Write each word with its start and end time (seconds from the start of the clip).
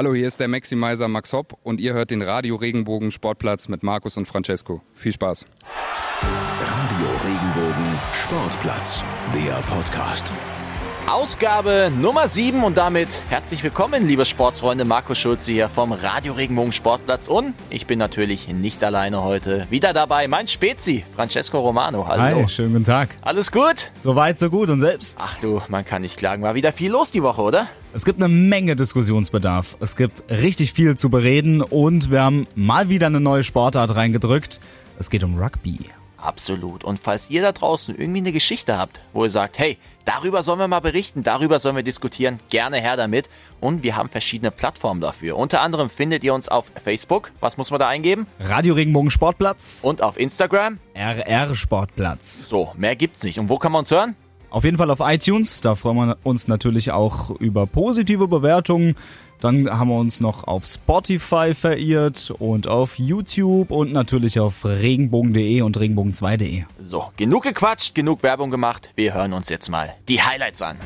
Hallo, 0.00 0.14
hier 0.14 0.28
ist 0.28 0.40
der 0.40 0.48
Maximizer 0.48 1.08
Max 1.08 1.34
Hopp 1.34 1.58
und 1.62 1.78
ihr 1.78 1.92
hört 1.92 2.10
den 2.10 2.22
Radio 2.22 2.56
Regenbogen 2.56 3.12
Sportplatz 3.12 3.68
mit 3.68 3.82
Markus 3.82 4.16
und 4.16 4.24
Francesco. 4.24 4.80
Viel 4.94 5.12
Spaß. 5.12 5.44
Radio 6.22 7.06
Regenbogen 7.22 7.98
Sportplatz, 8.14 9.04
der 9.34 9.56
Podcast. 9.66 10.32
Ausgabe 11.10 11.90
Nummer 12.00 12.28
7 12.28 12.62
und 12.62 12.76
damit 12.76 13.08
herzlich 13.30 13.64
willkommen, 13.64 14.06
liebe 14.06 14.24
Sportsfreunde. 14.24 14.84
Markus 14.84 15.18
Schulze 15.18 15.50
hier 15.50 15.68
vom 15.68 15.90
Radio 15.90 16.34
Regenbogen 16.34 16.72
Sportplatz 16.72 17.26
und 17.26 17.54
ich 17.68 17.88
bin 17.88 17.98
natürlich 17.98 18.46
nicht 18.46 18.84
alleine 18.84 19.24
heute. 19.24 19.66
Wieder 19.70 19.92
dabei 19.92 20.28
mein 20.28 20.46
Spezi, 20.46 21.04
Francesco 21.16 21.58
Romano. 21.58 22.06
Hallo. 22.06 22.42
Hi, 22.42 22.48
schönen 22.48 22.74
guten 22.74 22.84
Tag. 22.84 23.08
Alles 23.22 23.50
gut? 23.50 23.90
Soweit, 23.96 24.38
so 24.38 24.50
gut 24.50 24.70
und 24.70 24.78
selbst? 24.78 25.16
Ach 25.20 25.40
du, 25.40 25.60
man 25.66 25.84
kann 25.84 26.02
nicht 26.02 26.16
klagen. 26.16 26.44
War 26.44 26.54
wieder 26.54 26.72
viel 26.72 26.92
los 26.92 27.10
die 27.10 27.24
Woche, 27.24 27.42
oder? 27.42 27.66
Es 27.92 28.04
gibt 28.04 28.22
eine 28.22 28.32
Menge 28.32 28.76
Diskussionsbedarf. 28.76 29.78
Es 29.80 29.96
gibt 29.96 30.22
richtig 30.30 30.74
viel 30.74 30.96
zu 30.96 31.10
bereden 31.10 31.60
und 31.60 32.12
wir 32.12 32.22
haben 32.22 32.46
mal 32.54 32.88
wieder 32.88 33.08
eine 33.08 33.18
neue 33.18 33.42
Sportart 33.42 33.96
reingedrückt. 33.96 34.60
Es 35.00 35.10
geht 35.10 35.24
um 35.24 35.36
Rugby. 35.36 35.80
Absolut. 36.22 36.84
Und 36.84 36.98
falls 36.98 37.30
ihr 37.30 37.42
da 37.42 37.52
draußen 37.52 37.96
irgendwie 37.96 38.20
eine 38.20 38.32
Geschichte 38.32 38.76
habt, 38.76 39.02
wo 39.12 39.24
ihr 39.24 39.30
sagt, 39.30 39.58
hey, 39.58 39.78
darüber 40.10 40.42
sollen 40.42 40.58
wir 40.58 40.68
mal 40.68 40.80
berichten, 40.80 41.22
darüber 41.22 41.58
sollen 41.60 41.76
wir 41.76 41.82
diskutieren, 41.82 42.40
gerne 42.48 42.80
her 42.80 42.96
damit. 42.96 43.28
Und 43.60 43.82
wir 43.82 43.96
haben 43.96 44.08
verschiedene 44.08 44.50
Plattformen 44.50 45.00
dafür. 45.00 45.36
Unter 45.36 45.60
anderem 45.60 45.88
findet 45.90 46.24
ihr 46.24 46.34
uns 46.34 46.48
auf 46.48 46.72
Facebook. 46.82 47.30
Was 47.40 47.56
muss 47.56 47.70
man 47.70 47.78
da 47.78 47.88
eingeben? 47.88 48.26
Radio 48.40 48.74
Regenbogen 48.74 49.10
Sportplatz. 49.10 49.80
Und 49.82 50.02
auf 50.02 50.18
Instagram? 50.18 50.78
RR 50.94 51.54
Sportplatz. 51.54 52.48
So, 52.48 52.72
mehr 52.76 52.96
gibt's 52.96 53.22
nicht. 53.22 53.38
Und 53.38 53.48
wo 53.48 53.58
kann 53.58 53.72
man 53.72 53.80
uns 53.80 53.90
hören? 53.90 54.16
Auf 54.50 54.64
jeden 54.64 54.78
Fall 54.78 54.90
auf 54.90 54.98
iTunes. 55.00 55.60
Da 55.60 55.76
freuen 55.76 55.96
wir 55.96 56.16
uns 56.24 56.48
natürlich 56.48 56.90
auch 56.90 57.30
über 57.38 57.66
positive 57.66 58.26
Bewertungen. 58.26 58.96
Dann 59.40 59.70
haben 59.70 59.88
wir 59.88 59.98
uns 59.98 60.20
noch 60.20 60.44
auf 60.44 60.66
Spotify 60.66 61.54
verirrt 61.54 62.30
und 62.38 62.68
auf 62.68 62.98
YouTube 62.98 63.70
und 63.70 63.92
natürlich 63.92 64.38
auf 64.38 64.64
regenbogen.de 64.64 65.62
und 65.62 65.78
regenbogen2.de. 65.78 66.64
So, 66.78 67.06
genug 67.16 67.44
gequatscht, 67.44 67.94
genug 67.94 68.22
Werbung 68.22 68.50
gemacht. 68.50 68.92
Wir 68.96 69.14
hören 69.14 69.32
uns 69.32 69.48
jetzt 69.48 69.70
mal 69.70 69.94
die 70.08 70.20
Highlights 70.20 70.60
an. 70.60 70.76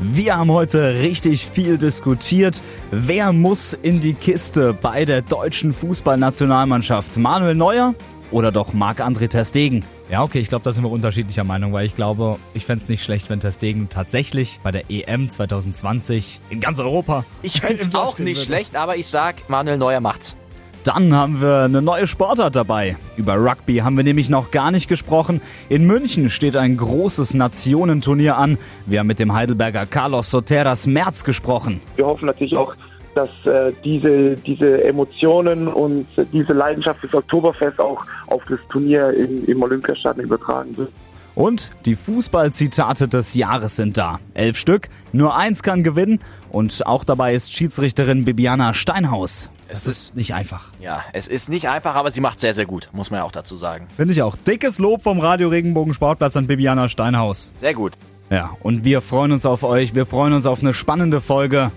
Wir 0.00 0.36
haben 0.36 0.50
heute 0.50 0.94
richtig 1.00 1.46
viel 1.46 1.78
diskutiert. 1.78 2.62
Wer 2.90 3.32
muss 3.32 3.74
in 3.74 4.00
die 4.00 4.14
Kiste 4.14 4.74
bei 4.74 5.04
der 5.04 5.22
deutschen 5.22 5.72
Fußballnationalmannschaft? 5.72 7.16
Manuel 7.16 7.54
Neuer 7.54 7.94
oder 8.30 8.50
doch 8.50 8.72
Marc-André 8.72 9.28
Ter 9.28 9.44
Stegen? 9.44 9.84
Ja, 10.14 10.22
okay, 10.22 10.38
ich 10.38 10.48
glaube, 10.48 10.62
da 10.62 10.70
sind 10.70 10.84
wir 10.84 10.92
unterschiedlicher 10.92 11.42
Meinung, 11.42 11.72
weil 11.72 11.86
ich 11.86 11.96
glaube, 11.96 12.36
ich 12.54 12.64
fände 12.66 12.84
es 12.84 12.88
nicht 12.88 13.02
schlecht, 13.02 13.30
wenn 13.30 13.40
Ter 13.40 13.50
Stegen 13.50 13.88
tatsächlich 13.88 14.60
bei 14.62 14.70
der 14.70 14.88
EM 14.88 15.28
2020 15.28 16.40
in 16.50 16.60
ganz 16.60 16.78
Europa. 16.78 17.24
Ich 17.42 17.60
fände 17.60 17.82
es 17.82 17.92
auch 17.96 18.20
nicht 18.20 18.36
würde. 18.36 18.46
schlecht, 18.46 18.76
aber 18.76 18.94
ich 18.94 19.08
sag, 19.08 19.48
Manuel 19.50 19.76
Neuer 19.76 19.98
macht's. 19.98 20.36
Dann 20.84 21.12
haben 21.16 21.40
wir 21.40 21.64
eine 21.64 21.82
neue 21.82 22.06
Sportart 22.06 22.54
dabei. 22.54 22.96
Über 23.16 23.34
Rugby 23.34 23.78
haben 23.78 23.96
wir 23.96 24.04
nämlich 24.04 24.28
noch 24.28 24.52
gar 24.52 24.70
nicht 24.70 24.86
gesprochen. 24.86 25.40
In 25.68 25.84
München 25.84 26.30
steht 26.30 26.54
ein 26.54 26.76
großes 26.76 27.34
Nationenturnier 27.34 28.36
an. 28.36 28.56
Wir 28.86 29.00
haben 29.00 29.08
mit 29.08 29.18
dem 29.18 29.32
Heidelberger 29.32 29.84
Carlos 29.84 30.30
Soteras 30.30 30.86
Merz 30.86 31.24
gesprochen. 31.24 31.80
Wir 31.96 32.06
hoffen 32.06 32.26
natürlich 32.26 32.56
auch, 32.56 32.76
dass 33.14 33.30
äh, 33.46 33.72
diese, 33.84 34.36
diese 34.36 34.84
Emotionen 34.84 35.68
und 35.68 36.06
diese 36.32 36.52
Leidenschaft 36.52 37.02
des 37.02 37.14
Oktoberfest 37.14 37.78
auch 37.80 38.04
auf 38.26 38.42
das 38.48 38.58
Turnier 38.70 39.10
im, 39.12 39.44
im 39.46 39.62
Olympiastadion 39.62 40.26
übertragen 40.26 40.76
wird. 40.76 40.90
Und 41.34 41.72
die 41.84 41.96
Fußballzitate 41.96 43.08
des 43.08 43.34
Jahres 43.34 43.76
sind 43.76 43.96
da. 43.96 44.20
Elf 44.34 44.56
Stück, 44.56 44.88
nur 45.12 45.36
eins 45.36 45.64
kann 45.64 45.82
gewinnen 45.82 46.20
und 46.50 46.86
auch 46.86 47.02
dabei 47.02 47.34
ist 47.34 47.52
Schiedsrichterin 47.52 48.24
Bibiana 48.24 48.72
Steinhaus. 48.72 49.50
Es, 49.66 49.86
ist, 49.86 49.88
ist 49.88 50.16
nicht 50.16 50.34
einfach. 50.34 50.70
Ja, 50.80 51.02
es 51.12 51.26
ist 51.26 51.48
nicht 51.48 51.68
einfach, 51.68 51.96
aber 51.96 52.12
sie 52.12 52.20
macht 52.20 52.38
sehr, 52.38 52.54
sehr 52.54 52.66
gut, 52.66 52.88
muss 52.92 53.10
man 53.10 53.18
ja 53.18 53.24
auch 53.24 53.32
dazu 53.32 53.56
sagen. 53.56 53.88
Finde 53.96 54.12
ich 54.12 54.22
auch. 54.22 54.36
Dickes 54.36 54.78
Lob 54.78 55.02
vom 55.02 55.18
Radio 55.18 55.48
Regenbogen 55.48 55.92
Sportplatz 55.92 56.36
an 56.36 56.46
Bibiana 56.46 56.88
Steinhaus. 56.88 57.50
Sehr 57.56 57.74
gut. 57.74 57.94
Ja, 58.30 58.50
und 58.60 58.84
wir 58.84 59.00
freuen 59.00 59.32
uns 59.32 59.44
auf 59.44 59.64
euch. 59.64 59.94
Wir 59.94 60.06
freuen 60.06 60.32
uns 60.32 60.46
auf 60.46 60.60
eine 60.60 60.72
spannende 60.72 61.20
Folge. 61.20 61.72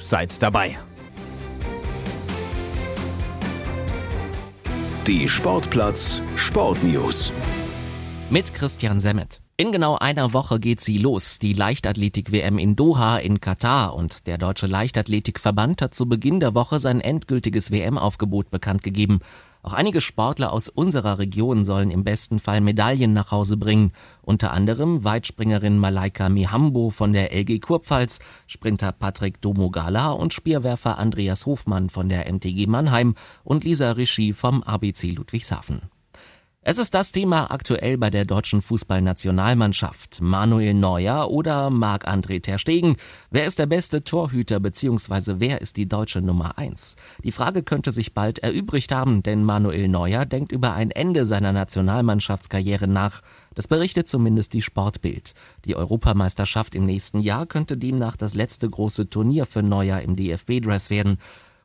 Seid 0.00 0.40
dabei. 0.42 0.78
Die 5.08 5.28
Sportplatz 5.28 6.22
Sportnews. 6.36 7.32
Mit 8.30 8.54
Christian 8.54 9.00
Semmet. 9.00 9.40
In 9.56 9.72
genau 9.72 9.98
einer 9.98 10.32
Woche 10.32 10.60
geht 10.60 10.80
sie 10.80 10.98
los, 10.98 11.40
die 11.40 11.52
Leichtathletik-WM 11.52 12.58
in 12.58 12.76
Doha 12.76 13.18
in 13.18 13.40
Katar 13.40 13.94
und 13.94 14.28
der 14.28 14.38
Deutsche 14.38 14.68
Leichtathletikverband 14.68 15.82
hat 15.82 15.94
zu 15.94 16.08
Beginn 16.08 16.38
der 16.38 16.54
Woche 16.54 16.78
sein 16.78 17.00
endgültiges 17.00 17.72
WM-Aufgebot 17.72 18.52
bekannt 18.52 18.84
gegeben. 18.84 19.18
Auch 19.68 19.74
einige 19.74 20.00
Sportler 20.00 20.50
aus 20.50 20.70
unserer 20.70 21.18
Region 21.18 21.66
sollen 21.66 21.90
im 21.90 22.02
besten 22.02 22.38
Fall 22.38 22.62
Medaillen 22.62 23.12
nach 23.12 23.32
Hause 23.32 23.58
bringen. 23.58 23.92
Unter 24.22 24.50
anderem 24.52 25.04
Weitspringerin 25.04 25.76
Malaika 25.76 26.30
Mihambo 26.30 26.88
von 26.88 27.12
der 27.12 27.34
LG 27.34 27.60
Kurpfalz, 27.60 28.18
Sprinter 28.46 28.92
Patrick 28.92 29.42
Domogala 29.42 30.12
und 30.12 30.32
Speerwerfer 30.32 30.98
Andreas 30.98 31.44
Hofmann 31.44 31.90
von 31.90 32.08
der 32.08 32.32
MTG 32.32 32.66
Mannheim 32.66 33.14
und 33.44 33.64
Lisa 33.64 33.90
Rischi 33.92 34.32
vom 34.32 34.62
ABC 34.62 35.10
Ludwigshafen. 35.10 35.82
Es 36.70 36.76
ist 36.76 36.92
das 36.92 37.12
Thema 37.12 37.50
aktuell 37.50 37.96
bei 37.96 38.10
der 38.10 38.26
deutschen 38.26 38.60
Fußballnationalmannschaft. 38.60 40.20
Manuel 40.20 40.74
Neuer 40.74 41.30
oder 41.30 41.70
Marc-André 41.70 42.42
Ter 42.42 42.58
Stegen? 42.58 42.98
Wer 43.30 43.46
ist 43.46 43.58
der 43.58 43.64
beste 43.64 44.04
Torhüter 44.04 44.60
bzw. 44.60 45.36
wer 45.38 45.62
ist 45.62 45.78
die 45.78 45.88
deutsche 45.88 46.20
Nummer 46.20 46.58
eins? 46.58 46.96
Die 47.24 47.32
Frage 47.32 47.62
könnte 47.62 47.90
sich 47.90 48.12
bald 48.12 48.40
erübrigt 48.40 48.92
haben, 48.92 49.22
denn 49.22 49.44
Manuel 49.44 49.88
Neuer 49.88 50.26
denkt 50.26 50.52
über 50.52 50.74
ein 50.74 50.90
Ende 50.90 51.24
seiner 51.24 51.54
Nationalmannschaftskarriere 51.54 52.86
nach. 52.86 53.22
Das 53.54 53.66
berichtet 53.66 54.06
zumindest 54.06 54.52
die 54.52 54.60
Sportbild. 54.60 55.32
Die 55.64 55.74
Europameisterschaft 55.74 56.74
im 56.74 56.84
nächsten 56.84 57.20
Jahr 57.20 57.46
könnte 57.46 57.78
demnach 57.78 58.18
das 58.18 58.34
letzte 58.34 58.68
große 58.68 59.08
Turnier 59.08 59.46
für 59.46 59.62
Neuer 59.62 60.00
im 60.00 60.16
DFB-Dress 60.16 60.90
werden. 60.90 61.16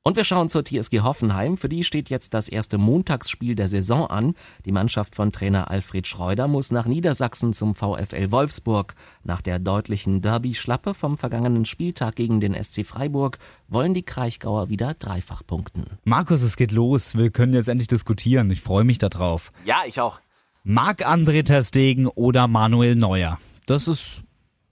Und 0.06 0.18
wir 0.18 0.26
schauen 0.26 0.50
zur 0.50 0.66
TSG 0.66 1.00
Hoffenheim. 1.00 1.56
Für 1.56 1.70
die 1.70 1.86
steht 1.86 2.10
jetzt 2.10 2.34
das 2.34 2.50
erste 2.50 2.78
Montagsspiel 2.78 3.56
der 3.56 3.70
Saison 3.70 4.06
an. 4.08 4.36
Die 4.66 4.74
Mannschaft 4.74 5.16
von 5.16 5.32
Trainer 5.32 5.72
Alfred 5.72 6.08
Schreuder 6.08 6.50
muss 6.50 6.72
nach 6.72 6.86
Niedersachsen 6.88 7.54
zum 7.54 7.74
VfL 7.74 8.30
Wolfsburg. 8.30 8.96
Nach 9.24 9.42
der 9.42 9.60
deutlichen 9.60 10.22
Derby-Schlappe 10.22 10.94
vom 10.94 11.18
vergangenen 11.18 11.64
Spieltag 11.64 12.18
gegen 12.18 12.42
den 12.42 12.54
SC 12.62 12.86
Freiburg 12.86 13.38
wollen 13.70 13.94
die 13.94 14.04
Kraichgauer 14.04 14.68
wieder 14.68 14.94
dreifach 14.94 15.42
punkten. 15.48 15.86
Markus, 16.04 16.42
es 16.42 16.58
geht 16.58 16.74
los. 16.74 17.16
Wir 17.16 17.32
können 17.32 17.54
jetzt 17.54 17.70
endlich 17.70 17.88
diskutieren. 17.88 18.52
Ich 18.52 18.60
freue 18.60 18.84
mich 18.84 18.98
darauf. 18.98 19.52
Ja, 19.64 19.84
ich 19.88 20.02
auch. 20.02 20.20
Marc-André 20.66 21.46
Ter 21.46 21.64
Stegen 21.64 22.08
oder 22.08 22.50
Manuel 22.50 22.96
Neuer? 22.96 23.40
Das 23.68 23.88
ist, 23.88 24.24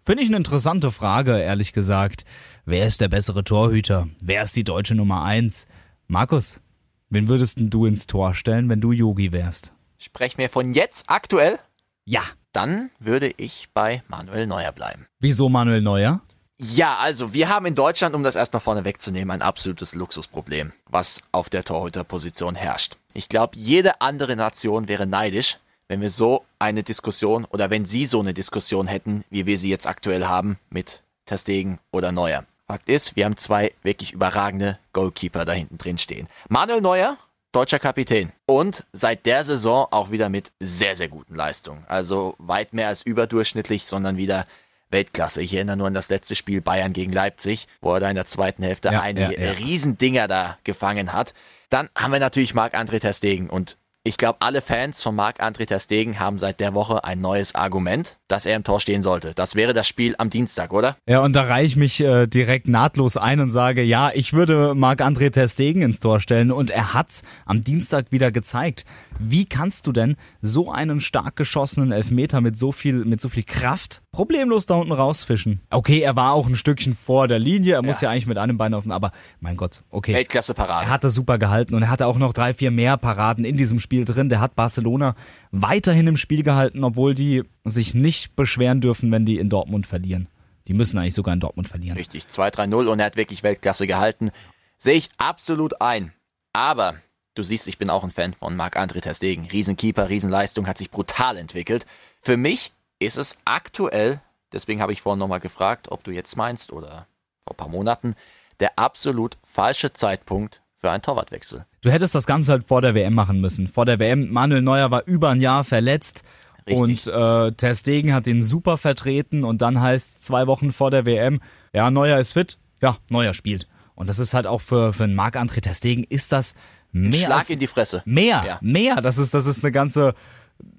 finde 0.04 0.24
ich, 0.24 0.30
eine 0.30 0.38
interessante 0.38 0.92
Frage, 0.92 1.40
ehrlich 1.40 1.74
gesagt. 1.74 2.26
Wer 2.66 2.88
ist 2.88 3.02
der 3.02 3.08
bessere 3.08 3.44
Torhüter? 3.44 4.08
Wer 4.22 4.44
ist 4.44 4.56
die 4.56 4.64
deutsche 4.64 4.96
Nummer 4.96 5.24
eins? 5.24 5.68
Markus, 6.08 6.62
wen 7.10 7.28
würdest 7.28 7.58
du 7.60 7.86
ins 7.86 8.08
Tor 8.08 8.34
stellen, 8.34 8.70
wenn 8.70 8.82
du 8.82 8.92
Yogi 8.92 9.32
wärst? 9.32 9.74
Sprechen 9.98 10.40
wir 10.40 10.50
von 10.50 10.74
jetzt 10.74 11.06
aktuell? 11.10 11.60
Ja. 12.06 12.22
Dann 12.54 12.92
würde 13.00 13.32
ich 13.38 13.70
bei 13.74 14.04
Manuel 14.10 14.46
Neuer 14.46 14.74
bleiben. 14.74 15.08
Wieso 15.20 15.48
Manuel 15.48 15.82
Neuer? 15.82 16.22
Ja, 16.58 16.98
also 16.98 17.34
wir 17.34 17.50
haben 17.50 17.66
in 17.66 17.76
Deutschland, 17.76 18.14
um 18.14 18.24
das 18.24 18.36
erstmal 18.36 18.60
vorne 18.60 18.84
wegzunehmen, 18.84 19.32
ein 19.32 19.42
absolutes 19.42 19.96
Luxusproblem, 19.96 20.74
was 20.86 21.24
auf 21.32 21.50
der 21.50 21.64
Torhüterposition 21.64 22.56
herrscht. 22.56 22.98
Ich 23.14 23.30
glaube, 23.30 23.58
jede 23.58 24.02
andere 24.02 24.36
Nation 24.36 24.88
wäre 24.88 25.08
neidisch, 25.08 25.60
wenn 25.92 26.00
wir 26.00 26.10
so 26.10 26.46
eine 26.58 26.84
Diskussion 26.84 27.44
oder 27.44 27.70
wenn 27.70 27.84
sie 27.84 28.06
so 28.06 28.22
eine 28.22 28.34
Diskussion 28.34 28.88
hätten, 28.88 29.26
wie 29.30 29.46
wir 29.46 29.58
sie 29.58 29.70
jetzt 29.70 29.88
aktuell 29.88 30.24
haben 30.24 30.58
mit 30.70 31.04
Testegen 31.26 31.80
oder 31.92 32.14
Neuer. 32.14 32.46
Fakt 32.66 32.88
ist, 32.88 33.18
wir 33.18 33.26
haben 33.26 33.36
zwei 33.36 33.74
wirklich 33.84 34.14
überragende 34.14 34.80
Goalkeeper 34.94 35.44
da 35.44 35.52
hinten 35.52 35.78
drin 35.78 35.98
stehen. 35.98 36.30
Manuel 36.48 36.80
Neuer, 36.80 37.18
deutscher 37.52 37.78
Kapitän. 37.78 38.32
Und 38.46 38.86
seit 38.94 39.26
der 39.26 39.44
Saison 39.44 39.86
auch 39.92 40.12
wieder 40.12 40.30
mit 40.30 40.54
sehr, 40.62 40.96
sehr 40.96 41.10
guten 41.10 41.36
Leistungen. 41.36 41.84
Also 41.90 42.36
weit 42.38 42.72
mehr 42.72 42.88
als 42.88 43.02
überdurchschnittlich, 43.02 43.84
sondern 43.84 44.16
wieder 44.16 44.48
Weltklasse. 44.92 45.42
Ich 45.42 45.54
erinnere 45.54 45.76
nur 45.76 45.88
an 45.88 45.94
das 45.94 46.08
letzte 46.08 46.36
Spiel 46.36 46.62
Bayern 46.62 46.94
gegen 46.94 47.12
Leipzig, 47.12 47.68
wo 47.82 47.94
er 47.96 48.00
da 48.00 48.10
in 48.10 48.16
der 48.16 48.28
zweiten 48.28 48.64
Hälfte 48.64 48.94
ja, 48.94 49.02
einige 49.02 49.34
ja, 49.34 49.48
ja. 49.48 49.52
Riesendinger 49.52 50.30
da 50.30 50.58
gefangen 50.64 51.12
hat. 51.12 51.34
Dann 51.70 51.90
haben 51.98 52.14
wir 52.14 52.22
natürlich 52.22 52.54
Marc-André 52.54 53.02
Ter 53.02 53.12
Stegen 53.12 53.50
und 53.50 53.78
ich 54.04 54.18
glaube, 54.18 54.42
alle 54.42 54.62
Fans 54.62 55.04
von 55.04 55.16
Marc-André 55.16 55.68
Ter 55.68 55.80
Stegen 55.80 56.20
haben 56.20 56.40
seit 56.40 56.60
der 56.60 56.74
Woche 56.74 57.04
ein 57.04 57.22
neues 57.22 57.54
Argument, 57.54 58.18
dass 58.28 58.48
er 58.48 58.56
im 58.56 58.64
Tor 58.64 58.80
stehen 58.80 59.04
sollte. 59.04 59.34
Das 59.36 59.54
wäre 59.54 59.74
das 59.74 59.88
Spiel 59.88 60.16
am 60.18 60.32
Dienstag, 60.32 60.74
oder? 60.74 60.96
Ja, 61.08 61.20
und 61.20 61.36
da 61.36 61.44
reiche 61.44 61.68
ich 61.68 61.76
mich 61.76 62.02
äh, 62.02 62.26
direkt 62.26 62.68
nahtlos 62.68 63.16
ein 63.16 63.40
und 63.40 63.52
sage, 63.52 63.84
ja, 63.84 64.10
ich 64.12 64.34
würde 64.34 64.74
Marc-André 64.74 65.32
Ter 65.32 65.48
Stegen 65.48 65.84
ins 65.84 66.00
Tor 66.00 66.20
stellen 66.20 66.52
und 66.52 66.72
er 66.72 66.96
hat's 66.96 67.22
am 67.46 67.64
Dienstag 67.64 68.12
wieder 68.12 68.32
gezeigt. 68.32 68.86
Wie 69.20 69.46
kannst 69.46 69.86
du 69.86 69.92
denn 69.92 70.16
so 70.42 70.72
einen 70.72 71.00
stark 71.00 71.36
geschossenen 71.36 71.92
Elfmeter 71.92 72.42
mit 72.42 72.58
so 72.58 72.72
viel 72.72 73.06
mit 73.06 73.22
so 73.22 73.30
viel 73.30 73.44
Kraft 73.44 74.02
problemlos 74.12 74.66
da 74.66 74.76
unten 74.76 74.92
rausfischen. 74.92 75.62
Okay, 75.70 76.02
er 76.02 76.16
war 76.16 76.34
auch 76.34 76.48
ein 76.48 76.56
Stückchen 76.56 76.96
vor 76.96 77.28
der 77.28 77.40
Linie, 77.40 77.76
er 77.76 77.82
muss 77.82 78.02
ja, 78.02 78.10
eigentlich 78.10 78.28
mit 78.28 78.38
einem 78.38 78.58
Bein 78.58 78.74
auf 78.74 78.84
den, 78.84 78.92
aber 78.92 79.12
mein 79.40 79.56
Gott, 79.56 79.82
okay. 79.90 80.14
Weltklasse 80.14 80.54
Parade. 80.54 80.86
Er 80.86 80.92
hat 80.92 81.04
das 81.04 81.16
super 81.16 81.38
gehalten 81.38 81.76
und 81.76 81.84
er 81.84 81.90
hatte 81.90 82.08
auch 82.08 82.18
noch 82.18 82.34
drei, 82.34 82.54
vier 82.54 82.72
mehr 82.72 82.98
Paraden 82.98 83.46
in 83.46 83.58
diesem 83.58 83.80
Spiel 83.80 84.06
drin. 84.06 84.30
Der 84.30 84.42
hat 84.42 84.56
Barcelona 84.56 85.16
weiterhin 85.52 86.08
im 86.08 86.18
Spiel 86.18 86.44
gehalten, 86.44 86.84
obwohl 86.84 87.16
die 87.16 87.44
sich 87.64 87.94
nicht 87.94 88.36
beschweren 88.36 88.82
dürfen, 88.82 89.12
wenn 89.12 89.26
die 89.26 89.38
in 89.38 89.50
Dortmund 89.50 89.88
verlieren. 89.88 90.28
Die 90.68 90.74
müssen 90.74 90.98
eigentlich 90.98 91.16
sogar 91.16 91.34
in 91.34 91.40
Dortmund 91.40 91.68
verlieren. 91.68 91.98
Richtig, 91.98 92.26
2-3-0 92.26 92.88
und 92.88 93.00
er 93.00 93.06
hat 93.06 93.16
wirklich 93.16 93.44
Weltklasse 93.44 93.88
gehalten. 93.88 94.32
Sehe 94.78 94.96
ich 94.96 95.10
absolut 95.18 95.82
ein. 95.82 96.14
Aber 96.54 96.96
du 97.36 97.44
siehst, 97.44 97.68
ich 97.68 97.78
bin 97.78 97.90
auch 97.90 98.04
ein 98.04 98.12
Fan 98.12 98.34
von 98.34 98.56
Marc-André 98.56 99.02
Testegen. 99.02 99.46
Riesenkeeper, 99.46 100.10
Riesenleistung, 100.10 100.68
hat 100.68 100.78
sich 100.78 100.92
brutal 100.92 101.38
entwickelt. 101.38 101.86
Für 102.20 102.38
mich 102.38 102.74
ist 103.02 103.18
es 103.18 103.38
aktuell, 103.46 104.22
deswegen 104.54 104.82
habe 104.82 104.94
ich 104.94 105.02
vorhin 105.02 105.20
nochmal 105.20 105.40
gefragt, 105.40 105.92
ob 105.92 106.04
du 106.04 106.12
jetzt 106.12 106.38
meinst 106.38 106.72
oder 106.72 107.08
vor 107.46 107.56
ein 107.56 107.58
paar 107.58 107.70
Monaten, 107.70 108.16
der 108.60 108.78
absolut 108.78 109.38
falsche 109.44 109.92
Zeitpunkt 109.92 110.62
für 110.76 110.92
einen 110.92 111.02
Torwartwechsel. 111.02 111.66
Du 111.82 111.92
hättest 111.92 112.16
das 112.16 112.26
Ganze 112.26 112.52
halt 112.52 112.64
vor 112.64 112.82
der 112.82 112.96
WM 112.96 113.14
machen 113.14 113.42
müssen. 113.42 113.68
Vor 113.68 113.86
der 113.86 114.00
WM, 114.00 114.32
Manuel 114.32 114.62
Neuer 114.62 114.92
war 114.92 115.04
über 115.06 115.30
ein 115.30 115.42
Jahr 115.42 115.64
verletzt. 115.64 116.24
Richtig. 116.68 116.78
Und 116.78 117.08
äh, 117.08 117.52
Ter 117.54 117.76
Stegen 117.76 118.14
hat 118.14 118.28
ihn 118.28 118.44
super 118.44 118.78
vertreten 118.78 119.44
und 119.44 119.64
dann 119.64 119.82
heißt 119.82 120.24
zwei 120.24 120.46
Wochen 120.46 120.72
vor 120.72 120.92
der 120.92 121.08
WM, 121.08 121.42
ja, 121.74 121.90
Neuer 121.90 122.20
ist 122.20 122.34
fit, 122.34 122.60
ja, 122.82 122.98
Neuer 123.10 123.34
spielt. 123.34 123.68
Und 123.96 124.08
das 124.08 124.20
ist 124.20 124.36
halt 124.36 124.46
auch 124.46 124.62
für, 124.62 124.94
für 124.94 125.06
einen 125.06 125.16
Marc-André 125.16 125.62
Ter 125.62 125.74
Stegen 125.74 126.04
ist 126.04 126.32
das 126.32 126.56
mehr 126.92 127.10
Ein 127.10 127.14
Schlag 127.14 127.40
als, 127.40 127.50
in 127.50 127.60
die 127.60 127.68
Fresse. 127.68 128.04
Mehr, 128.06 128.44
ja. 128.46 128.60
mehr. 128.62 129.02
Das 129.02 129.18
ist, 129.18 129.34
das 129.34 129.48
ist 129.48 129.64
eine 129.64 129.72
ganze, 129.72 130.14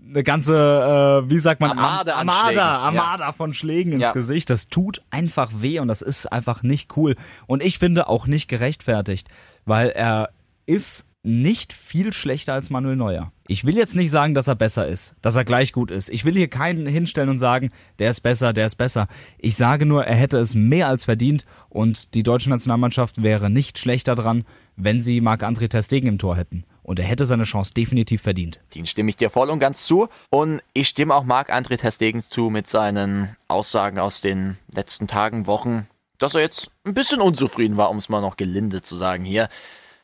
eine 0.09 0.23
ganze, 0.23 1.25
äh, 1.27 1.31
wie 1.31 1.39
sagt 1.39 1.61
man, 1.61 1.71
Armada, 1.71 2.15
Am 2.21 2.29
Armada, 2.29 2.79
Armada 2.79 3.27
ja. 3.27 3.33
von 3.33 3.55
Schlägen 3.55 3.93
ins 3.93 4.03
ja. 4.03 4.13
Gesicht. 4.13 4.51
Das 4.51 4.69
tut 4.69 5.03
einfach 5.11 5.51
weh 5.57 5.81
und 5.81 5.89
das 5.89 6.03
ist 6.03 6.27
einfach 6.27 6.63
nicht 6.63 6.97
cool. 6.97 7.17
Und 7.47 7.63
ich 7.63 7.79
finde 7.79 8.09
auch 8.09 8.27
nicht 8.27 8.49
gerechtfertigt, 8.49 9.29
weil 9.65 9.91
er 9.91 10.31
ist 10.67 11.07
nicht 11.25 11.73
viel 11.73 12.13
schlechter 12.13 12.53
als 12.53 12.69
Manuel 12.69 12.97
Neuer. 12.97 13.33
Ich 13.47 13.65
will 13.65 13.77
jetzt 13.77 13.95
nicht 13.95 14.11
sagen, 14.11 14.35
dass 14.35 14.49
er 14.49 14.57
besser 14.57 14.89
ist, 14.89 15.15
dass 15.23 15.37
er 15.37 15.45
gleich 15.45 15.73
gut 15.73 15.91
ist. 15.91 16.11
Ich 16.11 16.25
will 16.25 16.35
hier 16.35 16.49
keinen 16.49 16.87
hinstellen 16.87 17.31
und 17.31 17.39
sagen, 17.39 17.71
der 17.99 18.11
ist 18.11 18.21
besser, 18.21 18.53
der 18.53 18.67
ist 18.67 18.75
besser. 18.75 19.07
Ich 19.39 19.57
sage 19.57 19.87
nur, 19.87 20.05
er 20.05 20.17
hätte 20.17 20.39
es 20.39 20.55
mehr 20.55 20.89
als 20.89 21.05
verdient 21.05 21.47
und 21.69 22.15
die 22.15 22.25
deutsche 22.25 22.51
Nationalmannschaft 22.51 23.23
wäre 23.23 23.51
nicht 23.51 23.79
schlechter 23.79 24.17
dran, 24.17 24.45
wenn 24.77 25.03
sie 25.03 25.21
Marc-André 25.21 25.69
Ter 25.69 25.83
Stegen 25.83 26.09
im 26.09 26.19
Tor 26.19 26.37
hätten. 26.37 26.65
Und 26.83 26.99
er 26.99 27.05
hätte 27.05 27.27
seine 27.27 27.45
Chance 27.45 27.73
definitiv 27.75 28.23
verdient. 28.23 28.61
Den 28.75 28.87
stimme 28.87 29.11
ich 29.11 29.17
dir 29.17 29.31
voll 29.31 29.51
und 29.51 29.61
ganz 29.61 29.85
zu. 29.85 30.09
Und 30.31 30.63
ich 30.75 30.89
stimme 30.89 31.15
auch 31.15 31.25
Marc-André 31.25 31.79
Ter 31.79 31.93
Stegen 31.93 32.23
zu 32.23 32.51
mit 32.51 32.67
seinen 32.67 33.37
Aussagen 33.49 33.99
aus 33.99 34.21
den 34.21 34.59
letzten 34.73 35.07
Tagen, 35.07 35.47
Wochen, 35.47 35.87
dass 36.19 36.35
er 36.35 36.41
jetzt 36.41 36.71
ein 36.85 36.95
bisschen 36.95 37.21
unzufrieden 37.21 37.77
war, 37.77 37.91
um 37.91 37.99
es 37.99 38.09
mal 38.09 38.21
noch 38.21 38.37
gelinde 38.37 38.83
zu 38.83 38.97
sagen 38.97 39.25
hier 39.25 39.49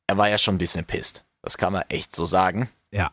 er 0.08 0.16
war 0.19 0.28
ja 0.28 0.38
schon 0.38 0.56
ein 0.56 0.58
bisschen 0.58 0.84
pisst. 0.84 1.22
Das 1.42 1.56
kann 1.56 1.72
man 1.72 1.84
echt 1.88 2.16
so 2.16 2.26
sagen. 2.26 2.69
Ja. 2.90 3.12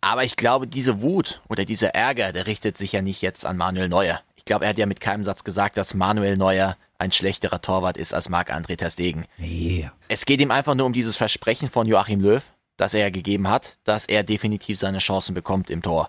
Aber 0.00 0.24
ich 0.24 0.36
glaube, 0.36 0.66
diese 0.66 1.02
Wut 1.02 1.42
oder 1.48 1.64
dieser 1.64 1.94
Ärger, 1.94 2.32
der 2.32 2.46
richtet 2.46 2.78
sich 2.78 2.92
ja 2.92 3.02
nicht 3.02 3.20
jetzt 3.20 3.44
an 3.44 3.56
Manuel 3.56 3.88
Neuer. 3.88 4.22
Ich 4.36 4.44
glaube, 4.44 4.64
er 4.64 4.70
hat 4.70 4.78
ja 4.78 4.86
mit 4.86 5.00
keinem 5.00 5.24
Satz 5.24 5.44
gesagt, 5.44 5.76
dass 5.76 5.92
Manuel 5.92 6.36
Neuer 6.36 6.76
ein 6.98 7.12
schlechterer 7.12 7.60
Torwart 7.60 7.96
ist 7.96 8.14
als 8.14 8.28
Marc-André 8.28 8.76
Ter 8.76 8.90
Stegen. 8.90 9.26
Nee. 9.36 9.90
Es 10.06 10.24
geht 10.24 10.40
ihm 10.40 10.52
einfach 10.52 10.76
nur 10.76 10.86
um 10.86 10.92
dieses 10.92 11.16
Versprechen 11.16 11.68
von 11.68 11.86
Joachim 11.86 12.20
Löw, 12.20 12.42
das 12.78 12.94
er 12.94 13.10
gegeben 13.10 13.48
hat, 13.48 13.74
dass 13.84 14.06
er 14.06 14.22
definitiv 14.22 14.78
seine 14.78 14.98
Chancen 14.98 15.34
bekommt 15.34 15.68
im 15.68 15.82
Tor. 15.82 16.08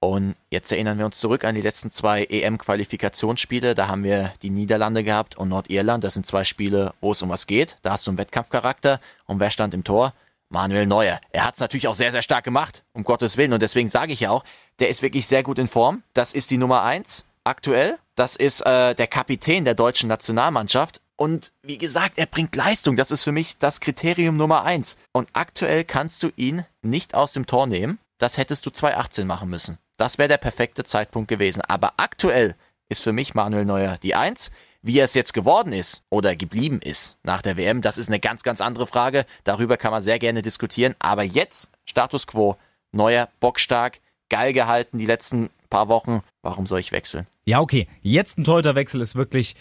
Und 0.00 0.34
jetzt 0.50 0.70
erinnern 0.70 0.98
wir 0.98 1.06
uns 1.06 1.18
zurück 1.18 1.44
an 1.44 1.54
die 1.54 1.62
letzten 1.62 1.90
zwei 1.90 2.24
EM-Qualifikationsspiele. 2.24 3.74
Da 3.74 3.88
haben 3.88 4.04
wir 4.04 4.32
die 4.42 4.50
Niederlande 4.50 5.02
gehabt 5.02 5.36
und 5.36 5.48
Nordirland. 5.48 6.04
Das 6.04 6.14
sind 6.14 6.26
zwei 6.26 6.44
Spiele, 6.44 6.92
wo 7.00 7.12
es 7.12 7.22
um 7.22 7.30
was 7.30 7.46
geht. 7.46 7.76
Da 7.82 7.92
hast 7.92 8.06
du 8.06 8.10
einen 8.10 8.18
Wettkampfcharakter. 8.18 9.00
Und 9.26 9.40
wer 9.40 9.50
stand 9.50 9.72
im 9.72 9.82
Tor? 9.82 10.12
Manuel 10.50 10.86
Neuer. 10.86 11.20
Er 11.30 11.46
hat 11.46 11.54
es 11.54 11.60
natürlich 11.60 11.88
auch 11.88 11.94
sehr, 11.94 12.12
sehr 12.12 12.20
stark 12.22 12.44
gemacht, 12.44 12.84
um 12.92 13.02
Gottes 13.02 13.38
Willen. 13.38 13.54
Und 13.54 13.62
deswegen 13.62 13.88
sage 13.88 14.12
ich 14.12 14.20
ja 14.20 14.30
auch, 14.30 14.44
der 14.78 14.90
ist 14.90 15.00
wirklich 15.00 15.26
sehr 15.26 15.42
gut 15.42 15.58
in 15.58 15.68
Form. 15.68 16.02
Das 16.12 16.34
ist 16.34 16.50
die 16.50 16.58
Nummer 16.58 16.82
eins 16.82 17.26
aktuell. 17.42 17.98
Das 18.14 18.36
ist 18.36 18.60
äh, 18.60 18.94
der 18.94 19.06
Kapitän 19.06 19.64
der 19.64 19.74
deutschen 19.74 20.08
Nationalmannschaft. 20.08 21.00
Und 21.16 21.52
wie 21.62 21.78
gesagt, 21.78 22.18
er 22.18 22.26
bringt 22.26 22.56
Leistung. 22.56 22.96
Das 22.96 23.10
ist 23.10 23.22
für 23.22 23.32
mich 23.32 23.56
das 23.58 23.80
Kriterium 23.80 24.36
Nummer 24.36 24.64
eins. 24.64 24.96
Und 25.12 25.28
aktuell 25.32 25.84
kannst 25.84 26.22
du 26.22 26.30
ihn 26.36 26.64
nicht 26.82 27.14
aus 27.14 27.32
dem 27.32 27.46
Tor 27.46 27.66
nehmen. 27.66 27.98
Das 28.18 28.38
hättest 28.38 28.66
du 28.66 28.70
2018 28.70 29.26
machen 29.26 29.48
müssen. 29.48 29.78
Das 29.96 30.18
wäre 30.18 30.28
der 30.28 30.38
perfekte 30.38 30.84
Zeitpunkt 30.84 31.28
gewesen. 31.28 31.60
Aber 31.62 31.94
aktuell 31.98 32.56
ist 32.88 33.02
für 33.02 33.12
mich 33.12 33.34
Manuel 33.34 33.64
Neuer 33.64 33.96
die 34.02 34.14
Eins. 34.14 34.50
Wie 34.82 34.98
er 34.98 35.04
es 35.04 35.14
jetzt 35.14 35.32
geworden 35.32 35.72
ist 35.72 36.02
oder 36.10 36.36
geblieben 36.36 36.80
ist 36.82 37.16
nach 37.22 37.40
der 37.40 37.56
WM, 37.56 37.80
das 37.80 37.96
ist 37.96 38.08
eine 38.08 38.20
ganz, 38.20 38.42
ganz 38.42 38.60
andere 38.60 38.86
Frage. 38.86 39.24
Darüber 39.44 39.78
kann 39.78 39.92
man 39.92 40.02
sehr 40.02 40.18
gerne 40.18 40.42
diskutieren. 40.42 40.94
Aber 40.98 41.22
jetzt 41.22 41.70
Status 41.86 42.26
quo. 42.26 42.56
Neuer, 42.92 43.28
bockstark, 43.40 44.00
geil 44.28 44.52
gehalten 44.52 44.98
die 44.98 45.06
letzten 45.06 45.50
paar 45.70 45.88
Wochen. 45.88 46.22
Warum 46.42 46.66
soll 46.66 46.80
ich 46.80 46.92
wechseln? 46.92 47.26
Ja, 47.44 47.60
okay. 47.60 47.88
Jetzt 48.02 48.38
ein 48.38 48.44
Torhüterwechsel 48.44 49.00
ist 49.00 49.16
wirklich, 49.16 49.56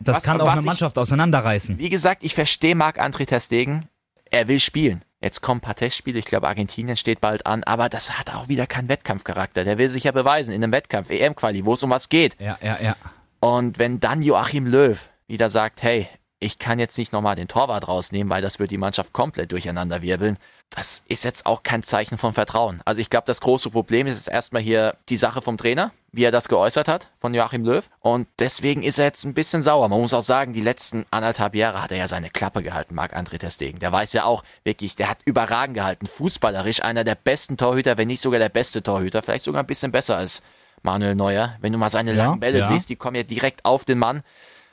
das 0.00 0.16
was, 0.16 0.22
kann 0.22 0.40
auch 0.40 0.48
eine 0.48 0.62
Mannschaft 0.62 0.96
ich, 0.96 1.00
auseinanderreißen. 1.00 1.78
Wie 1.78 1.88
gesagt, 1.88 2.22
ich 2.24 2.34
verstehe 2.34 2.74
Marc-André 2.74 3.26
Testegen. 3.26 3.86
Er 4.30 4.48
will 4.48 4.60
spielen. 4.60 5.04
Jetzt 5.20 5.42
kommen 5.42 5.58
ein 5.58 5.60
paar 5.60 5.74
Testspiele, 5.74 6.18
ich 6.18 6.24
glaube 6.24 6.48
Argentinien 6.48 6.96
steht 6.96 7.20
bald 7.20 7.44
an, 7.44 7.62
aber 7.64 7.90
das 7.90 8.18
hat 8.18 8.34
auch 8.34 8.48
wieder 8.48 8.66
keinen 8.66 8.88
Wettkampfcharakter. 8.88 9.64
Der 9.64 9.76
will 9.76 9.90
sich 9.90 10.04
ja 10.04 10.12
beweisen 10.12 10.54
in 10.54 10.64
einem 10.64 10.72
Wettkampf, 10.72 11.10
EM-Quali, 11.10 11.66
wo 11.66 11.74
es 11.74 11.82
um 11.82 11.90
was 11.90 12.08
geht. 12.08 12.40
Ja, 12.40 12.58
ja, 12.62 12.78
ja. 12.80 12.96
Und 13.40 13.78
wenn 13.78 14.00
dann 14.00 14.22
Joachim 14.22 14.66
Löw 14.66 15.10
wieder 15.26 15.50
sagt, 15.50 15.82
hey, 15.82 16.08
ich 16.40 16.58
kann 16.58 16.78
jetzt 16.78 16.96
nicht 16.96 17.12
nochmal 17.12 17.36
den 17.36 17.48
Torwart 17.48 17.86
rausnehmen, 17.86 18.30
weil 18.30 18.40
das 18.40 18.58
wird 18.58 18.70
die 18.70 18.78
Mannschaft 18.78 19.12
komplett 19.12 19.52
durcheinander 19.52 20.00
wirbeln. 20.00 20.38
Das 20.70 21.02
ist 21.08 21.24
jetzt 21.24 21.46
auch 21.46 21.62
kein 21.62 21.82
Zeichen 21.82 22.16
von 22.16 22.32
Vertrauen. 22.32 22.80
Also 22.84 23.00
ich 23.00 23.10
glaube, 23.10 23.26
das 23.26 23.40
große 23.40 23.70
Problem 23.70 24.06
ist 24.06 24.26
erstmal 24.26 24.62
hier 24.62 24.96
die 25.08 25.16
Sache 25.16 25.42
vom 25.42 25.58
Trainer, 25.58 25.92
wie 26.12 26.24
er 26.24 26.30
das 26.30 26.48
geäußert 26.48 26.88
hat 26.88 27.08
von 27.14 27.34
Joachim 27.34 27.64
Löw. 27.64 27.90
Und 28.00 28.26
deswegen 28.38 28.82
ist 28.82 28.98
er 28.98 29.06
jetzt 29.06 29.24
ein 29.24 29.34
bisschen 29.34 29.62
sauer. 29.62 29.88
Man 29.88 30.00
muss 30.00 30.14
auch 30.14 30.22
sagen, 30.22 30.54
die 30.54 30.62
letzten 30.62 31.04
anderthalb 31.10 31.54
Jahre 31.54 31.82
hat 31.82 31.92
er 31.92 31.98
ja 31.98 32.08
seine 32.08 32.30
Klappe 32.30 32.62
gehalten, 32.62 32.94
Marc-André 32.94 33.38
Testegen. 33.38 33.80
Der 33.80 33.92
weiß 33.92 34.12
ja 34.14 34.24
auch 34.24 34.42
wirklich, 34.64 34.96
der 34.96 35.10
hat 35.10 35.18
überragend 35.24 35.74
gehalten. 35.74 36.06
Fußballerisch 36.06 36.82
einer 36.82 37.04
der 37.04 37.16
besten 37.16 37.58
Torhüter, 37.58 37.98
wenn 37.98 38.08
nicht 38.08 38.22
sogar 38.22 38.38
der 38.38 38.48
beste 38.48 38.82
Torhüter. 38.82 39.22
Vielleicht 39.22 39.44
sogar 39.44 39.62
ein 39.62 39.66
bisschen 39.66 39.92
besser 39.92 40.16
als 40.16 40.40
Manuel 40.82 41.16
Neuer. 41.16 41.56
Wenn 41.60 41.72
du 41.72 41.78
mal 41.78 41.90
seine 41.90 42.12
ja, 42.12 42.24
langen 42.24 42.40
Bälle 42.40 42.60
ja. 42.60 42.68
siehst, 42.68 42.88
die 42.88 42.96
kommen 42.96 43.16
ja 43.16 43.24
direkt 43.24 43.64
auf 43.64 43.84
den 43.84 43.98
Mann 43.98 44.22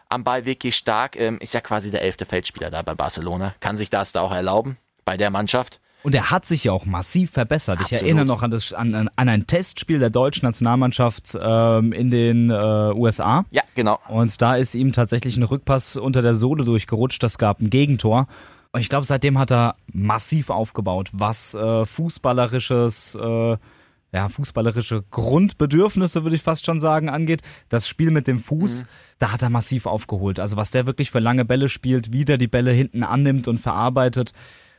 am 0.09 0.24
Ball 0.24 0.45
wirklich 0.45 0.75
stark. 0.75 1.15
Ähm, 1.19 1.38
ist 1.39 1.54
ja 1.54 1.62
quasi 1.62 1.92
der 1.92 2.01
elfte 2.01 2.25
Feldspieler 2.25 2.69
da 2.69 2.81
bei 2.81 2.95
Barcelona. 2.95 3.56
Kann 3.59 3.77
sich 3.77 3.89
das 3.89 4.12
da 4.12 4.21
auch 4.21 4.31
erlauben 4.31 4.78
bei 5.06 5.18
der 5.18 5.30
Mannschaft. 5.30 5.80
Und 6.04 6.16
er 6.16 6.31
hat 6.31 6.45
sich 6.45 6.64
ja 6.66 6.71
auch 6.71 6.85
massiv 6.85 7.31
verbessert. 7.31 7.80
Absolut. 7.80 8.02
Ich 8.02 8.07
erinnere 8.07 8.26
noch 8.26 8.42
an, 8.42 8.52
das, 8.52 8.71
an, 8.71 9.09
an 9.14 9.30
ein 9.30 9.47
Testspiel 9.47 9.99
der 9.99 10.09
deutschen 10.09 10.45
Nationalmannschaft 10.45 11.37
ähm, 11.42 11.92
in 11.92 12.11
den 12.11 12.49
äh, 12.49 12.54
USA. 12.54 13.45
Ja, 13.52 13.64
genau. 13.76 13.99
Und 14.07 14.42
da 14.42 14.56
ist 14.56 14.76
ihm 14.76 14.94
tatsächlich 14.94 15.35
ein 15.37 15.44
Rückpass 15.44 15.97
unter 15.97 16.21
der 16.21 16.35
Sohle 16.35 16.64
durchgerutscht. 16.64 17.21
Das 17.23 17.37
gab 17.37 17.59
ein 17.59 17.69
Gegentor. 17.69 18.28
Und 18.71 18.81
ich 18.81 18.90
glaube, 18.90 19.06
seitdem 19.06 19.37
hat 19.37 19.52
er 19.52 19.76
massiv 19.92 20.49
aufgebaut, 20.49 21.09
was 21.11 21.54
äh, 21.56 21.85
fußballerisches 21.85 23.16
äh, 23.16 23.57
ja, 24.18 24.30
fußballerische 24.30 25.04
Grundbedürfnisse, 25.12 26.24
würde 26.24 26.36
ich 26.36 26.42
fast 26.42 26.66
schon 26.66 26.80
sagen, 26.80 27.07
angeht. 27.07 27.44
Das 27.69 27.88
Spiel 27.88 28.09
mit 28.09 28.28
dem 28.28 28.40
Fuß, 28.40 28.81
mhm. 28.81 28.88
da 29.19 29.31
hat 29.31 29.44
er 29.44 29.52
massiv 29.52 29.86
aufgeholt. 29.86 30.40
Also 30.40 30.57
was 30.57 30.71
der 30.71 30.88
wirklich 30.88 31.12
für 31.12 31.19
lange 31.19 31.45
Bälle 31.45 31.69
spielt, 31.69 32.12
wie 32.12 32.26
der 32.26 32.40
die 32.40 32.47
Bälle 32.47 32.71
hinten 32.71 33.04
annimmt 33.04 33.47
und 33.47 33.59
verarbeitet. 33.59 34.33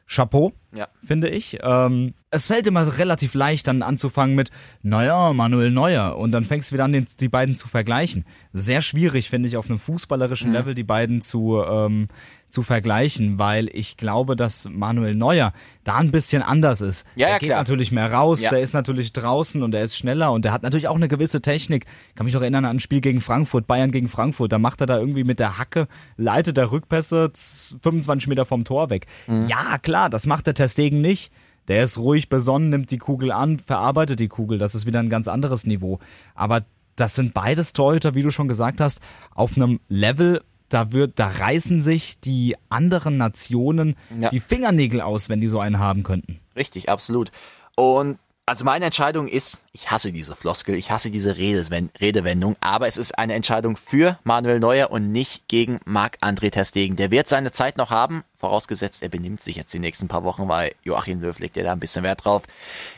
Chapeau, 0.09 0.55
ja. 0.75 0.89
finde 1.05 1.29
ich. 1.29 1.59
Ähm, 1.63 2.15
es 2.31 2.47
fällt 2.47 2.67
immer 2.67 2.99
relativ 2.99 3.35
leicht, 3.35 3.69
dann 3.69 3.83
anzufangen 3.83 4.35
mit, 4.35 4.51
naja, 4.83 5.33
Manuel 5.35 5.71
Neuer. 5.71 6.17
Und 6.17 6.33
dann 6.33 6.45
fängst 6.45 6.71
du 6.71 6.75
wieder 6.75 6.85
an, 6.85 6.93
den, 6.93 7.07
die 7.21 7.29
beiden 7.29 7.55
zu 7.55 7.69
vergleichen. 7.69 8.25
Sehr 8.53 8.83
schwierig, 8.83 9.31
finde 9.31 9.49
ich, 9.49 9.57
auf 9.57 9.69
einem 9.69 9.79
fußballerischen 9.79 10.49
mhm. 10.49 10.55
Level 10.55 10.75
die 10.75 10.83
beiden 10.83 11.23
zu, 11.23 11.63
ähm, 11.63 12.09
zu 12.51 12.63
vergleichen, 12.63 13.39
weil 13.39 13.69
ich 13.73 13.97
glaube, 13.97 14.37
dass 14.37 14.69
Manuel 14.71 15.15
Neuer 15.15 15.53
da 15.85 15.97
ein 15.97 16.11
bisschen 16.11 16.43
anders 16.43 16.81
ist. 16.81 17.05
Ja, 17.15 17.27
er 17.27 17.33
ja, 17.35 17.39
geht 17.39 17.49
klar. 17.51 17.59
natürlich 17.59 17.93
mehr 17.93 18.13
raus, 18.13 18.41
ja. 18.41 18.51
der 18.51 18.61
ist 18.61 18.73
natürlich 18.73 19.13
draußen 19.13 19.63
und 19.63 19.75
er 19.75 19.85
ist 19.85 19.97
schneller 19.97 20.33
und 20.33 20.45
der 20.45 20.53
hat 20.53 20.63
natürlich 20.63 20.89
auch 20.89 20.97
eine 20.97 21.09
gewisse 21.09 21.43
Technik. 21.43 21.87
Ich 22.09 22.15
kann 22.15 22.25
mich 22.25 22.35
noch 22.35 22.41
erinnern 22.41 22.65
an 22.65 22.77
ein 22.77 22.81
Spiel 22.81 23.01
gegen 23.01 23.21
Frankfurt, 23.21 23.67
Bayern 23.67 23.91
gegen 23.91 24.09
Frankfurt, 24.09 24.53
da 24.53 24.59
macht 24.59 24.81
er 24.81 24.87
da 24.87 24.99
irgendwie 24.99 25.25
mit 25.25 25.39
der 25.39 25.59
Hacke, 25.59 25.89
leitet 26.17 26.57
der 26.57 26.71
Rückpässe 26.73 27.31
25 27.35 28.29
Meter 28.29 28.47
vom 28.47 28.65
Tor 28.65 28.91
weg. 28.91 29.07
Mhm. 29.27 29.47
Ja, 29.49 29.79
klar, 29.79 30.11
das 30.11 30.27
macht 30.27 30.47
der 30.47 30.55
Testegen 30.55 31.01
nicht. 31.01 31.33
Der 31.69 31.85
ist 31.85 31.99
ruhig 31.99 32.31
besonnen, 32.31 32.71
nimmt 32.71 32.91
die 32.91 32.99
Kugel 32.99 33.31
an, 33.31 33.59
verarbeitet 33.59 34.21
die 34.21 34.29
Kugel. 34.29 34.57
Das 34.57 34.75
ist 34.75 34.87
wieder 34.87 35.01
ein 35.01 35.11
ganz 35.11 35.29
anderes 35.29 35.67
Niveau. 35.67 35.99
Aber 36.35 36.65
das 36.97 37.15
sind 37.15 37.35
beides 37.35 37.73
Torhüter, 37.73 38.15
wie 38.15 38.23
du 38.23 38.31
schon 38.31 38.49
gesagt 38.49 38.81
hast, 38.81 39.01
auf 39.35 39.57
einem 39.57 39.79
Level, 39.89 40.43
da 40.69 40.93
wird, 40.93 41.19
da 41.19 41.29
reißen 41.29 41.81
sich 41.83 42.21
die 42.21 42.57
anderen 42.69 43.17
Nationen 43.17 43.97
ja. 44.19 44.29
die 44.29 44.41
Fingernägel 44.41 45.01
aus, 45.01 45.29
wenn 45.29 45.41
die 45.41 45.49
so 45.49 45.61
einen 45.61 45.79
haben 45.79 46.03
könnten. 46.03 46.41
Richtig, 46.57 46.89
absolut. 46.89 47.31
Und 47.77 48.19
Also 48.47 48.65
meine 48.65 48.87
Entscheidung 48.87 49.29
ist, 49.29 49.65
ich 49.73 49.91
hasse 49.91 50.11
diese 50.11 50.35
Floskel, 50.35 50.75
ich 50.75 50.91
hasse 50.91 51.11
diese 51.11 51.37
Redewendung, 51.37 52.57
aber 52.61 52.87
es 52.89 52.97
ist 52.97 53.19
eine 53.19 53.35
Entscheidung 53.35 53.77
für 53.77 54.19
Manuel 54.25 54.59
Neuer 54.59 54.91
und 54.91 55.13
nicht 55.13 55.49
gegen 55.49 55.81
Marc-André 55.85 56.51
Terstegen. 56.51 56.97
Der 56.97 57.11
wird 57.11 57.29
seine 57.29 57.53
Zeit 57.53 57.77
noch 57.77 57.91
haben, 57.91 58.25
vorausgesetzt 58.39 59.03
er 59.03 59.11
benimmt 59.11 59.43
sich 59.43 59.57
jetzt 59.57 59.75
die 59.75 59.79
nächsten 59.79 60.09
paar 60.09 60.25
Wochen, 60.25 60.49
weil 60.49 60.73
Joachim 60.83 61.21
Löw 61.21 61.39
legt 61.39 61.59
ja 61.59 61.63
da 61.63 61.73
ein 61.73 61.81
bisschen 61.81 62.05
Wert 62.05 62.25
drauf, 62.25 62.45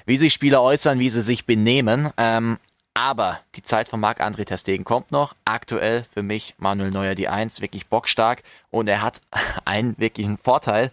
wie 0.06 0.18
sich 0.18 0.32
Spieler 0.32 0.62
äußern, 0.62 1.00
wie 1.00 1.10
sie 1.10 1.22
sich 1.22 1.46
benehmen. 1.46 2.10
Ähm, 2.16 2.58
aber 2.94 3.40
die 3.54 3.62
Zeit 3.62 3.88
von 3.88 4.00
Marc-André 4.00 4.44
Terstegen 4.44 4.84
kommt 4.84 5.10
noch. 5.12 5.34
Aktuell 5.44 6.04
für 6.04 6.22
mich 6.22 6.54
Manuel 6.58 6.90
Neuer 6.90 7.14
die 7.14 7.28
Eins, 7.28 7.60
wirklich 7.60 7.86
bockstark 7.86 8.42
und 8.70 8.88
er 8.88 9.02
hat 9.02 9.20
einen 9.64 9.96
wirklichen 9.98 10.38
Vorteil. 10.38 10.90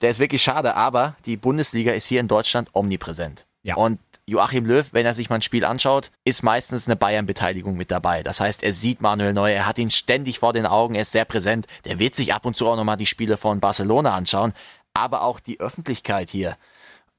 Der 0.00 0.10
ist 0.10 0.20
wirklich 0.20 0.42
schade, 0.42 0.74
aber 0.74 1.16
die 1.26 1.36
Bundesliga 1.36 1.92
ist 1.92 2.06
hier 2.06 2.20
in 2.20 2.28
Deutschland 2.28 2.70
omnipräsent. 2.72 3.46
Ja. 3.62 3.74
Und 3.74 3.98
Joachim 4.26 4.64
Löw, 4.64 4.86
wenn 4.92 5.04
er 5.04 5.12
sich 5.12 5.28
mal 5.28 5.36
ein 5.36 5.42
Spiel 5.42 5.64
anschaut, 5.64 6.10
ist 6.24 6.42
meistens 6.42 6.86
eine 6.86 6.96
Bayern-Beteiligung 6.96 7.76
mit 7.76 7.90
dabei. 7.90 8.22
Das 8.22 8.40
heißt, 8.40 8.62
er 8.62 8.72
sieht 8.72 9.02
Manuel 9.02 9.32
Neuer, 9.32 9.56
er 9.56 9.66
hat 9.66 9.78
ihn 9.78 9.90
ständig 9.90 10.38
vor 10.38 10.52
den 10.52 10.66
Augen, 10.66 10.94
er 10.94 11.02
ist 11.02 11.12
sehr 11.12 11.24
präsent. 11.24 11.66
Der 11.84 11.98
wird 11.98 12.14
sich 12.14 12.32
ab 12.32 12.46
und 12.46 12.56
zu 12.56 12.68
auch 12.68 12.76
nochmal 12.76 12.96
die 12.96 13.06
Spiele 13.06 13.36
von 13.36 13.60
Barcelona 13.60 14.14
anschauen. 14.14 14.54
Aber 14.94 15.22
auch 15.22 15.40
die 15.40 15.60
Öffentlichkeit 15.60 16.30
hier, 16.30 16.56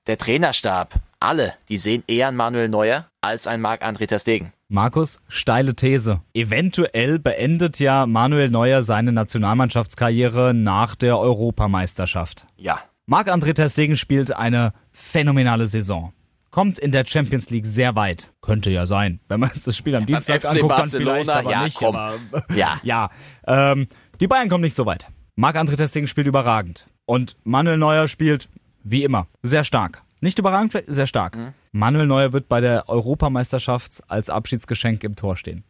der 0.08 0.17
Trainerstab, 0.17 0.96
alle, 1.20 1.53
die 1.70 1.77
sehen 1.77 2.03
eher 2.08 2.29
einen 2.29 2.38
Manuel 2.38 2.70
Neuer 2.70 3.08
als 3.22 3.48
einen 3.48 3.62
Marc-André 3.62 4.08
Ter 4.08 4.20
Stegen. 4.20 4.53
Markus, 4.67 5.20
steile 5.27 5.75
These. 5.75 6.22
Eventuell 6.34 7.20
beendet 7.20 7.79
ja 7.79 8.05
Manuel 8.05 8.50
Neuer 8.50 8.84
seine 8.84 9.12
Nationalmannschaftskarriere 9.12 10.53
nach 10.53 10.96
der 10.96 11.20
Europameisterschaft. 11.20 12.48
Ja, 12.58 12.79
Marc-André 13.05 13.53
Ter 13.53 13.70
Stegen 13.70 13.98
spielt 13.98 14.36
eine 14.36 14.74
phänomenale 14.91 15.67
Saison. 15.67 16.13
Kommt 16.50 16.79
in 16.79 16.91
der 16.91 17.05
Champions 17.05 17.50
League 17.50 17.65
sehr 17.65 17.96
weit. 17.96 18.31
Könnte 18.41 18.72
ja 18.72 18.86
sein. 18.86 19.20
Wenn 19.27 19.39
man 19.39 19.51
das 19.53 19.75
Spiel 19.75 19.96
am 19.96 20.05
Dienstag 20.05 20.41
FC 20.41 20.48
anguckt, 20.50 20.72
dann 20.72 20.77
Barcelona, 20.77 21.13
vielleicht, 21.13 21.29
aber 21.29 21.51
ja, 21.51 21.63
nicht. 21.63 21.77
komm. 21.77 21.96
Aber, 21.96 22.15
Ja. 22.55 22.79
ja. 22.84 23.10
Ähm, 23.48 23.88
die 24.20 24.27
Bayern 24.27 24.50
kommen 24.50 24.63
nicht 24.63 24.75
so 24.75 24.86
weit. 24.86 25.08
Marc-André 25.36 25.77
Ter 25.77 25.88
Stegen 25.88 26.08
spielt 26.08 26.27
überragend. 26.27 26.88
Und 27.05 27.38
Manuel 27.43 27.77
Neuer 27.77 28.08
spielt, 28.08 28.50
wie 28.83 29.03
immer, 29.03 29.27
sehr 29.43 29.63
stark. 29.63 30.03
Nicht 30.21 30.38
überragend, 30.38 30.71
vielleicht 30.71 30.93
sehr 30.93 31.07
stark. 31.07 31.35
Mhm. 31.35 31.53
Manuel 31.71 32.05
Neuer 32.07 32.33
wird 32.33 32.47
bei 32.47 32.61
der 32.61 32.89
Europameisterschaft 32.89 34.03
als 34.07 34.29
Abschiedsgeschenk 34.29 35.03
im 35.03 35.15
Tor 35.15 35.38
stehen. 35.38 35.63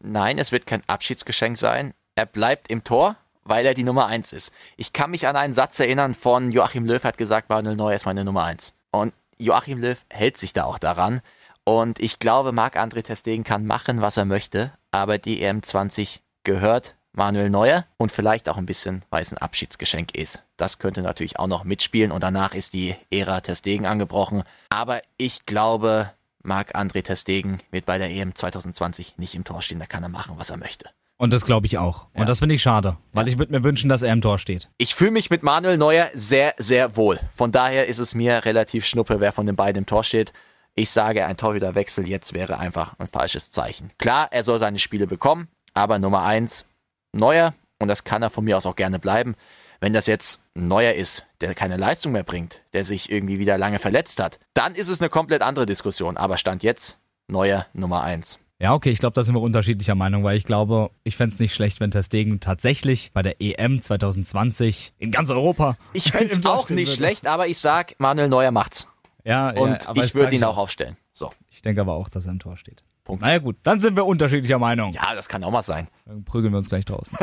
Nein, 0.00 0.38
es 0.38 0.52
wird 0.52 0.66
kein 0.66 0.82
Abschiedsgeschenk 0.86 1.56
sein. 1.56 1.94
Er 2.14 2.26
bleibt 2.26 2.70
im 2.70 2.84
Tor, 2.84 3.16
weil 3.44 3.66
er 3.66 3.74
die 3.74 3.84
Nummer 3.84 4.06
eins 4.06 4.32
ist. 4.32 4.52
Ich 4.76 4.92
kann 4.92 5.10
mich 5.10 5.26
an 5.26 5.36
einen 5.36 5.54
Satz 5.54 5.80
erinnern 5.80 6.14
von 6.14 6.52
Joachim 6.52 6.84
Löw 6.84 7.02
hat 7.02 7.18
gesagt, 7.18 7.48
Manuel 7.48 7.76
Neuer 7.76 7.94
ist 7.94 8.06
meine 8.06 8.24
Nummer 8.24 8.44
eins. 8.44 8.74
Und 8.90 9.12
Joachim 9.38 9.80
Löw 9.80 9.98
hält 10.10 10.36
sich 10.36 10.52
da 10.52 10.64
auch 10.64 10.78
daran. 10.78 11.20
Und 11.64 12.00
ich 12.00 12.18
glaube, 12.18 12.52
Marc-André 12.52 13.02
Ter 13.02 13.16
Stegen 13.16 13.44
kann 13.44 13.66
machen, 13.66 14.00
was 14.00 14.16
er 14.16 14.24
möchte, 14.24 14.72
aber 14.90 15.18
die 15.18 15.44
EM20 15.44 16.20
gehört 16.44 16.96
Manuel 17.12 17.50
Neuer 17.50 17.84
und 17.98 18.10
vielleicht 18.12 18.48
auch 18.48 18.56
ein 18.56 18.66
bisschen, 18.66 19.02
weil 19.10 19.22
es 19.22 19.32
ein 19.32 19.38
Abschiedsgeschenk 19.38 20.14
ist. 20.16 20.42
Das 20.56 20.78
könnte 20.78 21.02
natürlich 21.02 21.38
auch 21.38 21.46
noch 21.46 21.64
mitspielen 21.64 22.10
und 22.12 22.22
danach 22.22 22.54
ist 22.54 22.72
die 22.72 22.94
Ära 23.10 23.40
Ter 23.40 23.54
Stegen 23.54 23.86
angebrochen. 23.86 24.42
Aber 24.70 25.02
ich 25.18 25.44
glaube, 25.44 26.10
Marc-André 26.42 27.02
Ter 27.02 27.16
Stegen 27.16 27.58
wird 27.70 27.84
bei 27.86 27.98
der 27.98 28.10
EM 28.10 28.34
2020 28.34 29.18
nicht 29.18 29.34
im 29.34 29.44
Tor 29.44 29.60
stehen, 29.62 29.78
da 29.78 29.86
kann 29.86 30.02
er 30.02 30.08
machen, 30.08 30.34
was 30.38 30.50
er 30.50 30.56
möchte. 30.56 30.86
Und 31.18 31.32
das 31.32 31.44
glaube 31.46 31.66
ich 31.66 31.78
auch. 31.78 32.06
Und 32.14 32.20
Ja. 32.20 32.24
das 32.24 32.40
finde 32.40 32.54
ich 32.56 32.62
schade, 32.62 32.96
weil 33.12 33.28
ich 33.28 33.38
würde 33.38 33.52
mir 33.52 33.62
wünschen, 33.62 33.88
dass 33.88 34.02
er 34.02 34.12
im 34.12 34.22
Tor 34.22 34.38
steht. 34.38 34.68
Ich 34.78 34.94
fühle 34.94 35.12
mich 35.12 35.30
mit 35.30 35.42
Manuel 35.44 35.76
Neuer 35.76 36.10
sehr, 36.14 36.54
sehr 36.58 36.96
wohl. 36.96 37.20
Von 37.32 37.52
daher 37.52 37.86
ist 37.86 37.98
es 37.98 38.14
mir 38.14 38.44
relativ 38.44 38.86
schnuppe, 38.86 39.20
wer 39.20 39.32
von 39.32 39.46
den 39.46 39.54
beiden 39.54 39.80
im 39.82 39.86
Tor 39.86 40.02
steht. 40.02 40.32
Ich 40.74 40.90
sage, 40.90 41.26
ein 41.26 41.36
Torhüterwechsel 41.36 42.08
jetzt 42.08 42.32
wäre 42.32 42.58
einfach 42.58 42.98
ein 42.98 43.06
falsches 43.06 43.50
Zeichen. 43.50 43.90
Klar, 43.98 44.28
er 44.32 44.42
soll 44.42 44.58
seine 44.58 44.78
Spiele 44.78 45.06
bekommen, 45.06 45.46
aber 45.74 45.98
Nummer 45.98 46.22
eins 46.24 46.66
Neuer 47.12 47.54
und 47.78 47.88
das 47.88 48.04
kann 48.04 48.22
er 48.22 48.30
von 48.30 48.44
mir 48.44 48.56
aus 48.56 48.66
auch 48.66 48.76
gerne 48.76 48.98
bleiben. 48.98 49.34
Wenn 49.80 49.92
das 49.92 50.06
jetzt 50.06 50.44
ein 50.54 50.68
Neuer 50.68 50.92
ist, 50.94 51.26
der 51.40 51.54
keine 51.54 51.76
Leistung 51.76 52.12
mehr 52.12 52.22
bringt, 52.22 52.62
der 52.72 52.84
sich 52.84 53.10
irgendwie 53.10 53.38
wieder 53.38 53.58
lange 53.58 53.78
verletzt 53.78 54.20
hat, 54.20 54.38
dann 54.54 54.74
ist 54.74 54.88
es 54.88 55.00
eine 55.00 55.10
komplett 55.10 55.42
andere 55.42 55.66
Diskussion. 55.66 56.16
Aber 56.16 56.36
Stand 56.36 56.62
jetzt 56.62 56.98
Neuer 57.28 57.66
Nummer 57.72 58.02
eins. 58.02 58.38
Ja, 58.60 58.74
okay, 58.74 58.90
ich 58.90 59.00
glaube, 59.00 59.14
da 59.14 59.24
sind 59.24 59.34
wir 59.34 59.40
unterschiedlicher 59.40 59.96
Meinung, 59.96 60.22
weil 60.22 60.36
ich 60.36 60.44
glaube, 60.44 60.90
ich 61.02 61.16
fände 61.16 61.34
es 61.34 61.40
nicht 61.40 61.52
schlecht, 61.52 61.80
wenn 61.80 61.90
Ter 61.90 62.04
Stegen 62.04 62.38
tatsächlich 62.38 63.10
bei 63.12 63.22
der 63.22 63.40
EM 63.40 63.82
2020 63.82 64.94
in 64.98 65.10
ganz 65.10 65.30
Europa. 65.30 65.76
Ich 65.92 66.12
fände 66.12 66.32
es 66.32 66.46
auch 66.46 66.68
nicht 66.68 66.86
würde. 66.86 66.96
schlecht, 66.96 67.26
aber 67.26 67.48
ich 67.48 67.58
sag, 67.58 67.98
Manuel 67.98 68.28
Neuer 68.28 68.52
macht's. 68.52 68.86
Ja, 69.24 69.50
Und 69.50 69.84
ja, 69.84 69.94
ich 69.96 70.14
würde 70.14 70.36
ihn 70.36 70.44
auch 70.44 70.58
aufstellen. 70.58 70.96
So. 71.12 71.30
Ich 71.50 71.60
denke 71.62 71.80
aber 71.80 71.94
auch, 71.94 72.08
dass 72.08 72.26
er 72.26 72.30
im 72.32 72.38
Tor 72.38 72.56
steht. 72.56 72.84
Punkt. 73.04 73.22
Naja 73.22 73.38
gut, 73.38 73.56
dann 73.64 73.80
sind 73.80 73.96
wir 73.96 74.06
unterschiedlicher 74.06 74.58
Meinung. 74.58 74.92
Ja, 74.92 75.14
das 75.14 75.28
kann 75.28 75.42
auch 75.42 75.50
mal 75.50 75.62
sein. 75.62 75.88
Dann 76.06 76.24
prügeln 76.24 76.52
wir 76.52 76.58
uns 76.58 76.68
gleich 76.68 76.84
draußen. 76.84 77.18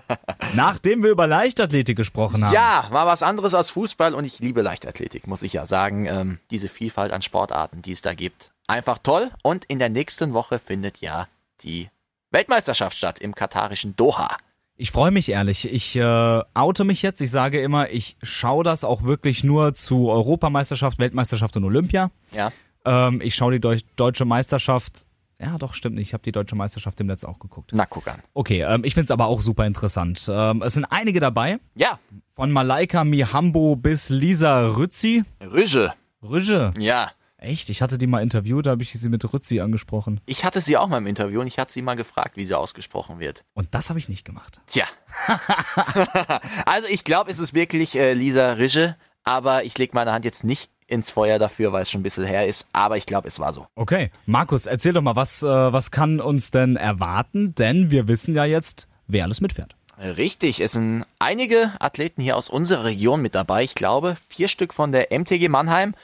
Nachdem 0.54 1.02
wir 1.02 1.10
über 1.10 1.26
Leichtathletik 1.26 1.96
gesprochen 1.96 2.44
haben. 2.44 2.52
Ja, 2.52 2.88
mal 2.92 3.06
was 3.06 3.22
anderes 3.22 3.54
als 3.54 3.70
Fußball 3.70 4.14
und 4.14 4.24
ich 4.24 4.40
liebe 4.40 4.60
Leichtathletik, 4.60 5.26
muss 5.26 5.42
ich 5.42 5.54
ja 5.54 5.64
sagen. 5.64 6.06
Ähm, 6.06 6.38
diese 6.50 6.68
Vielfalt 6.68 7.12
an 7.12 7.22
Sportarten, 7.22 7.80
die 7.80 7.92
es 7.92 8.02
da 8.02 8.12
gibt. 8.12 8.52
Einfach 8.66 8.98
toll. 8.98 9.30
Und 9.42 9.64
in 9.64 9.78
der 9.78 9.88
nächsten 9.88 10.34
Woche 10.34 10.58
findet 10.58 11.00
ja 11.00 11.28
die 11.62 11.88
Weltmeisterschaft 12.30 12.96
statt 12.96 13.18
im 13.18 13.34
katarischen 13.34 13.96
Doha. 13.96 14.36
Ich 14.76 14.90
freue 14.90 15.10
mich 15.10 15.28
ehrlich. 15.28 15.70
Ich 15.70 15.96
äh, 15.96 16.42
oute 16.54 16.84
mich 16.84 17.02
jetzt. 17.02 17.20
Ich 17.20 17.30
sage 17.30 17.60
immer, 17.60 17.90
ich 17.90 18.16
schaue 18.22 18.64
das 18.64 18.84
auch 18.84 19.02
wirklich 19.02 19.44
nur 19.44 19.74
zu 19.74 20.10
Europameisterschaft, 20.10 20.98
Weltmeisterschaft 20.98 21.56
und 21.56 21.64
Olympia. 21.64 22.10
Ja. 22.32 22.52
Ähm, 22.84 23.20
ich 23.22 23.34
schaue 23.34 23.52
die 23.52 23.60
Deu 23.60 23.78
deutsche 23.96 24.24
Meisterschaft. 24.24 25.06
Ja, 25.42 25.58
doch, 25.58 25.74
stimmt 25.74 25.96
nicht. 25.96 26.08
Ich 26.08 26.14
habe 26.14 26.22
die 26.22 26.30
deutsche 26.30 26.54
Meisterschaft 26.54 27.00
im 27.00 27.08
Netz 27.08 27.24
auch 27.24 27.40
geguckt. 27.40 27.72
Na, 27.74 27.84
guck 27.84 28.06
an. 28.06 28.22
Okay, 28.32 28.62
ähm, 28.62 28.84
ich 28.84 28.94
find's 28.94 29.10
aber 29.10 29.26
auch 29.26 29.40
super 29.40 29.66
interessant. 29.66 30.30
Ähm, 30.32 30.62
es 30.62 30.74
sind 30.74 30.84
einige 30.84 31.18
dabei. 31.18 31.58
Ja, 31.74 31.98
Von 32.30 32.52
Malaika 32.52 33.02
Mihambo 33.02 33.74
bis 33.74 34.08
Lisa 34.08 34.68
Rützi. 34.68 35.24
Rüge. 35.40 35.92
Rüge. 36.22 36.70
Ja. 36.78 37.10
Echt? 37.38 37.70
Ich 37.70 37.82
hatte 37.82 37.98
die 37.98 38.06
mal 38.06 38.22
interviewt, 38.22 38.66
da 38.66 38.70
habe 38.70 38.82
ich 38.84 38.92
sie 38.92 39.08
mit 39.08 39.32
Rützi 39.32 39.58
angesprochen. 39.58 40.20
Ich 40.26 40.44
hatte 40.44 40.60
sie 40.60 40.76
auch 40.76 40.86
mal 40.86 40.98
im 40.98 41.08
Interview 41.08 41.40
und 41.40 41.48
ich 41.48 41.58
hatte 41.58 41.72
sie 41.72 41.82
mal 41.82 41.96
gefragt, 41.96 42.36
wie 42.36 42.44
sie 42.44 42.56
ausgesprochen 42.56 43.18
wird. 43.18 43.44
Und 43.52 43.74
das 43.74 43.88
habe 43.88 43.98
ich 43.98 44.08
nicht 44.08 44.24
gemacht. 44.24 44.60
Tja. 44.66 44.84
also 46.66 46.88
ich 46.88 47.02
glaube, 47.02 47.32
es 47.32 47.40
ist 47.40 47.52
wirklich 47.52 47.96
äh, 47.98 48.14
Lisa 48.14 48.52
Rüge, 48.52 48.96
aber 49.24 49.64
ich 49.64 49.76
lege 49.76 49.92
meine 49.94 50.12
Hand 50.12 50.24
jetzt 50.24 50.44
nicht 50.44 50.70
ins 50.92 51.10
Feuer 51.10 51.38
dafür, 51.38 51.72
weil 51.72 51.82
es 51.82 51.90
schon 51.90 52.00
ein 52.00 52.04
bisschen 52.04 52.24
her 52.24 52.46
ist, 52.46 52.66
aber 52.72 52.96
ich 52.96 53.06
glaube, 53.06 53.26
es 53.26 53.40
war 53.40 53.52
so. 53.52 53.66
Okay. 53.74 54.10
Markus, 54.26 54.66
erzähl 54.66 54.92
doch 54.92 55.02
mal, 55.02 55.16
was, 55.16 55.42
äh, 55.42 55.46
was 55.46 55.90
kann 55.90 56.20
uns 56.20 56.50
denn 56.50 56.76
erwarten? 56.76 57.54
Denn 57.54 57.90
wir 57.90 58.06
wissen 58.08 58.34
ja 58.34 58.44
jetzt, 58.44 58.88
wer 59.06 59.24
alles 59.24 59.40
mitfährt. 59.40 59.74
Richtig, 59.98 60.60
es 60.60 60.72
sind 60.72 61.04
einige 61.18 61.72
Athleten 61.78 62.22
hier 62.22 62.36
aus 62.36 62.50
unserer 62.50 62.84
Region 62.84 63.22
mit 63.22 63.34
dabei. 63.34 63.62
Ich 63.62 63.74
glaube, 63.74 64.16
vier 64.28 64.48
Stück 64.48 64.74
von 64.74 64.92
der 64.92 65.08
MTG 65.10 65.48
Mannheim. 65.48 65.94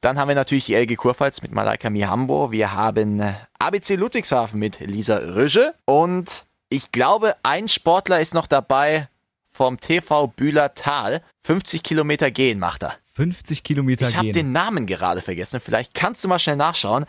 Dann 0.00 0.18
haben 0.18 0.28
wir 0.28 0.34
natürlich 0.34 0.66
die 0.66 0.74
LG 0.74 0.96
Kurpfalz 0.96 1.42
mit 1.42 1.52
Malaika 1.52 1.90
Mihambo. 1.90 2.52
Wir 2.52 2.72
haben 2.72 3.20
äh, 3.20 3.34
ABC 3.58 3.94
Ludwigshafen 3.96 4.58
mit 4.58 4.80
Lisa 4.80 5.16
Rüge. 5.16 5.74
Und 5.84 6.46
ich 6.68 6.90
glaube, 6.92 7.36
ein 7.42 7.68
Sportler 7.68 8.20
ist 8.20 8.34
noch 8.34 8.46
dabei 8.46 9.08
vom 9.48 9.78
TV 9.78 10.26
Bühler 10.26 10.74
Tal. 10.74 11.22
50 11.42 11.82
Kilometer 11.82 12.30
gehen 12.30 12.58
macht 12.58 12.82
er. 12.82 12.94
50 13.14 13.62
Kilometer 13.62 14.08
Ich 14.08 14.16
habe 14.16 14.26
gehen. 14.26 14.32
den 14.34 14.52
Namen 14.52 14.86
gerade 14.86 15.22
vergessen. 15.22 15.60
Vielleicht 15.60 15.94
kannst 15.94 16.24
du 16.24 16.28
mal 16.28 16.40
schnell 16.40 16.56
nachschauen. 16.56 17.06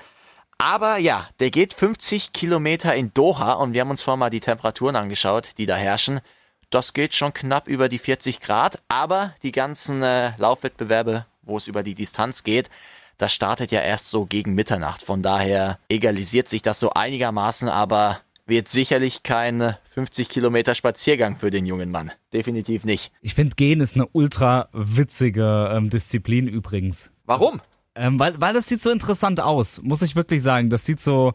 Aber 0.59 0.97
ja, 0.97 1.27
der 1.39 1.49
geht 1.49 1.73
50 1.73 2.31
Kilometer 2.31 2.95
in 2.95 3.13
Doha 3.13 3.53
und 3.53 3.73
wir 3.73 3.81
haben 3.81 3.89
uns 3.89 4.03
vorher 4.03 4.17
mal 4.17 4.29
die 4.29 4.39
Temperaturen 4.39 4.95
angeschaut, 4.95 5.57
die 5.57 5.65
da 5.65 5.75
herrschen. 5.75 6.21
Das 6.69 6.93
geht 6.93 7.15
schon 7.15 7.33
knapp 7.33 7.67
über 7.67 7.89
die 7.89 7.99
40 7.99 8.39
Grad, 8.39 8.81
aber 8.87 9.33
die 9.43 9.51
ganzen 9.51 10.01
äh, 10.03 10.31
Laufwettbewerbe, 10.37 11.25
wo 11.41 11.57
es 11.57 11.67
über 11.67 11.83
die 11.83 11.95
Distanz 11.95 12.43
geht, 12.43 12.69
das 13.17 13.33
startet 13.33 13.71
ja 13.71 13.81
erst 13.81 14.07
so 14.07 14.25
gegen 14.25 14.53
Mitternacht. 14.55 15.01
Von 15.01 15.21
daher 15.21 15.79
egalisiert 15.89 16.49
sich 16.49 16.61
das 16.61 16.79
so 16.79 16.91
einigermaßen, 16.91 17.67
aber 17.67 18.21
wird 18.47 18.67
sicherlich 18.67 19.23
kein 19.23 19.75
50 19.93 20.29
Kilometer 20.29 20.75
Spaziergang 20.75 21.35
für 21.35 21.49
den 21.49 21.65
jungen 21.65 21.91
Mann. 21.91 22.11
Definitiv 22.33 22.83
nicht. 22.85 23.11
Ich 23.21 23.33
finde, 23.33 23.55
Gehen 23.55 23.81
ist 23.81 23.95
eine 23.95 24.07
ultra 24.11 24.69
witzige 24.73 25.71
ähm, 25.73 25.89
Disziplin 25.89 26.47
übrigens. 26.47 27.11
Warum? 27.25 27.59
Ähm, 27.95 28.19
weil, 28.19 28.39
weil 28.39 28.53
das 28.53 28.67
sieht 28.67 28.81
so 28.81 28.91
interessant 28.91 29.39
aus, 29.39 29.81
muss 29.81 30.01
ich 30.01 30.15
wirklich 30.15 30.43
sagen. 30.43 30.69
Das 30.69 30.85
sieht 30.85 31.01
so, 31.01 31.33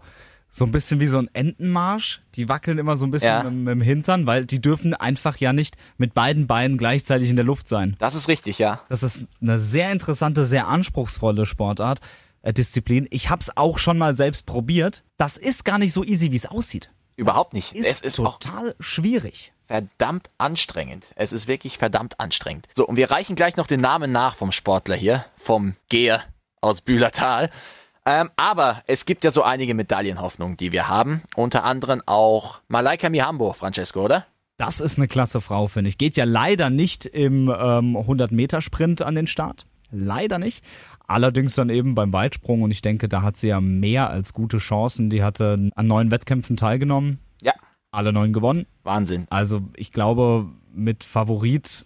so 0.51 0.65
ein 0.65 0.73
bisschen 0.73 1.01
wie 1.01 1.07
so 1.07 1.19
ein 1.19 1.29
Entenmarsch. 1.33 2.21
Die 2.35 2.49
wackeln 2.49 2.79
immer 2.79 2.97
so 2.97 3.07
ein 3.07 3.11
bisschen 3.11 3.29
Ja. 3.29 3.43
mit, 3.45 3.53
mit 3.55 3.73
dem 3.73 3.81
Hintern, 3.81 4.27
weil 4.27 4.45
die 4.47 4.61
dürfen 4.61 4.95
einfach 4.95 5.37
ja 5.39 5.53
nicht 5.53 5.77
mit 5.97 6.15
beiden 6.15 6.47
Beinen 6.47 6.77
gleichzeitig 6.77 7.31
in 7.31 7.37
der 7.37 7.45
Luft 7.45 7.67
sein. 7.67 7.97
Das 7.99 8.15
ist 8.15 8.29
richtig, 8.29 8.59
ja. 8.59 8.83
Das 8.89 9.03
ist 9.03 9.25
eine 9.41 9.59
sehr 9.59 9.91
interessante, 9.91 10.45
sehr 10.47 10.69
anspruchsvolle 10.69 11.47
Sportart, 11.47 12.01
äh, 12.43 12.53
Disziplin. 12.53 13.09
Ich 13.11 13.31
hab's 13.31 13.51
auch 13.57 13.79
schon 13.79 13.97
mal 13.99 14.15
selbst 14.15 14.45
probiert. 14.47 15.03
Das 15.17 15.39
ist 15.39 15.65
gar 15.65 15.79
nicht 15.79 15.93
so 15.93 16.05
easy, 16.05 16.31
wie 16.31 16.37
es 16.37 16.47
aussieht. 16.47 16.91
Überhaupt 17.21 17.53
nicht. 17.53 17.73
Ist, 17.75 17.87
es 17.87 18.01
ist 18.01 18.17
total 18.17 18.75
schwierig. 18.81 19.53
verdammt 19.67 20.31
anstrengend. 20.39 21.07
Es 21.17 21.33
ist 21.33 21.47
wirklich 21.47 21.77
verdammt 21.77 22.19
anstrengend. 22.19 22.67
So, 22.75 22.87
und 22.87 22.97
wir 22.97 23.11
reichen 23.11 23.37
gleich 23.37 23.57
noch 23.57 23.67
den 23.67 23.81
Namen 23.81 24.11
nach 24.11 24.35
vom 24.35 24.53
Sportler 24.53 24.97
hier, 24.97 25.27
vom 25.37 25.77
Geher. 25.91 26.25
aus 26.63 26.81
Bühlertal. 26.81 27.51
Ähm, 28.07 28.31
aber 28.37 28.83
es 28.87 29.05
gibt 29.05 29.23
ja 29.25 29.31
so 29.31 29.43
einige 29.43 29.75
Medaillenhoffnungen, 29.75 30.57
die 30.57 30.73
wir 30.73 30.89
haben. 30.89 31.23
Unter 31.37 31.65
anderem 31.65 32.03
auch 32.07 32.61
Malaika 32.69 33.11
Mihambo, 33.11 33.53
Francesco, 33.53 34.03
oder? 34.03 34.27
Das 34.57 34.81
ist 34.81 34.99
eine 34.99 35.07
klasse 35.09 35.41
Frau, 35.41 35.69
finde 35.69 35.91
ich. 35.91 35.99
Geht 35.99 36.17
ja 36.17 36.25
leider 36.25 36.71
nicht 36.71 37.05
im 37.05 37.49
ähm, 37.49 37.97
100-Meter-Sprint 37.97 39.03
an 39.03 39.15
den 39.15 39.27
Start. 39.27 39.67
Leider 39.91 40.39
nicht. 40.39 40.65
Allerdings 41.11 41.57
dann 41.57 41.71
eben 41.71 41.97
beim 41.97 42.13
Weitsprung 42.13 42.63
und 42.63 42.71
ich 42.71 42.83
denke, 42.83 43.09
da 43.09 43.23
hat 43.23 43.37
sie 43.37 43.49
ja 43.49 43.61
mehr 43.61 44.11
als 44.11 44.33
gute 44.33 44.59
Chancen. 44.59 45.11
Die 45.11 45.25
hatte 45.25 45.71
an 45.75 45.87
neun 45.89 46.13
Wettkämpfen 46.13 46.57
teilgenommen. 46.57 47.19
Ja. 47.43 47.53
Alle 47.91 48.13
neun 48.13 48.33
gewonnen. 48.33 48.65
Wahnsinn. 48.85 49.27
Also 49.29 49.61
ich 49.75 49.91
glaube, 49.91 50.47
mit 50.73 51.03
Favorit 51.03 51.85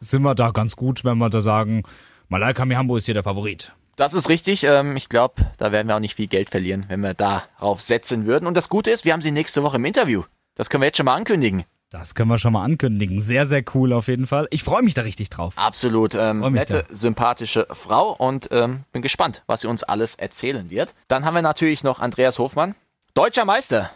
sind 0.00 0.20
wir 0.20 0.34
da 0.34 0.50
ganz 0.50 0.76
gut, 0.76 1.02
wenn 1.02 1.16
wir 1.16 1.30
da 1.30 1.40
sagen, 1.40 1.84
Malaika 2.28 2.66
Mihambo 2.66 2.98
ist 2.98 3.06
hier 3.06 3.14
der 3.14 3.22
Favorit. 3.22 3.72
Das 3.96 4.12
ist 4.12 4.28
richtig. 4.28 4.64
Ähm, 4.64 4.96
ich 4.96 5.08
glaube, 5.08 5.36
da 5.56 5.72
werden 5.72 5.88
wir 5.88 5.96
auch 5.96 6.00
nicht 6.00 6.16
viel 6.16 6.26
Geld 6.26 6.50
verlieren, 6.50 6.84
wenn 6.88 7.00
wir 7.00 7.14
darauf 7.14 7.80
setzen 7.80 8.26
würden. 8.26 8.46
Und 8.46 8.54
das 8.54 8.68
Gute 8.68 8.90
ist, 8.90 9.06
wir 9.06 9.14
haben 9.14 9.22
sie 9.22 9.30
nächste 9.30 9.62
Woche 9.62 9.76
im 9.76 9.84
Interview. 9.86 10.24
Das 10.56 10.68
können 10.68 10.82
wir 10.82 10.88
jetzt 10.88 10.98
schon 10.98 11.06
mal 11.06 11.14
ankündigen. 11.14 11.64
Das 11.90 12.16
können 12.16 12.28
wir 12.28 12.38
schon 12.38 12.52
mal 12.52 12.64
ankündigen. 12.64 13.20
Sehr, 13.20 13.46
sehr 13.46 13.62
cool 13.74 13.92
auf 13.92 14.08
jeden 14.08 14.26
Fall. 14.26 14.48
Ich 14.50 14.64
freue 14.64 14.82
mich 14.82 14.94
da 14.94 15.02
richtig 15.02 15.30
drauf. 15.30 15.54
Absolut. 15.56 16.16
Ähm, 16.16 16.40
nette, 16.52 16.84
sympathische 16.88 17.66
Frau 17.70 18.12
und 18.12 18.48
ähm, 18.50 18.84
bin 18.92 19.02
gespannt, 19.02 19.44
was 19.46 19.60
sie 19.60 19.68
uns 19.68 19.84
alles 19.84 20.16
erzählen 20.16 20.68
wird. 20.68 20.94
Dann 21.06 21.24
haben 21.24 21.34
wir 21.34 21.42
natürlich 21.42 21.84
noch 21.84 22.00
Andreas 22.00 22.38
Hofmann, 22.38 22.74
deutscher 23.14 23.44
Meister. 23.44 23.90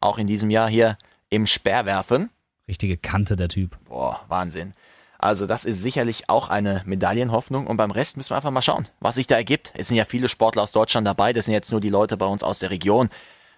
Auch 0.00 0.18
in 0.18 0.26
diesem 0.26 0.50
Jahr 0.50 0.68
hier 0.68 0.98
im 1.30 1.46
Speerwerfen. 1.46 2.30
Richtige 2.68 2.96
Kante 2.96 3.36
der 3.36 3.48
Typ. 3.48 3.78
Boah, 3.84 4.20
Wahnsinn. 4.28 4.74
Also 5.18 5.46
das 5.46 5.64
ist 5.64 5.80
sicherlich 5.80 6.28
auch 6.28 6.48
eine 6.48 6.82
Medaillenhoffnung 6.84 7.66
und 7.66 7.76
beim 7.76 7.90
Rest 7.90 8.16
müssen 8.16 8.30
wir 8.30 8.36
einfach 8.36 8.50
mal 8.50 8.60
schauen, 8.60 8.88
was 9.00 9.14
sich 9.14 9.26
da 9.26 9.36
ergibt. 9.36 9.72
Es 9.74 9.88
sind 9.88 9.96
ja 9.96 10.04
viele 10.04 10.28
Sportler 10.28 10.62
aus 10.62 10.72
Deutschland 10.72 11.06
dabei, 11.06 11.32
das 11.32 11.46
sind 11.46 11.54
jetzt 11.54 11.70
nur 11.70 11.80
die 11.80 11.88
Leute 11.88 12.16
bei 12.16 12.26
uns 12.26 12.42
aus 12.42 12.58
der 12.58 12.70
Region. 12.70 13.08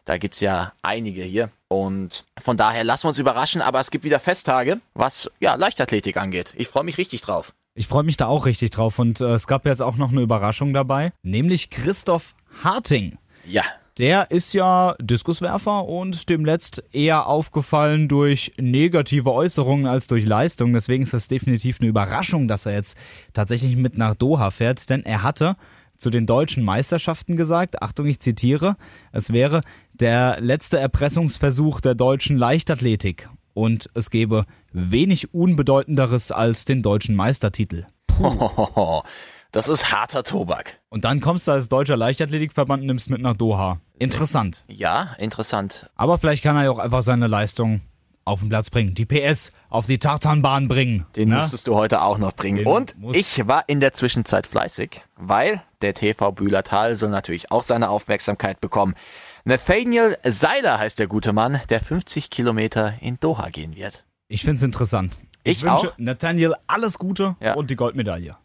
Da 0.09 0.17
gibt's 0.17 0.41
ja 0.41 0.73
einige 0.81 1.23
hier 1.23 1.50
und 1.69 2.25
von 2.41 2.57
daher 2.57 2.83
lassen 2.83 3.05
wir 3.05 3.09
uns 3.11 3.19
überraschen, 3.19 3.61
aber 3.61 3.79
es 3.79 3.91
gibt 3.91 4.05
wieder 4.05 4.19
Festtage, 4.19 4.81
was 4.95 5.31
ja 5.38 5.55
Leichtathletik 5.55 6.17
angeht. 6.17 6.55
Ich 6.57 6.69
freue 6.69 6.85
mich 6.85 6.97
richtig 6.97 7.21
drauf. 7.21 7.53
Ich 7.75 7.88
freue 7.88 8.05
mich 8.05 8.17
da 8.17 8.27
auch 8.27 8.47
richtig 8.47 8.71
drauf 8.71 8.99
und 8.99 9.21
äh, 9.21 9.35
es 9.35 9.47
gab 9.47 9.67
jetzt 9.67 9.83
auch 9.83 9.97
noch 9.97 10.11
eine 10.11 10.23
Überraschung 10.23 10.73
dabei, 10.73 11.12
nämlich 11.23 11.69
Christoph 11.69 12.35
Harting. 12.65 13.19
Ja, 13.45 13.65
Der 13.99 14.31
ist 14.31 14.55
ja 14.55 14.95
Diskuswerfer 14.99 15.85
und 15.85 16.31
dem 16.31 16.47
letzt 16.47 16.83
eher 16.91 17.27
aufgefallen 17.27 18.09
durch 18.09 18.53
negative 18.59 19.31
Äußerungen 19.31 19.85
als 19.85 20.07
durch 20.07 20.25
Leistung. 20.25 20.73
Deswegen 20.73 21.03
ist 21.03 21.12
das 21.12 21.29
definitiv 21.29 21.81
eine 21.81 21.91
Überraschung, 21.91 22.49
dass 22.49 22.65
er 22.65 22.73
jetzt 22.73 22.97
tatsächlich 23.35 23.77
mit 23.77 23.99
nach 23.99 24.15
Doha 24.15 24.50
fährt, 24.50 24.88
denn 24.88 25.05
er 25.05 25.23
hatte 25.23 25.57
zu 25.99 26.11
den 26.11 26.27
deutschen 26.27 26.65
Meisterschaften 26.65 27.37
gesagt, 27.37 27.83
Achtung, 27.83 28.07
ich 28.07 28.21
zitiere, 28.21 28.77
es 29.12 29.33
wäre 29.33 29.62
der 30.00 30.40
letzte 30.40 30.78
Erpressungsversuch 30.78 31.81
der 31.81 31.95
deutschen 31.95 32.37
Leichtathletik 32.37 33.28
und 33.55 33.90
es 33.95 34.11
gäbe 34.11 34.45
wenig 34.73 35.35
unbedeutenderes 35.35 36.33
als 36.33 36.64
den 36.64 36.83
deutschen 36.83 37.17
Meistertitel. 37.17 37.87
das 39.52 39.69
ist 39.69 39.93
harter 39.93 40.23
Tobak. 40.23 40.81
Und 40.88 41.05
dann 41.05 41.21
kommst 41.21 41.49
du 41.49 41.52
als 41.52 41.69
deutscher 41.69 41.97
Leichtathletikverband 41.97 42.83
und 42.83 42.87
nimmst 42.87 43.11
mit 43.11 43.21
nach 43.21 43.35
Doha. 43.35 43.81
Interessant. 43.99 44.64
Ja, 44.69 45.14
interessant. 45.19 45.90
Aber 45.97 46.19
vielleicht 46.19 46.43
kann 46.43 46.57
er 46.57 46.64
ja 46.64 46.71
auch 46.71 46.78
einfach 46.78 47.02
seine 47.02 47.26
Leistung 47.26 47.81
auf 48.25 48.40
den 48.40 48.50
Platz 48.50 48.71
bringen. 48.71 48.95
Die 48.95 49.07
PS 49.07 49.52
auf 49.71 49.87
die 49.87 49.99
Tartanbahn 49.99 50.69
bringen. 50.69 51.07
Den 51.17 51.31
Ne? 51.31 51.37
musstest 51.37 51.67
du 51.67 51.75
heute 51.75 52.02
auch 52.02 52.19
noch 52.19 52.33
bringen. 52.33 52.59
Den 52.59 52.67
Und 52.67 52.95
ich 53.12 53.49
war 53.49 53.64
in 53.69 53.81
der 53.81 53.95
Zwischenzeit 53.95 54.47
fleißig, 54.47 55.02
weil 55.17 55.62
der 55.81 55.95
TV 55.95 56.31
Bühlertal 56.33 56.95
soll 56.95 57.09
natürlich 57.09 57.50
auch 57.50 57.62
seine 57.62 57.88
Aufmerksamkeit 57.88 58.61
bekommen. 58.61 58.95
Nathaniel 59.49 60.19
Seiler 60.25 60.78
heißt 60.78 60.99
der 60.99 61.07
gute 61.07 61.33
Mann, 61.33 61.59
der 61.71 61.81
50 61.81 62.28
Kilometer 62.28 62.93
in 63.00 63.19
Doha 63.19 63.49
gehen 63.49 63.75
wird. 63.76 64.05
Ich 64.28 64.43
find's 64.45 64.62
interessant. 64.62 65.17
Ich 65.43 65.62
wünsche 65.62 65.88
auch. 65.88 65.95
Nathaniel 65.97 66.55
alles 66.67 66.99
Gute 66.99 67.35
Ja. 67.40 67.55
und 67.55 67.71
die 67.71 67.76
Goldmedaille. 67.76 68.37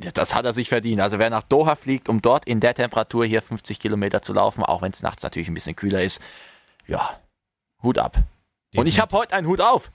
Ja, 0.00 0.10
Das 0.12 0.36
hat 0.36 0.44
er 0.44 0.52
sich 0.52 0.68
verdient. 0.68 1.00
Also 1.00 1.18
wer 1.18 1.30
nach 1.30 1.42
Doha 1.42 1.74
fliegt, 1.74 2.08
um 2.08 2.22
dort 2.22 2.44
in 2.44 2.60
der 2.60 2.74
Temperatur 2.74 3.24
hier 3.26 3.42
50 3.42 3.80
Kilometer 3.80 4.22
zu 4.22 4.34
laufen, 4.34 4.62
auch 4.62 4.82
wenn 4.82 4.92
es 4.92 5.02
nachts 5.02 5.24
natürlich 5.24 5.48
ein 5.48 5.54
bisschen 5.54 5.74
kühler 5.74 6.00
ist, 6.00 6.20
ja, 6.86 7.10
Hut 7.82 7.98
ab. 7.98 8.18
Und 8.76 8.86
ich 8.86 9.00
habe 9.00 9.16
heute 9.16 9.34
einen 9.34 9.48
Hut 9.48 9.60
auf. 9.60 9.90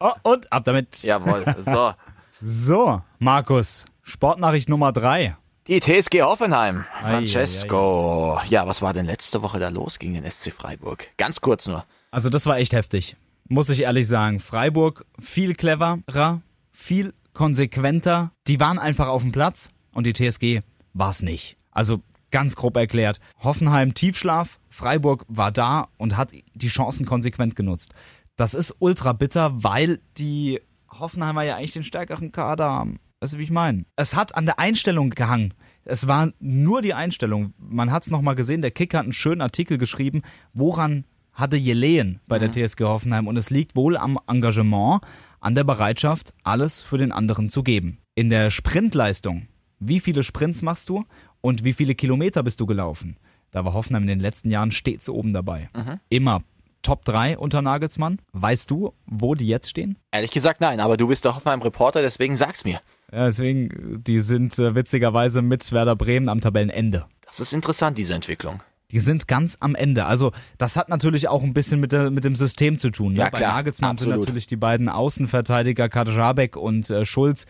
Oh, 0.00 0.10
und 0.24 0.52
ab 0.52 0.64
damit. 0.64 1.00
Jawohl. 1.04 1.44
So. 1.64 1.92
So, 2.40 3.02
Markus, 3.18 3.84
Sportnachricht 4.04 4.68
Nummer 4.68 4.92
drei. 4.92 5.36
Die 5.68 5.80
TSG 5.80 6.22
Hoffenheim. 6.22 6.86
Ei, 6.98 7.10
Francesco. 7.10 8.40
Ja, 8.48 8.66
was 8.66 8.80
war 8.80 8.94
denn 8.94 9.04
letzte 9.04 9.42
Woche 9.42 9.58
da 9.58 9.68
los 9.68 9.98
gegen 9.98 10.14
den 10.14 10.24
SC 10.24 10.50
Freiburg? 10.50 11.10
Ganz 11.18 11.42
kurz 11.42 11.66
nur. 11.66 11.84
Also 12.10 12.30
das 12.30 12.46
war 12.46 12.56
echt 12.56 12.72
heftig. 12.72 13.16
Muss 13.48 13.68
ich 13.68 13.82
ehrlich 13.82 14.08
sagen. 14.08 14.40
Freiburg 14.40 15.04
viel 15.18 15.54
cleverer, 15.54 16.40
viel 16.72 17.12
konsequenter. 17.34 18.32
Die 18.46 18.60
waren 18.60 18.78
einfach 18.78 19.08
auf 19.08 19.20
dem 19.20 19.30
Platz 19.30 19.68
und 19.92 20.06
die 20.06 20.14
TSG 20.14 20.60
war's 20.94 21.20
nicht. 21.20 21.58
Also 21.70 22.00
ganz 22.30 22.56
grob 22.56 22.74
erklärt. 22.78 23.20
Hoffenheim 23.44 23.92
Tiefschlaf, 23.92 24.60
Freiburg 24.70 25.26
war 25.28 25.52
da 25.52 25.88
und 25.98 26.16
hat 26.16 26.32
die 26.54 26.68
Chancen 26.68 27.04
konsequent 27.04 27.56
genutzt. 27.56 27.92
Das 28.36 28.54
ist 28.54 28.76
ultra 28.78 29.12
bitter, 29.12 29.62
weil 29.62 30.00
die 30.16 30.62
Hoffenheimer 30.90 31.42
ja 31.42 31.56
eigentlich 31.56 31.72
den 31.72 31.84
stärkeren 31.84 32.32
Kader 32.32 32.70
haben. 32.70 33.00
Weißt 33.20 33.34
du, 33.34 33.38
wie 33.38 33.42
ich 33.42 33.50
meine? 33.50 33.84
Es 33.96 34.14
hat 34.14 34.36
an 34.36 34.46
der 34.46 34.60
Einstellung 34.60 35.10
gehangen. 35.10 35.54
Es 35.84 36.06
war 36.06 36.32
nur 36.38 36.82
die 36.82 36.94
Einstellung. 36.94 37.52
Man 37.58 37.90
hat 37.90 38.04
es 38.04 38.10
nochmal 38.10 38.36
gesehen, 38.36 38.62
der 38.62 38.70
Kicker 38.70 38.98
hat 38.98 39.04
einen 39.04 39.12
schönen 39.12 39.40
Artikel 39.40 39.76
geschrieben, 39.76 40.22
woran 40.52 41.04
hatte 41.32 41.56
Jeleen 41.56 42.20
bei 42.28 42.38
der 42.38 42.52
TSG 42.52 42.82
Hoffenheim 42.82 43.26
und 43.26 43.36
es 43.36 43.50
liegt 43.50 43.74
wohl 43.74 43.96
am 43.96 44.18
Engagement, 44.28 45.00
an 45.40 45.54
der 45.54 45.64
Bereitschaft, 45.64 46.34
alles 46.42 46.80
für 46.80 46.98
den 46.98 47.12
anderen 47.12 47.48
zu 47.48 47.62
geben. 47.62 47.98
In 48.14 48.28
der 48.28 48.50
Sprintleistung, 48.50 49.48
wie 49.78 50.00
viele 50.00 50.24
Sprints 50.24 50.62
machst 50.62 50.88
du 50.88 51.04
und 51.40 51.64
wie 51.64 51.72
viele 51.72 51.94
Kilometer 51.94 52.42
bist 52.42 52.60
du 52.60 52.66
gelaufen? 52.66 53.16
Da 53.50 53.64
war 53.64 53.72
Hoffenheim 53.72 54.02
in 54.02 54.08
den 54.08 54.20
letzten 54.20 54.50
Jahren 54.50 54.72
stets 54.72 55.08
oben 55.08 55.32
dabei. 55.32 55.70
Immer 56.08 56.42
Top 56.82 57.04
3 57.04 57.38
unter 57.38 57.62
Nagelsmann. 57.62 58.20
Weißt 58.32 58.70
du, 58.70 58.94
wo 59.06 59.34
die 59.34 59.46
jetzt 59.46 59.70
stehen? 59.70 59.96
Ehrlich 60.12 60.30
gesagt 60.30 60.60
nein, 60.60 60.80
aber 60.80 60.96
du 60.96 61.08
bist 61.08 61.24
der 61.24 61.34
Hoffenheim-Reporter, 61.34 62.02
deswegen 62.02 62.36
sag's 62.36 62.64
mir. 62.64 62.80
Ja, 63.12 63.26
deswegen, 63.26 64.02
die 64.04 64.20
sind 64.20 64.58
äh, 64.58 64.74
witzigerweise 64.74 65.42
mit 65.42 65.72
Werder 65.72 65.96
Bremen 65.96 66.28
am 66.28 66.40
Tabellenende. 66.40 67.06
Das 67.26 67.40
ist 67.40 67.52
interessant, 67.52 67.96
diese 67.98 68.14
Entwicklung. 68.14 68.62
Die 68.90 69.00
sind 69.00 69.28
ganz 69.28 69.58
am 69.60 69.74
Ende. 69.74 70.06
Also 70.06 70.32
das 70.56 70.76
hat 70.76 70.88
natürlich 70.88 71.28
auch 71.28 71.42
ein 71.42 71.52
bisschen 71.52 71.78
mit, 71.78 71.92
der, 71.92 72.10
mit 72.10 72.24
dem 72.24 72.34
System 72.36 72.78
zu 72.78 72.90
tun. 72.90 73.12
Ne? 73.12 73.20
Ja, 73.20 73.28
Bei 73.30 73.38
klar, 73.38 73.52
Nagelsmann 73.52 73.90
absolut. 73.92 74.14
sind 74.14 74.20
natürlich 74.20 74.46
die 74.46 74.56
beiden 74.56 74.88
Außenverteidiger 74.88 75.88
Kadrabek 75.88 76.56
und 76.56 76.88
äh, 76.88 77.04
Schulz. 77.04 77.44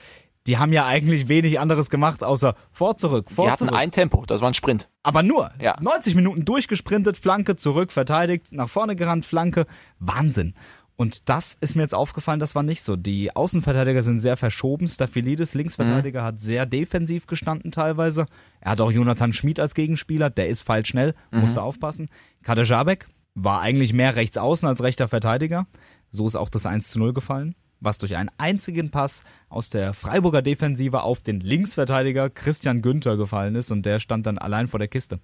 Die 0.49 0.59
haben 0.59 0.73
ja 0.73 0.87
eigentlich 0.87 1.29
wenig 1.29 1.61
anderes 1.61 1.90
gemacht, 1.90 2.25
außer 2.25 2.55
vor, 2.73 2.97
zurück, 2.97 3.31
vor, 3.31 3.44
Die 3.44 3.51
hatten 3.51 3.68
zurück. 3.68 3.79
ein 3.79 3.90
Tempo, 3.90 4.25
das 4.27 4.40
war 4.40 4.49
ein 4.49 4.55
Sprint. 4.55 4.88
Aber 5.03 5.23
nur. 5.23 5.51
Ja. 5.61 5.77
90 5.81 6.14
Minuten 6.14 6.44
durchgesprintet, 6.44 7.18
Flanke 7.18 7.55
zurück, 7.57 7.92
verteidigt, 7.92 8.47
nach 8.53 8.68
vorne 8.68 8.97
gerannt, 8.97 9.27
Flanke. 9.27 9.66
Wahnsinn. 9.99 10.55
Und 11.00 11.28
das 11.28 11.54
ist 11.54 11.76
mir 11.76 11.82
jetzt 11.82 11.94
aufgefallen, 11.94 12.40
das 12.40 12.56
war 12.56 12.64
nicht 12.64 12.82
so. 12.82 12.96
Die 12.96 13.34
Außenverteidiger 13.34 14.02
sind 14.02 14.18
sehr 14.18 14.37
verschoben. 14.37 14.88
Staphylides, 14.88 15.54
Linksverteidiger, 15.54 16.24
hat 16.24 16.40
sehr 16.40 16.66
defensiv 16.66 17.28
gestanden 17.28 17.70
teilweise. 17.70 18.26
Er 18.61 18.72
hat 18.72 18.80
auch 18.80 18.90
Jonathan 18.90 19.32
Schmid 19.32 19.61
als 19.61 19.76
Gegenspieler, 19.76 20.28
der 20.28 20.48
ist 20.48 20.62
feilschnell, 20.62 21.14
musste 21.30 21.62
aufpassen. 21.62 22.08
Kader 22.42 22.64
Jabek 22.64 23.06
war 23.37 23.61
eigentlich 23.61 23.92
mehr 23.92 24.16
rechts 24.16 24.38
außen 24.38 24.66
als 24.66 24.82
rechter 24.82 25.06
Verteidiger. 25.06 25.68
So 26.11 26.26
ist 26.26 26.34
auch 26.34 26.48
das 26.48 26.66
1 26.66 26.90
zu 26.90 26.98
0 26.98 27.12
gefallen, 27.12 27.54
was 27.78 27.98
durch 27.98 28.16
einen 28.16 28.32
einzigen 28.37 28.90
Pass 28.90 29.22
aus 29.48 29.70
der 29.70 29.94
Freiburger 29.94 30.42
Defensive 30.42 31.04
auf 31.04 31.22
den 31.22 31.38
Linksverteidiger 31.38 32.28
Christian 32.28 32.82
Günther 32.82 33.16
gefallen 33.16 33.54
ist 33.54 33.70
und 33.70 33.87
der 33.87 34.00
stand 34.00 34.26
dann 34.26 34.38
allein 34.38 34.66
vor 34.66 34.80
der 34.80 34.88
Kiste. 34.88 35.20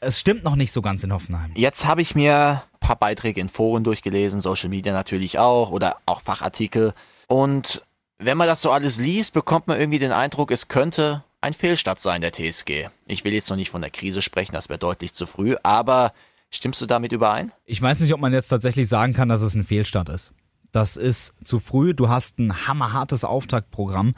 Es 0.00 0.20
stimmt 0.20 0.44
noch 0.44 0.56
nicht 0.56 0.72
so 0.72 0.82
ganz 0.82 1.02
in 1.04 1.12
Hoffenheim. 1.12 1.52
Jetzt 1.54 1.86
habe 1.86 2.02
ich 2.02 2.14
mir 2.14 2.62
ein 2.72 2.80
paar 2.80 2.96
Beiträge 2.96 3.40
in 3.40 3.48
Foren 3.48 3.84
durchgelesen, 3.84 4.40
Social 4.40 4.68
Media 4.68 4.92
natürlich 4.92 5.38
auch 5.38 5.70
oder 5.70 5.96
auch 6.06 6.20
Fachartikel. 6.20 6.92
Und 7.28 7.82
wenn 8.18 8.36
man 8.36 8.46
das 8.46 8.62
so 8.62 8.70
alles 8.70 8.98
liest, 8.98 9.32
bekommt 9.32 9.66
man 9.66 9.78
irgendwie 9.78 9.98
den 9.98 10.12
Eindruck, 10.12 10.50
es 10.50 10.68
könnte 10.68 11.24
ein 11.40 11.52
Fehlstart 11.52 12.00
sein 12.00 12.20
der 12.20 12.32
TSG. 12.32 12.88
Ich 13.06 13.24
will 13.24 13.32
jetzt 13.32 13.50
noch 13.50 13.56
nicht 13.56 13.70
von 13.70 13.80
der 13.80 13.90
Krise 13.90 14.22
sprechen, 14.22 14.52
das 14.52 14.68
wäre 14.68 14.78
deutlich 14.78 15.12
zu 15.14 15.26
früh, 15.26 15.56
aber 15.62 16.12
stimmst 16.50 16.80
du 16.80 16.86
damit 16.86 17.12
überein? 17.12 17.52
Ich 17.64 17.80
weiß 17.80 18.00
nicht, 18.00 18.12
ob 18.14 18.20
man 18.20 18.32
jetzt 18.32 18.48
tatsächlich 18.48 18.88
sagen 18.88 19.12
kann, 19.12 19.28
dass 19.28 19.42
es 19.42 19.54
ein 19.54 19.64
Fehlstart 19.64 20.08
ist. 20.08 20.32
Das 20.72 20.96
ist 20.96 21.34
zu 21.46 21.58
früh. 21.58 21.94
Du 21.94 22.08
hast 22.08 22.38
ein 22.38 22.66
hammerhartes 22.66 23.24
Auftaktprogramm. 23.24 24.14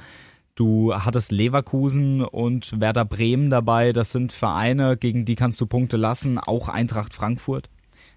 Du 0.59 0.93
hattest 0.93 1.31
Leverkusen 1.31 2.21
und 2.21 2.81
Werder 2.81 3.05
Bremen 3.05 3.49
dabei. 3.49 3.93
Das 3.93 4.11
sind 4.11 4.33
Vereine, 4.33 4.97
gegen 4.97 5.25
die 5.25 5.37
kannst 5.37 5.61
du 5.61 5.67
Punkte 5.67 5.97
lassen. 5.97 6.37
Auch 6.37 6.69
Eintracht 6.69 7.15
Frankfurt. 7.15 7.71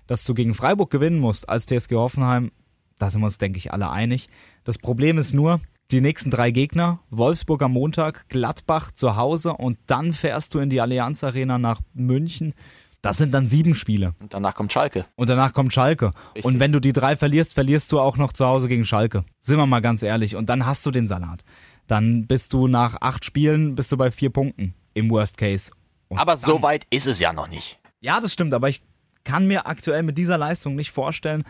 Dass 0.07 0.25
du 0.25 0.33
gegen 0.33 0.55
Freiburg 0.55 0.89
gewinnen 0.89 1.19
musst 1.19 1.49
als 1.49 1.67
TSG 1.67 1.93
Hoffenheim, 1.93 2.51
da 2.97 3.11
sind 3.11 3.21
wir 3.21 3.27
uns, 3.27 3.37
denke 3.37 3.59
ich, 3.59 3.71
alle 3.71 3.91
einig. 3.91 4.27
Das 4.63 4.79
Problem 4.79 5.19
ist 5.19 5.35
nur, 5.35 5.61
die 5.91 6.01
nächsten 6.01 6.31
drei 6.31 6.49
Gegner, 6.49 7.01
Wolfsburg 7.11 7.61
am 7.61 7.73
Montag, 7.73 8.27
Gladbach 8.27 8.89
zu 8.91 9.17
Hause 9.17 9.53
und 9.53 9.77
dann 9.85 10.11
fährst 10.11 10.55
du 10.55 10.59
in 10.59 10.71
die 10.71 10.81
Allianz 10.81 11.23
Arena 11.23 11.59
nach 11.59 11.79
München. 11.93 12.55
Das 13.03 13.17
sind 13.17 13.33
dann 13.33 13.47
sieben 13.47 13.75
Spiele. 13.75 14.15
Und 14.19 14.33
danach 14.33 14.55
kommt 14.55 14.73
Schalke. 14.73 15.05
Und 15.15 15.29
danach 15.29 15.53
kommt 15.53 15.73
Schalke. 15.73 16.13
Richtig. 16.29 16.45
Und 16.45 16.59
wenn 16.59 16.71
du 16.71 16.79
die 16.79 16.93
drei 16.93 17.15
verlierst, 17.15 17.53
verlierst 17.53 17.91
du 17.91 17.99
auch 17.99 18.17
noch 18.17 18.33
zu 18.33 18.45
Hause 18.45 18.67
gegen 18.67 18.85
Schalke. 18.85 19.25
Sind 19.39 19.57
wir 19.57 19.65
mal 19.65 19.81
ganz 19.81 20.03
ehrlich. 20.03 20.35
Und 20.35 20.49
dann 20.49 20.65
hast 20.65 20.85
du 20.85 20.91
den 20.91 21.07
Salat. 21.07 21.43
Dann 21.91 22.25
bist 22.25 22.53
du 22.53 22.69
nach 22.69 23.01
acht 23.01 23.25
Spielen 23.25 23.75
bist 23.75 23.91
du 23.91 23.97
bei 23.97 24.11
vier 24.11 24.29
Punkten 24.29 24.73
im 24.93 25.09
Worst 25.11 25.37
Case. 25.37 25.73
Und 26.07 26.19
Aber 26.19 26.35
dann, 26.35 26.39
so 26.39 26.61
weit 26.61 26.87
ist 26.89 27.05
es 27.05 27.19
ja 27.19 27.33
noch 27.33 27.49
nicht. 27.49 27.79
Ja, 27.99 28.21
das 28.21 28.31
stimmt. 28.31 28.53
Aber 28.53 28.69
ich 28.69 28.81
kann 29.25 29.45
mir 29.45 29.67
aktuell 29.67 30.01
mit 30.01 30.17
dieser 30.17 30.37
Leistung 30.37 30.75
nicht 30.77 30.91
vorstellen, 30.91 31.43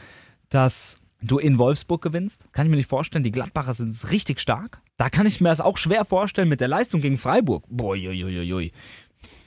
dass 0.49 0.99
du 1.21 1.38
in 1.38 1.60
Wolfsburg 1.60 2.01
gewinnst. 2.01 2.47
Kann 2.54 2.65
ich 2.65 2.71
mir 2.71 2.77
nicht 2.77 2.89
vorstellen. 2.89 3.23
Die 3.23 3.32
Gladbacher 3.32 3.75
sind 3.75 3.95
richtig 4.10 4.39
stark. 4.39 4.82
Da 4.97 5.12
kann 5.12 5.27
ich 5.27 5.41
mir 5.41 5.49
das 5.49 5.62
auch 5.62 5.77
schwer 5.77 6.06
vorstellen 6.06 6.49
mit 6.49 6.60
der 6.60 6.69
Leistung 6.69 7.01
gegen 7.01 7.19
Freiburg. 7.19 7.63
Boah, 7.69 7.95
jui, 7.95 8.15
jui, 8.15 8.41
jui. 8.41 8.71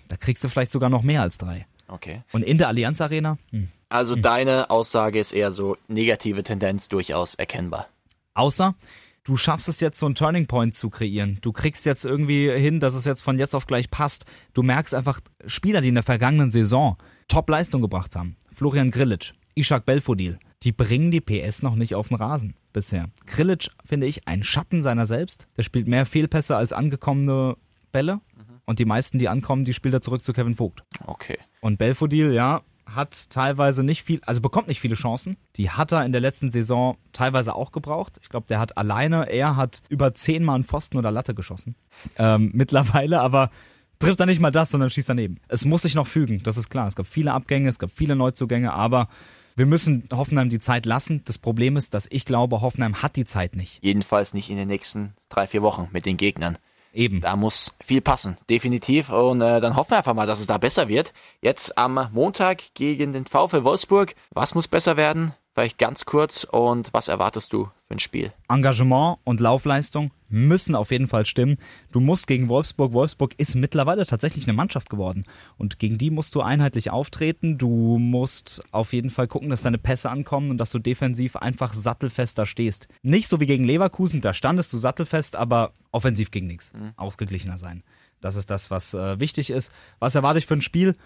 Da 0.06 0.16
kriegst 0.16 0.44
du 0.44 0.48
vielleicht 0.48 0.70
sogar 0.70 0.90
noch 0.90 1.02
mehr 1.02 1.22
als 1.22 1.38
drei. 1.38 1.66
Okay. 1.88 2.22
Und 2.30 2.44
in 2.44 2.56
der 2.56 2.68
Allianz 2.68 3.00
Arena? 3.00 3.36
Hm. 3.50 3.66
Also 3.88 4.14
deine 4.14 4.70
Aussage 4.70 5.18
ist 5.18 5.32
eher 5.32 5.50
so 5.50 5.76
negative 5.88 6.44
Tendenz 6.44 6.88
durchaus 6.88 7.34
erkennbar. 7.34 7.88
Außer 8.34 8.76
du 9.24 9.36
schaffst 9.36 9.68
es 9.68 9.80
jetzt 9.80 9.98
so 9.98 10.06
einen 10.06 10.14
Turning 10.14 10.46
Point 10.46 10.74
zu 10.74 10.90
kreieren. 10.90 11.38
Du 11.40 11.52
kriegst 11.52 11.86
jetzt 11.86 12.04
irgendwie 12.04 12.50
hin, 12.50 12.78
dass 12.78 12.94
es 12.94 13.04
jetzt 13.04 13.22
von 13.22 13.38
jetzt 13.38 13.54
auf 13.54 13.66
gleich 13.66 13.90
passt. 13.90 14.26
Du 14.52 14.62
merkst 14.62 14.94
einfach 14.94 15.20
Spieler, 15.46 15.80
die 15.80 15.88
in 15.88 15.94
der 15.94 16.04
vergangenen 16.04 16.50
Saison 16.50 16.96
Top-Leistung 17.28 17.82
gebracht 17.82 18.14
haben. 18.16 18.36
Florian 18.52 18.90
Grillitsch, 18.90 19.32
Ishak 19.54 19.86
Belfodil, 19.86 20.38
die 20.62 20.72
bringen 20.72 21.10
die 21.10 21.20
PS 21.20 21.62
noch 21.62 21.74
nicht 21.74 21.94
auf 21.94 22.08
den 22.08 22.16
Rasen 22.16 22.54
bisher. 22.72 23.10
Grillitsch 23.26 23.70
finde 23.84 24.06
ich 24.06 24.28
ein 24.28 24.44
Schatten 24.44 24.82
seiner 24.82 25.06
selbst. 25.06 25.46
Der 25.56 25.62
spielt 25.62 25.88
mehr 25.88 26.06
Fehlpässe 26.06 26.56
als 26.56 26.72
angekommene 26.72 27.56
Bälle. 27.92 28.20
Und 28.66 28.78
die 28.78 28.86
meisten, 28.86 29.18
die 29.18 29.28
ankommen, 29.28 29.64
die 29.64 29.74
spielt 29.74 29.94
er 29.94 30.00
zurück 30.00 30.24
zu 30.24 30.32
Kevin 30.32 30.54
Vogt. 30.54 30.84
Okay. 31.06 31.38
Und 31.60 31.76
Belfodil, 31.76 32.32
ja, 32.32 32.62
hat 32.86 33.30
teilweise 33.30 33.82
nicht 33.82 34.02
viel, 34.02 34.20
also 34.24 34.40
bekommt 34.40 34.68
nicht 34.68 34.80
viele 34.80 34.94
Chancen. 34.94 35.36
Die 35.56 35.70
hat 35.70 35.92
er 35.92 36.04
in 36.04 36.12
der 36.12 36.20
letzten 36.20 36.50
Saison 36.50 36.96
teilweise 37.12 37.54
auch 37.54 37.72
gebraucht. 37.72 38.18
Ich 38.22 38.28
glaube, 38.28 38.46
der 38.48 38.58
hat 38.58 38.76
alleine, 38.76 39.30
er 39.30 39.56
hat 39.56 39.82
über 39.88 40.14
zehnmal 40.14 40.56
einen 40.56 40.64
Pfosten 40.64 40.98
oder 40.98 41.10
Latte 41.10 41.34
geschossen. 41.34 41.76
Ähm, 42.16 42.50
mittlerweile, 42.54 43.20
aber 43.20 43.50
trifft 43.98 44.20
er 44.20 44.26
nicht 44.26 44.40
mal 44.40 44.50
das, 44.50 44.70
sondern 44.70 44.90
schießt 44.90 45.08
daneben. 45.08 45.40
Es 45.48 45.64
muss 45.64 45.82
sich 45.82 45.94
noch 45.94 46.06
fügen, 46.06 46.42
das 46.42 46.56
ist 46.56 46.70
klar. 46.70 46.86
Es 46.86 46.96
gab 46.96 47.06
viele 47.06 47.32
Abgänge, 47.32 47.68
es 47.68 47.78
gab 47.78 47.90
viele 47.92 48.16
Neuzugänge, 48.16 48.72
aber 48.72 49.08
wir 49.56 49.66
müssen 49.66 50.08
Hoffenheim 50.12 50.48
die 50.48 50.58
Zeit 50.58 50.84
lassen. 50.84 51.22
Das 51.24 51.38
Problem 51.38 51.76
ist, 51.76 51.94
dass 51.94 52.08
ich 52.10 52.24
glaube, 52.24 52.60
Hoffenheim 52.60 53.02
hat 53.02 53.16
die 53.16 53.24
Zeit 53.24 53.54
nicht. 53.54 53.78
Jedenfalls 53.82 54.34
nicht 54.34 54.50
in 54.50 54.56
den 54.56 54.68
nächsten 54.68 55.14
drei, 55.28 55.46
vier 55.46 55.62
Wochen 55.62 55.88
mit 55.92 56.06
den 56.06 56.16
Gegnern. 56.16 56.58
Eben. 56.94 57.20
Da 57.20 57.36
muss 57.36 57.74
viel 57.80 58.00
passen, 58.00 58.36
definitiv. 58.48 59.10
Und 59.10 59.40
äh, 59.40 59.60
dann 59.60 59.76
hoffen 59.76 59.90
wir 59.90 59.98
einfach 59.98 60.14
mal, 60.14 60.26
dass 60.26 60.40
es 60.40 60.46
da 60.46 60.58
besser 60.58 60.88
wird. 60.88 61.12
Jetzt 61.42 61.76
am 61.76 62.08
Montag 62.12 62.62
gegen 62.74 63.12
den 63.12 63.26
VfL 63.26 63.64
Wolfsburg. 63.64 64.14
Was 64.30 64.54
muss 64.54 64.68
besser 64.68 64.96
werden? 64.96 65.32
Vielleicht 65.54 65.78
ganz 65.78 66.04
kurz. 66.04 66.44
Und 66.44 66.92
was 66.92 67.08
erwartest 67.08 67.52
du 67.52 67.68
für 67.86 67.94
ein 67.94 67.98
Spiel? 67.98 68.32
Engagement 68.48 69.18
und 69.24 69.40
Laufleistung 69.40 70.12
müssen 70.34 70.74
auf 70.74 70.90
jeden 70.90 71.08
Fall 71.08 71.24
stimmen. 71.24 71.56
Du 71.92 72.00
musst 72.00 72.26
gegen 72.26 72.48
Wolfsburg, 72.48 72.92
Wolfsburg 72.92 73.34
ist 73.38 73.54
mittlerweile 73.54 74.04
tatsächlich 74.04 74.46
eine 74.46 74.52
Mannschaft 74.52 74.90
geworden 74.90 75.24
und 75.56 75.78
gegen 75.78 75.96
die 75.96 76.10
musst 76.10 76.34
du 76.34 76.42
einheitlich 76.42 76.90
auftreten. 76.90 77.56
Du 77.56 77.98
musst 77.98 78.62
auf 78.72 78.92
jeden 78.92 79.10
Fall 79.10 79.28
gucken, 79.28 79.48
dass 79.48 79.62
deine 79.62 79.78
Pässe 79.78 80.10
ankommen 80.10 80.50
und 80.50 80.58
dass 80.58 80.72
du 80.72 80.78
defensiv 80.78 81.36
einfach 81.36 81.72
sattelfester 81.72 82.46
stehst. 82.46 82.88
Nicht 83.02 83.28
so 83.28 83.40
wie 83.40 83.46
gegen 83.46 83.64
Leverkusen, 83.64 84.20
da 84.20 84.34
standest 84.34 84.72
du 84.72 84.76
sattelfest, 84.76 85.36
aber 85.36 85.72
offensiv 85.92 86.30
ging 86.30 86.46
nichts. 86.46 86.72
Ausgeglichener 86.96 87.58
sein. 87.58 87.82
Das 88.20 88.36
ist 88.36 88.50
das, 88.50 88.70
was 88.70 88.94
äh, 88.94 89.20
wichtig 89.20 89.50
ist. 89.50 89.72
Was 89.98 90.14
erwarte 90.14 90.38
ich 90.38 90.46
für 90.46 90.54
ein 90.54 90.62
Spiel? 90.62 90.96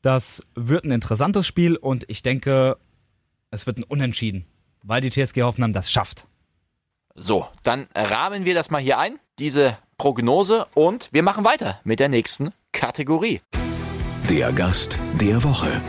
Das 0.00 0.46
wird 0.54 0.84
ein 0.84 0.92
interessantes 0.92 1.46
Spiel 1.46 1.76
und 1.76 2.04
ich 2.08 2.22
denke, 2.22 2.78
es 3.50 3.66
wird 3.66 3.78
ein 3.78 3.84
Unentschieden, 3.84 4.46
weil 4.82 5.00
die 5.00 5.10
TSG 5.10 5.42
Hoffenheim 5.42 5.72
das 5.72 5.90
schafft. 5.90 6.26
So, 7.20 7.46
dann 7.64 7.88
rahmen 7.96 8.44
wir 8.44 8.54
das 8.54 8.70
mal 8.70 8.80
hier 8.80 8.98
ein, 8.98 9.18
diese 9.40 9.76
Prognose. 9.96 10.66
Und 10.74 11.08
wir 11.12 11.24
machen 11.24 11.44
weiter 11.44 11.80
mit 11.82 11.98
der 11.98 12.08
nächsten 12.08 12.52
Kategorie. 12.72 13.40
Der 14.30 14.52
Gast 14.52 14.96
der 15.20 15.42
Woche. 15.42 15.80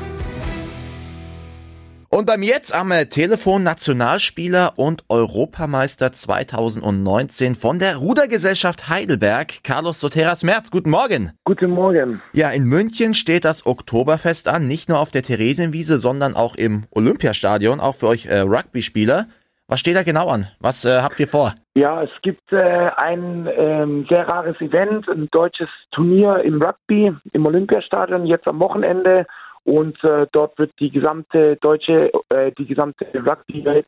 Und 2.12 2.26
bei 2.26 2.38
mir 2.38 2.48
jetzt 2.48 2.74
am 2.74 2.92
äh, 2.92 3.06
Telefon 3.06 3.62
Nationalspieler 3.62 4.74
und 4.78 5.04
Europameister 5.10 6.12
2019 6.12 7.54
von 7.54 7.78
der 7.78 7.98
Rudergesellschaft 7.98 8.90
Heidelberg, 8.90 9.64
Carlos 9.64 10.00
Soteras 10.00 10.44
Merz. 10.44 10.72
Guten 10.72 10.90
Morgen. 10.90 11.34
Guten 11.44 11.70
Morgen. 11.70 12.24
Ja, 12.34 12.50
in 12.50 12.64
München 12.64 13.14
steht 13.14 13.46
das 13.46 13.68
Oktoberfest 13.68 14.48
an, 14.48 14.68
nicht 14.68 14.90
nur 14.90 14.98
auf 14.98 15.12
der 15.12 15.22
Theresienwiese, 15.22 16.00
sondern 16.00 16.34
auch 16.34 16.56
im 16.56 16.86
Olympiastadion, 16.90 17.80
auch 17.80 17.98
für 17.98 18.08
euch 18.08 18.26
äh, 18.26 18.40
Rugby-Spieler. 18.40 19.28
Was 19.70 19.82
steht 19.82 19.96
da 19.96 20.02
genau 20.02 20.30
an? 20.30 20.48
Was 20.60 20.84
äh, 20.84 21.00
habt 21.00 21.20
ihr 21.20 21.28
vor? 21.28 21.54
Ja, 21.78 22.02
es 22.02 22.10
gibt 22.24 22.52
äh, 22.52 22.90
ein 22.98 23.48
ähm, 23.56 24.08
sehr 24.10 24.28
rares 24.28 24.60
Event, 24.60 25.08
ein 25.08 25.28
deutsches 25.32 25.70
Turnier 25.92 26.40
im 26.40 26.60
Rugby 26.60 27.16
im 27.34 27.46
Olympiastadion 27.46 28.26
jetzt 28.26 28.48
am 28.48 28.60
Wochenende. 28.60 29.28
Und 29.70 30.04
äh, 30.04 30.26
dort 30.32 30.58
wird 30.58 30.72
die 30.80 30.90
gesamte 30.90 31.56
deutsche, 31.62 32.12
äh, 32.30 32.52
die 32.58 32.66
gesamte 32.66 33.06
Rugby-Welt 33.14 33.86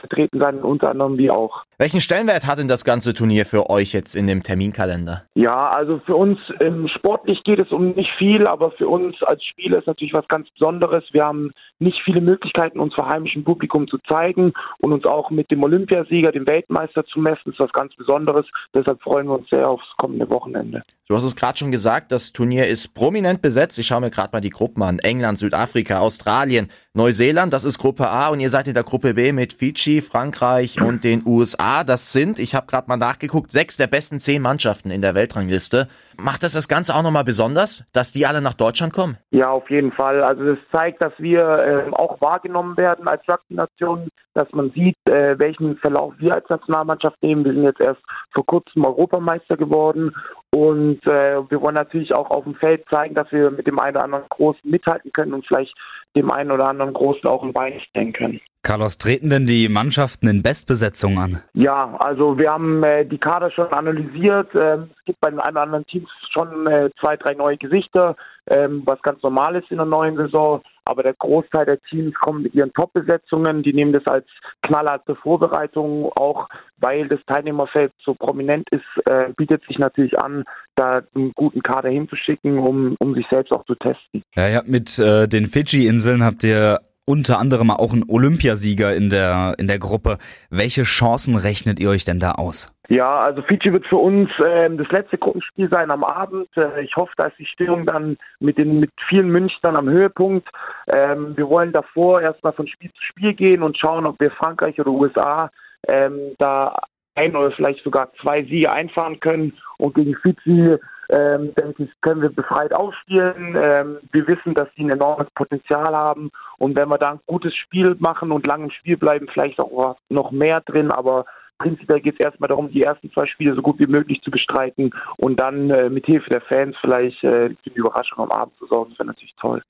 vertreten 0.00 0.40
sein, 0.40 0.58
unter 0.58 0.90
anderem 0.90 1.16
wie 1.16 1.30
auch. 1.30 1.62
Welchen 1.78 2.00
Stellenwert 2.00 2.44
hat 2.44 2.58
denn 2.58 2.66
das 2.66 2.84
ganze 2.84 3.14
Turnier 3.14 3.46
für 3.46 3.70
euch 3.70 3.92
jetzt 3.92 4.16
in 4.16 4.26
dem 4.26 4.42
Terminkalender? 4.42 5.22
Ja, 5.34 5.68
also 5.68 6.00
für 6.06 6.16
uns 6.16 6.40
ähm, 6.60 6.88
sportlich 6.88 7.44
geht 7.44 7.62
es 7.62 7.70
um 7.70 7.90
nicht 7.90 8.10
viel, 8.18 8.48
aber 8.48 8.72
für 8.72 8.88
uns 8.88 9.14
als 9.22 9.44
Spieler 9.44 9.78
ist 9.78 9.86
natürlich 9.86 10.14
was 10.14 10.26
ganz 10.26 10.48
Besonderes. 10.58 11.04
Wir 11.12 11.24
haben 11.24 11.52
nicht 11.78 12.00
viele 12.04 12.20
Möglichkeiten, 12.20 12.80
uns 12.80 12.94
vor 12.94 13.08
heimischem 13.08 13.44
Publikum 13.44 13.86
zu 13.86 13.98
zeigen 14.08 14.54
und 14.78 14.92
uns 14.92 15.04
auch 15.04 15.30
mit 15.30 15.50
dem 15.52 15.62
Olympiasieger, 15.62 16.32
dem 16.32 16.48
Weltmeister 16.48 17.04
zu 17.04 17.20
messen. 17.20 17.42
Das 17.44 17.54
ist 17.54 17.60
was 17.60 17.72
ganz 17.72 17.94
Besonderes. 17.94 18.46
Deshalb 18.74 19.00
freuen 19.02 19.28
wir 19.28 19.34
uns 19.34 19.48
sehr 19.50 19.68
aufs 19.68 19.86
kommende 19.98 20.28
Wochenende. 20.30 20.82
Du 21.08 21.14
hast 21.14 21.22
es 21.22 21.36
gerade 21.36 21.56
schon 21.56 21.70
gesagt, 21.70 22.10
das 22.10 22.32
Turnier 22.32 22.66
ist 22.66 22.92
prominent 22.92 23.40
besetzt. 23.40 23.78
Ich 23.78 23.86
schaue 23.86 24.00
mir 24.00 24.10
gerade 24.10 24.30
mal 24.32 24.40
die 24.40 24.50
Gruppen 24.50 24.82
an. 24.82 24.95
England, 25.00 25.38
Südafrika, 25.38 25.98
Australien, 25.98 26.70
Neuseeland, 26.94 27.52
das 27.52 27.64
ist 27.64 27.78
Gruppe 27.78 28.08
A 28.08 28.28
und 28.28 28.40
ihr 28.40 28.50
seid 28.50 28.68
in 28.68 28.74
der 28.74 28.84
Gruppe 28.84 29.14
B 29.14 29.32
mit 29.32 29.52
Fiji, 29.52 30.00
Frankreich 30.00 30.80
und 30.80 31.04
den 31.04 31.22
USA. 31.26 31.84
Das 31.84 32.12
sind, 32.12 32.38
ich 32.38 32.54
habe 32.54 32.66
gerade 32.66 32.88
mal 32.88 32.96
nachgeguckt, 32.96 33.52
sechs 33.52 33.76
der 33.76 33.86
besten 33.86 34.20
zehn 34.20 34.42
Mannschaften 34.42 34.90
in 34.90 35.02
der 35.02 35.14
Weltrangliste. 35.14 35.88
Macht 36.18 36.42
das 36.42 36.52
das 36.52 36.68
Ganze 36.68 36.94
auch 36.94 37.02
nochmal 37.02 37.24
besonders, 37.24 37.84
dass 37.92 38.12
die 38.12 38.26
alle 38.26 38.40
nach 38.40 38.54
Deutschland 38.54 38.92
kommen? 38.92 39.18
Ja, 39.30 39.50
auf 39.50 39.68
jeden 39.70 39.92
Fall. 39.92 40.22
Also 40.22 40.44
das 40.44 40.58
zeigt, 40.72 41.02
dass 41.02 41.12
wir 41.18 41.40
äh, 41.40 41.90
auch 41.92 42.20
wahrgenommen 42.20 42.76
werden 42.76 43.06
als 43.06 43.22
Rugby-Nation, 43.28 44.08
dass 44.34 44.50
man 44.52 44.70
sieht, 44.72 44.96
äh, 45.08 45.38
welchen 45.38 45.76
Verlauf 45.78 46.14
wir 46.18 46.34
als 46.34 46.48
Nationalmannschaft 46.48 47.22
nehmen. 47.22 47.44
Wir 47.44 47.52
sind 47.52 47.64
jetzt 47.64 47.80
erst 47.80 48.00
vor 48.34 48.46
kurzem 48.46 48.84
Europameister 48.84 49.56
geworden 49.56 50.14
und 50.54 51.06
äh, 51.06 51.42
wir 51.50 51.60
wollen 51.60 51.74
natürlich 51.74 52.14
auch 52.14 52.30
auf 52.30 52.44
dem 52.44 52.54
Feld 52.54 52.84
zeigen, 52.90 53.14
dass 53.14 53.30
wir 53.30 53.50
mit 53.50 53.66
dem 53.66 53.78
einen 53.78 53.96
oder 53.96 54.04
anderen 54.04 54.24
Großen 54.30 54.70
mithalten 54.70 55.12
können 55.12 55.34
und 55.34 55.46
vielleicht 55.46 55.74
dem 56.16 56.30
einen 56.30 56.50
oder 56.50 56.68
anderen 56.68 56.92
Großen 56.92 57.28
auch 57.28 57.42
ein 57.42 57.52
Bein 57.52 57.78
stellen 57.80 58.12
können. 58.12 58.40
Carlos, 58.62 58.98
treten 58.98 59.30
denn 59.30 59.46
die 59.46 59.68
Mannschaften 59.68 60.26
in 60.26 60.42
Bestbesetzung 60.42 61.18
an? 61.20 61.40
Ja, 61.54 61.94
also 62.00 62.36
wir 62.36 62.50
haben 62.50 62.82
äh, 62.82 63.06
die 63.06 63.18
Kader 63.18 63.50
schon 63.52 63.72
analysiert. 63.72 64.48
Ähm, 64.56 64.90
es 64.98 65.04
gibt 65.04 65.20
bei 65.20 65.30
den 65.30 65.38
ein 65.38 65.52
oder 65.52 65.62
anderen 65.62 65.86
Teams 65.86 66.08
schon 66.32 66.66
äh, 66.66 66.90
zwei, 67.00 67.16
drei 67.16 67.34
neue 67.34 67.56
Gesichter, 67.58 68.16
ähm, 68.48 68.82
was 68.84 69.00
ganz 69.02 69.22
normal 69.22 69.54
ist 69.54 69.70
in 69.70 69.76
der 69.76 69.86
neuen 69.86 70.16
Saison. 70.16 70.62
Aber 70.86 71.02
der 71.02 71.14
Großteil 71.14 71.66
der 71.66 71.80
Teams 71.82 72.14
kommen 72.14 72.42
mit 72.42 72.54
ihren 72.54 72.72
Top-Besetzungen. 72.72 73.62
Die 73.62 73.72
nehmen 73.72 73.92
das 73.92 74.06
als 74.06 74.26
knallharte 74.62 75.16
Vorbereitung, 75.16 76.10
auch 76.16 76.48
weil 76.78 77.08
das 77.08 77.20
Teilnehmerfeld 77.26 77.92
so 78.04 78.14
prominent 78.14 78.68
ist, 78.70 79.06
äh, 79.06 79.32
bietet 79.36 79.62
sich 79.66 79.78
natürlich 79.78 80.18
an, 80.18 80.44
da 80.76 81.02
einen 81.14 81.32
guten 81.34 81.62
Kader 81.62 81.90
hinzuschicken, 81.90 82.58
um, 82.58 82.96
um 83.00 83.14
sich 83.14 83.26
selbst 83.30 83.52
auch 83.52 83.64
zu 83.64 83.74
testen. 83.74 84.22
Ja, 84.34 84.48
ihr 84.48 84.56
habt 84.56 84.68
mit 84.68 84.98
äh, 84.98 85.26
den 85.26 85.46
Fidschi-Inseln 85.46 86.24
habt 86.24 86.44
ihr 86.44 86.80
unter 87.06 87.38
anderem 87.38 87.70
auch 87.70 87.92
einen 87.92 88.04
Olympiasieger 88.08 88.94
in 88.94 89.08
der, 89.10 89.54
in 89.58 89.68
der 89.68 89.78
Gruppe. 89.78 90.18
Welche 90.50 90.82
Chancen 90.82 91.36
rechnet 91.36 91.80
ihr 91.80 91.88
euch 91.88 92.04
denn 92.04 92.18
da 92.18 92.32
aus? 92.32 92.72
Ja, 92.88 93.20
also 93.20 93.42
Fiji 93.42 93.72
wird 93.72 93.86
für 93.86 93.96
uns 93.96 94.30
ähm, 94.46 94.78
das 94.78 94.88
letzte 94.90 95.18
Gruppenspiel 95.18 95.68
sein 95.70 95.90
am 95.90 96.04
Abend. 96.04 96.48
Äh, 96.56 96.82
ich 96.82 96.94
hoffe, 96.96 97.12
dass 97.16 97.32
die 97.38 97.46
Stimmung 97.46 97.84
dann 97.86 98.16
mit 98.38 98.58
den 98.58 98.78
mit 98.78 98.90
vielen 99.08 99.28
Münchnern 99.28 99.76
am 99.76 99.88
Höhepunkt. 99.88 100.48
Ähm, 100.92 101.36
wir 101.36 101.48
wollen 101.48 101.72
davor 101.72 102.20
erstmal 102.20 102.52
von 102.52 102.68
Spiel 102.68 102.90
zu 102.90 103.02
Spiel 103.02 103.34
gehen 103.34 103.62
und 103.62 103.78
schauen, 103.78 104.06
ob 104.06 104.20
wir 104.20 104.30
Frankreich 104.30 104.78
oder 104.78 104.90
USA 104.90 105.50
ähm, 105.88 106.34
da 106.38 106.76
ein 107.16 107.34
oder 107.34 107.50
vielleicht 107.52 107.82
sogar 107.82 108.12
zwei 108.22 108.42
Siege 108.44 108.72
einfahren 108.72 109.18
können. 109.18 109.54
Und 109.78 109.94
gegen 109.94 110.14
Fiji 110.16 110.76
ähm, 111.08 111.54
denke 111.54 111.84
ich, 111.84 111.90
können 112.00 112.22
wir 112.22 112.30
befreit 112.30 112.74
aufspielen. 112.74 113.56
Ähm, 113.60 113.98
wir 114.12 114.26
wissen, 114.26 114.54
dass 114.54 114.68
sie 114.76 114.84
ein 114.84 114.90
enormes 114.90 115.28
Potenzial 115.34 115.94
haben. 115.94 116.30
Und 116.58 116.78
wenn 116.78 116.88
wir 116.88 116.98
da 116.98 117.12
ein 117.12 117.20
gutes 117.26 117.54
Spiel 117.54 117.96
machen 117.98 118.32
und 118.32 118.46
lang 118.46 118.64
im 118.64 118.70
Spiel 118.70 118.96
bleiben, 118.96 119.28
vielleicht 119.32 119.58
auch 119.60 119.96
noch 120.08 120.30
mehr 120.30 120.60
drin. 120.62 120.90
Aber 120.90 121.24
prinzipiell 121.58 122.00
geht 122.00 122.14
es 122.18 122.24
erstmal 122.24 122.48
darum, 122.48 122.70
die 122.70 122.82
ersten 122.82 123.10
zwei 123.12 123.26
Spiele 123.26 123.54
so 123.54 123.62
gut 123.62 123.78
wie 123.78 123.86
möglich 123.86 124.20
zu 124.22 124.30
bestreiten 124.30 124.90
und 125.16 125.40
dann 125.40 125.70
äh, 125.70 125.88
mit 125.88 126.06
Hilfe 126.06 126.30
der 126.30 126.42
Fans 126.42 126.76
vielleicht 126.80 127.22
äh, 127.24 127.50
für 127.50 127.70
die 127.70 127.78
Überraschung 127.78 128.18
am 128.18 128.30
Abend 128.30 128.56
zu 128.58 128.66
sorgen. 128.66 128.90
Das 128.90 128.98
wäre 128.98 129.08
natürlich 129.08 129.34
toll. 129.40 129.62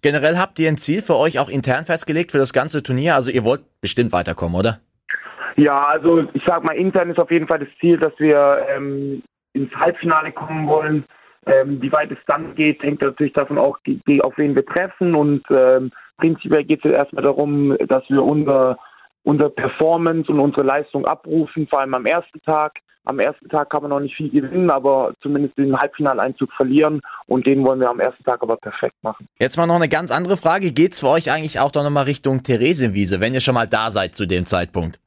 Generell 0.00 0.36
habt 0.38 0.58
ihr 0.58 0.68
ein 0.68 0.76
Ziel 0.76 1.02
für 1.02 1.16
euch 1.16 1.38
auch 1.38 1.48
intern 1.48 1.84
festgelegt 1.84 2.30
für 2.30 2.38
das 2.38 2.52
ganze 2.52 2.82
Turnier? 2.82 3.14
Also 3.14 3.30
ihr 3.30 3.44
wollt 3.44 3.62
bestimmt 3.80 4.12
weiterkommen, 4.12 4.56
oder? 4.56 4.78
Ja, 5.56 5.86
also 5.88 6.24
ich 6.34 6.42
sag 6.46 6.62
mal, 6.62 6.76
intern 6.76 7.10
ist 7.10 7.18
auf 7.18 7.32
jeden 7.32 7.48
Fall 7.48 7.58
das 7.58 7.68
Ziel, 7.80 7.98
dass 7.98 8.12
wir 8.18 8.64
ähm, 8.70 9.22
ins 9.58 9.74
Halbfinale 9.74 10.32
kommen 10.32 10.66
wollen. 10.68 11.04
Ähm, 11.46 11.80
wie 11.80 11.92
weit 11.92 12.10
es 12.10 12.18
dann 12.26 12.54
geht, 12.54 12.82
hängt 12.82 13.02
natürlich 13.02 13.32
davon 13.32 13.58
auch, 13.58 13.78
auf 14.22 14.32
wen 14.36 14.54
wir 14.54 14.66
treffen. 14.66 15.14
Und 15.14 15.42
ähm, 15.50 15.90
prinzipiell 16.18 16.64
geht 16.64 16.84
es 16.84 16.92
erstmal 16.92 17.24
darum, 17.24 17.76
dass 17.88 18.02
wir 18.08 18.22
unser, 18.22 18.78
unser 19.24 19.48
Performance 19.48 20.30
und 20.30 20.40
unsere 20.40 20.64
Leistung 20.64 21.06
abrufen, 21.06 21.66
vor 21.68 21.80
allem 21.80 21.94
am 21.94 22.06
ersten 22.06 22.40
Tag. 22.42 22.78
Am 23.04 23.20
ersten 23.20 23.48
Tag 23.48 23.70
kann 23.70 23.80
man 23.80 23.90
noch 23.90 24.00
nicht 24.00 24.14
viel 24.14 24.28
gewinnen, 24.28 24.70
aber 24.70 25.14
zumindest 25.22 25.56
den 25.56 25.74
Halbfinaleinzug 25.74 26.52
verlieren 26.52 27.00
und 27.26 27.46
den 27.46 27.64
wollen 27.66 27.80
wir 27.80 27.88
am 27.88 28.00
ersten 28.00 28.22
Tag 28.22 28.42
aber 28.42 28.58
perfekt 28.58 28.96
machen. 29.00 29.26
Jetzt 29.38 29.56
mal 29.56 29.66
noch 29.66 29.76
eine 29.76 29.88
ganz 29.88 30.10
andere 30.10 30.36
Frage. 30.36 30.72
Geht 30.72 30.92
es 30.92 31.00
für 31.00 31.08
euch 31.08 31.30
eigentlich 31.32 31.58
auch 31.58 31.70
doch 31.70 31.84
nochmal 31.84 32.04
Richtung 32.04 32.42
Theresienwiese, 32.42 33.18
wenn 33.22 33.32
ihr 33.32 33.40
schon 33.40 33.54
mal 33.54 33.66
da 33.66 33.90
seid 33.90 34.14
zu 34.14 34.26
dem 34.26 34.44
Zeitpunkt? 34.44 35.00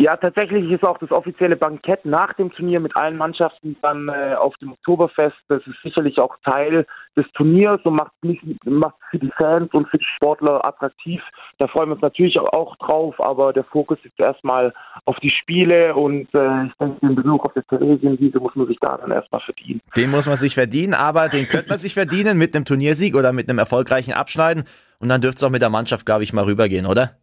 Ja, 0.00 0.16
tatsächlich 0.16 0.70
ist 0.70 0.84
auch 0.84 0.98
das 0.98 1.10
offizielle 1.10 1.56
Bankett 1.56 2.04
nach 2.04 2.32
dem 2.34 2.52
Turnier 2.52 2.78
mit 2.78 2.96
allen 2.96 3.16
Mannschaften 3.16 3.76
dann 3.82 4.08
äh, 4.08 4.36
auf 4.36 4.56
dem 4.58 4.72
Oktoberfest. 4.72 5.36
Das 5.48 5.60
ist 5.66 5.74
sicherlich 5.82 6.18
auch 6.20 6.36
Teil 6.44 6.86
des 7.16 7.26
Turniers 7.34 7.80
und 7.82 7.96
macht 7.96 8.12
nicht 8.22 8.40
macht 8.64 8.94
für 9.10 9.18
die 9.18 9.32
Fans 9.36 9.68
und 9.72 9.88
für 9.88 9.98
die 9.98 10.06
Sportler 10.14 10.64
attraktiv. 10.64 11.20
Da 11.58 11.66
freuen 11.66 11.88
wir 11.88 11.94
uns 11.94 12.02
natürlich 12.02 12.38
auch 12.38 12.76
drauf, 12.76 13.16
aber 13.18 13.52
der 13.52 13.64
Fokus 13.64 13.98
ist 14.04 14.14
erstmal 14.18 14.72
auf 15.04 15.16
die 15.18 15.30
Spiele 15.30 15.92
und 15.96 16.32
äh, 16.32 16.66
ich 16.66 16.72
denke, 16.80 17.00
den 17.00 17.16
Besuch 17.16 17.44
auf 17.44 17.52
der 17.54 17.66
Theresienwiese 17.66 18.38
muss 18.38 18.54
man 18.54 18.68
sich 18.68 18.78
da 18.80 18.98
dann 18.98 19.10
erstmal 19.10 19.40
verdienen. 19.40 19.80
Den 19.96 20.12
muss 20.12 20.28
man 20.28 20.36
sich 20.36 20.54
verdienen, 20.54 20.94
aber 20.94 21.28
den 21.28 21.48
könnte 21.48 21.70
man 21.70 21.78
sich 21.78 21.94
verdienen 21.94 22.38
mit 22.38 22.54
einem 22.54 22.64
Turniersieg 22.64 23.16
oder 23.16 23.32
mit 23.32 23.48
einem 23.48 23.58
erfolgreichen 23.58 24.12
Abschneiden 24.12 24.62
und 25.00 25.08
dann 25.08 25.20
dürfte 25.20 25.38
es 25.38 25.44
auch 25.44 25.50
mit 25.50 25.62
der 25.62 25.70
Mannschaft, 25.70 26.06
glaube 26.06 26.22
ich, 26.22 26.32
mal 26.32 26.44
rübergehen, 26.44 26.86
oder? 26.86 27.16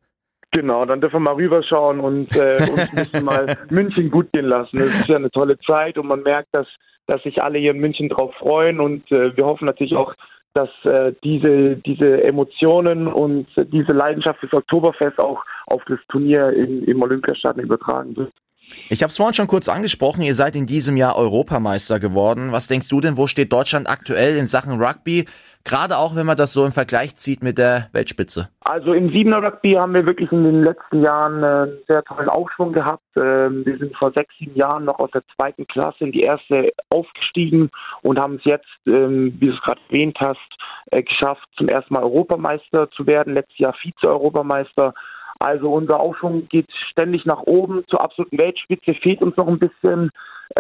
Genau, 0.52 0.86
dann 0.86 1.02
dürfen 1.02 1.16
wir 1.16 1.32
mal 1.32 1.36
rüberschauen 1.36 2.00
und 2.00 2.36
äh, 2.36 2.58
uns 2.72 2.90
ein 2.90 2.96
bisschen 2.96 3.26
mal 3.26 3.58
München 3.70 4.10
gut 4.10 4.32
gehen 4.32 4.46
lassen. 4.46 4.78
Das 4.78 4.88
ist 4.88 5.08
ja 5.08 5.18
eine 5.18 5.32
tolle 5.32 5.60
Zeit 5.60 5.98
und 5.98 6.08
man 6.08 6.24
merkt, 6.24 6.50
dass, 6.54 6.68
dass 7.08 7.22
sich 7.24 7.42
alle 7.44 7.60
hier 7.60 7.72
in 7.72 7.80
München 7.80 8.10
drauf 8.10 8.34
freuen 8.36 8.80
und 8.80 9.12
äh, 9.12 9.36
wir 9.36 9.46
hoffen 9.46 9.66
natürlich 9.66 9.96
auch, 9.96 10.14
dass 10.54 10.70
äh, 10.86 11.14
diese, 11.24 11.76
diese 11.76 12.24
Emotionen 12.24 13.08
und 13.08 13.48
diese 13.74 13.92
Leidenschaft 13.92 14.40
fürs 14.40 14.54
Oktoberfest 14.54 15.20
auch 15.20 15.44
auf 15.68 15.84
das 15.88 16.00
Turnier 16.08 16.52
in, 16.52 16.86
im 16.86 17.04
Olympiastadion 17.04 17.66
übertragen 17.66 18.16
wird. 18.16 18.32
Ich 18.90 19.02
habe 19.02 19.10
es 19.10 19.18
vorhin 19.18 19.34
schon 19.34 19.48
kurz 19.48 19.68
angesprochen, 19.68 20.22
ihr 20.22 20.36
seid 20.36 20.56
in 20.56 20.66
diesem 20.66 20.98
Jahr 20.98 21.18
Europameister 21.18 22.00
geworden. 22.00 22.52
Was 22.52 22.68
denkst 22.68 22.90
du 22.90 23.02
denn, 23.02 23.18
wo 23.18 23.28
steht 23.28 23.52
Deutschland 23.52 23.90
aktuell 23.90 24.38
in 24.38 24.48
Sachen 24.48 24.82
Rugby? 24.82 25.26
Gerade 25.68 25.98
auch, 25.98 26.16
wenn 26.16 26.28
man 26.28 26.38
das 26.38 26.54
so 26.54 26.64
im 26.64 26.72
Vergleich 26.72 27.16
zieht 27.16 27.42
mit 27.42 27.58
der 27.58 27.90
Weltspitze. 27.92 28.50
Also 28.62 28.94
im 28.94 29.10
Siebener 29.10 29.42
Rugby 29.44 29.74
haben 29.74 29.96
wir 29.96 30.06
wirklich 30.06 30.32
in 30.32 30.44
den 30.44 30.64
letzten 30.64 31.02
Jahren 31.04 31.42
äh, 31.42 31.46
einen 31.46 31.78
sehr 31.88 32.04
tollen 32.04 32.30
Aufschwung 32.30 32.72
gehabt. 32.72 33.02
Ähm, 33.18 33.66
wir 33.66 33.76
sind 33.80 33.96
vor 33.98 34.12
sechs, 34.16 34.32
sieben 34.38 34.56
Jahren 34.56 34.86
noch 34.86 35.00
aus 35.00 35.10
der 35.10 35.24
zweiten 35.36 35.66
Klasse 35.66 36.04
in 36.04 36.12
die 36.12 36.22
erste 36.22 36.68
aufgestiegen 36.90 37.72
und 38.04 38.20
haben 38.20 38.36
es 38.36 38.44
jetzt, 38.46 38.68
ähm, 38.86 39.36
wie 39.40 39.48
du 39.48 39.54
es 39.54 39.62
gerade 39.62 39.82
erwähnt 39.90 40.18
hast, 40.20 40.38
äh, 40.92 41.02
geschafft, 41.02 41.48
zum 41.58 41.68
ersten 41.68 41.96
Mal 41.96 42.04
Europameister 42.04 42.92
zu 42.92 43.08
werden. 43.08 43.34
Letztes 43.34 43.58
Jahr 43.58 43.74
Vize-Europameister. 43.74 44.94
Also 45.40 45.72
unser 45.72 46.00
Aufschwung 46.00 46.48
geht 46.48 46.72
ständig 46.92 47.26
nach 47.26 47.42
oben. 47.42 47.84
Zur 47.88 48.02
absoluten 48.02 48.40
Weltspitze 48.40 48.94
fehlt 49.02 49.22
uns 49.22 49.36
noch 49.38 49.48
ein 49.48 49.60
bisschen. 49.60 50.12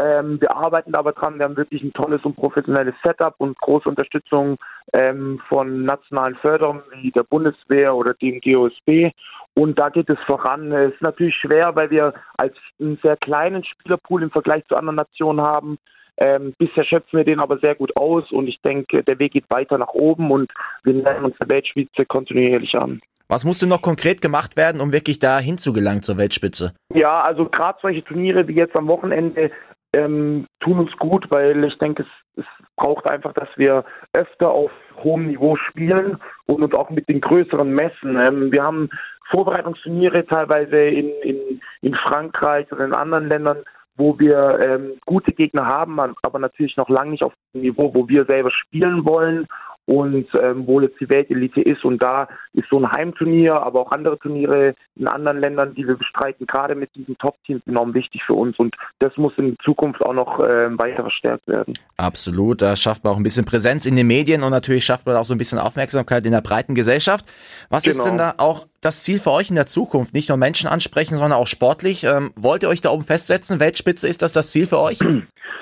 Ähm, 0.01 0.41
wir 0.41 0.55
arbeiten 0.55 0.95
aber 0.95 1.13
dran. 1.13 1.37
Wir 1.37 1.45
haben 1.45 1.57
wirklich 1.57 1.83
ein 1.83 1.93
tolles 1.93 2.23
und 2.23 2.35
professionelles 2.35 2.95
Setup 3.03 3.35
und 3.37 3.57
große 3.57 3.87
Unterstützung 3.87 4.57
ähm, 4.93 5.39
von 5.47 5.83
nationalen 5.83 6.35
Förderern 6.35 6.81
wie 7.01 7.11
der 7.11 7.23
Bundeswehr 7.23 7.95
oder 7.95 8.13
dem 8.15 8.41
GOSB. 8.41 9.11
Und 9.53 9.79
da 9.79 9.89
geht 9.89 10.09
es 10.09 10.19
voran. 10.27 10.71
Es 10.71 10.93
ist 10.93 11.01
natürlich 11.01 11.35
schwer, 11.35 11.75
weil 11.75 11.89
wir 11.89 12.13
als 12.37 12.55
einen 12.79 12.99
sehr 13.03 13.15
kleinen 13.17 13.63
Spielerpool 13.63 14.23
im 14.23 14.31
Vergleich 14.31 14.65
zu 14.67 14.75
anderen 14.75 14.97
Nationen 14.97 15.41
haben. 15.41 15.77
Ähm, 16.17 16.53
bisher 16.57 16.85
schöpfen 16.85 17.17
wir 17.17 17.25
den 17.25 17.39
aber 17.39 17.57
sehr 17.59 17.75
gut 17.75 17.95
aus 17.97 18.31
und 18.31 18.47
ich 18.47 18.61
denke, 18.61 19.03
der 19.03 19.19
Weg 19.19 19.33
geht 19.33 19.45
weiter 19.49 19.77
nach 19.77 19.93
oben 19.93 20.31
und 20.31 20.51
wir 20.83 20.93
nähern 20.93 21.25
uns 21.25 21.35
der 21.39 21.49
Weltspitze 21.49 22.05
kontinuierlich 22.05 22.73
an. 22.75 23.01
Was 23.27 23.43
musste 23.43 23.65
noch 23.65 23.81
konkret 23.81 24.21
gemacht 24.21 24.55
werden, 24.55 24.81
um 24.81 24.91
wirklich 24.91 25.17
da 25.17 25.39
hinzugelangen 25.39 26.03
zur 26.03 26.17
Weltspitze? 26.17 26.73
Ja, 26.93 27.21
also 27.21 27.45
gerade 27.45 27.79
solche 27.81 28.03
Turniere 28.03 28.47
wie 28.47 28.55
jetzt 28.55 28.77
am 28.77 28.87
Wochenende 28.87 29.51
ähm, 29.95 30.45
tun 30.59 30.79
uns 30.79 30.91
gut, 30.97 31.25
weil 31.29 31.63
ich 31.63 31.77
denke, 31.79 32.03
es, 32.03 32.43
es 32.43 32.65
braucht 32.75 33.09
einfach, 33.09 33.33
dass 33.33 33.49
wir 33.55 33.83
öfter 34.13 34.51
auf 34.51 34.71
hohem 35.03 35.27
Niveau 35.27 35.55
spielen 35.55 36.19
und 36.45 36.61
uns 36.61 36.75
auch 36.75 36.89
mit 36.89 37.09
den 37.09 37.21
größeren 37.21 37.69
messen. 37.69 38.15
Ähm, 38.17 38.51
wir 38.51 38.63
haben 38.63 38.89
Vorbereitungsturniere 39.31 40.25
teilweise 40.25 40.77
in, 40.77 41.09
in, 41.23 41.61
in 41.81 41.95
Frankreich 41.95 42.71
oder 42.71 42.85
in 42.85 42.93
anderen 42.93 43.27
Ländern, 43.27 43.63
wo 43.95 44.19
wir 44.19 44.59
ähm, 44.61 44.99
gute 45.05 45.31
Gegner 45.31 45.65
haben, 45.65 45.99
aber 45.99 46.39
natürlich 46.39 46.77
noch 46.77 46.89
lange 46.89 47.11
nicht 47.11 47.23
auf 47.23 47.33
dem 47.53 47.61
Niveau, 47.61 47.93
wo 47.93 48.07
wir 48.07 48.25
selber 48.25 48.51
spielen 48.51 49.07
wollen 49.07 49.47
und 49.85 50.27
ähm, 50.41 50.65
wo 50.65 50.81
jetzt 50.81 50.99
die 50.99 51.09
Weltelite 51.09 51.61
ist. 51.61 51.83
Und 51.83 52.01
da 52.01 52.27
ist 52.53 52.67
so 52.69 52.79
ein 52.79 52.91
Heimturnier, 52.91 53.61
aber 53.61 53.81
auch 53.81 53.91
andere 53.91 54.17
Turniere 54.17 54.75
in 54.95 55.07
anderen 55.07 55.39
Ländern, 55.39 55.75
die 55.75 55.87
wir 55.87 55.95
bestreiten, 55.95 56.47
gerade 56.47 56.75
mit 56.75 56.93
diesen 56.95 57.17
Top-Teams 57.17 57.61
enorm 57.67 57.93
wichtig 57.93 58.21
für 58.25 58.33
uns. 58.33 58.57
Und 58.57 58.75
das 58.99 59.15
muss 59.17 59.33
in 59.37 59.55
Zukunft 59.63 60.01
auch 60.01 60.13
noch 60.13 60.39
ähm, 60.47 60.79
weiter 60.79 61.03
verstärkt 61.03 61.47
werden. 61.47 61.73
Absolut. 61.97 62.61
Da 62.61 62.75
schafft 62.75 63.03
man 63.03 63.13
auch 63.13 63.17
ein 63.17 63.23
bisschen 63.23 63.45
Präsenz 63.45 63.85
in 63.85 63.95
den 63.95 64.07
Medien 64.07 64.43
und 64.43 64.51
natürlich 64.51 64.85
schafft 64.85 65.05
man 65.05 65.15
auch 65.15 65.25
so 65.25 65.33
ein 65.33 65.37
bisschen 65.37 65.59
Aufmerksamkeit 65.59 66.25
in 66.25 66.31
der 66.31 66.41
breiten 66.41 66.75
Gesellschaft. 66.75 67.25
Was 67.69 67.83
genau. 67.83 67.97
ist 67.97 68.05
denn 68.05 68.17
da 68.17 68.33
auch 68.37 68.67
das 68.85 69.03
Ziel 69.03 69.19
für 69.19 69.31
euch 69.31 69.49
in 69.49 69.55
der 69.55 69.65
Zukunft? 69.65 70.13
Nicht 70.13 70.29
nur 70.29 70.37
Menschen 70.37 70.69
ansprechen, 70.69 71.17
sondern 71.17 71.39
auch 71.39 71.47
sportlich. 71.47 72.03
Ähm, 72.03 72.31
wollt 72.35 72.63
ihr 72.63 72.69
euch 72.69 72.81
da 72.81 72.91
oben 72.91 73.03
festsetzen? 73.03 73.59
Weltspitze, 73.59 74.07
ist 74.07 74.21
das 74.21 74.31
das 74.31 74.51
Ziel 74.51 74.65
für 74.65 74.79
euch? 74.79 74.99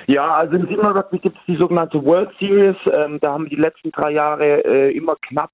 Ja, 0.05 0.33
also 0.33 0.57
im 0.57 0.67
Siebener 0.67 0.93
Rugby 0.93 1.17
gibt 1.17 1.38
es 1.38 1.43
die 1.47 1.55
sogenannte 1.55 2.03
World 2.03 2.29
Series. 2.38 2.75
Ähm, 2.93 3.19
da 3.21 3.31
haben 3.31 3.45
wir 3.45 3.51
die 3.51 3.62
letzten 3.62 3.89
drei 3.91 4.12
Jahre 4.12 4.65
äh, 4.65 4.91
immer 4.97 5.15
knapp 5.29 5.49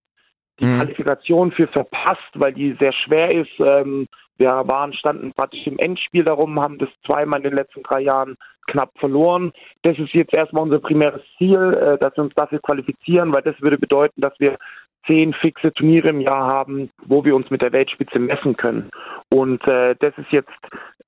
die 0.59 0.65
mhm. 0.65 0.77
Qualifikation 0.77 1.51
für 1.51 1.67
verpasst, 1.67 2.31
weil 2.33 2.53
die 2.53 2.75
sehr 2.79 2.93
schwer 2.93 3.31
ist. 3.31 3.51
Ähm, 3.59 4.07
wir 4.37 4.49
waren, 4.65 4.93
standen 4.93 5.33
praktisch 5.33 5.67
im 5.67 5.77
Endspiel 5.77 6.23
darum, 6.23 6.59
haben 6.59 6.79
das 6.79 6.89
zweimal 7.05 7.39
in 7.39 7.43
den 7.43 7.57
letzten 7.57 7.83
drei 7.83 8.01
Jahren 8.01 8.37
knapp 8.67 8.91
verloren. 8.97 9.51
Das 9.83 9.97
ist 9.97 10.13
jetzt 10.13 10.33
erstmal 10.33 10.63
unser 10.63 10.79
primäres 10.79 11.21
Ziel, 11.37 11.73
äh, 11.73 11.97
dass 11.97 12.15
wir 12.15 12.23
uns 12.23 12.35
dafür 12.35 12.59
qualifizieren, 12.59 13.33
weil 13.33 13.41
das 13.41 13.61
würde 13.61 13.77
bedeuten, 13.77 14.21
dass 14.21 14.33
wir 14.39 14.57
zehn 15.07 15.33
fixe 15.33 15.73
Turniere 15.73 16.09
im 16.09 16.21
Jahr 16.21 16.47
haben, 16.47 16.89
wo 17.05 17.23
wir 17.23 17.35
uns 17.35 17.49
mit 17.49 17.61
der 17.61 17.71
Weltspitze 17.71 18.19
messen 18.19 18.55
können. 18.57 18.89
Und 19.29 19.65
äh, 19.67 19.95
das 19.99 20.17
ist 20.17 20.31
jetzt 20.31 20.49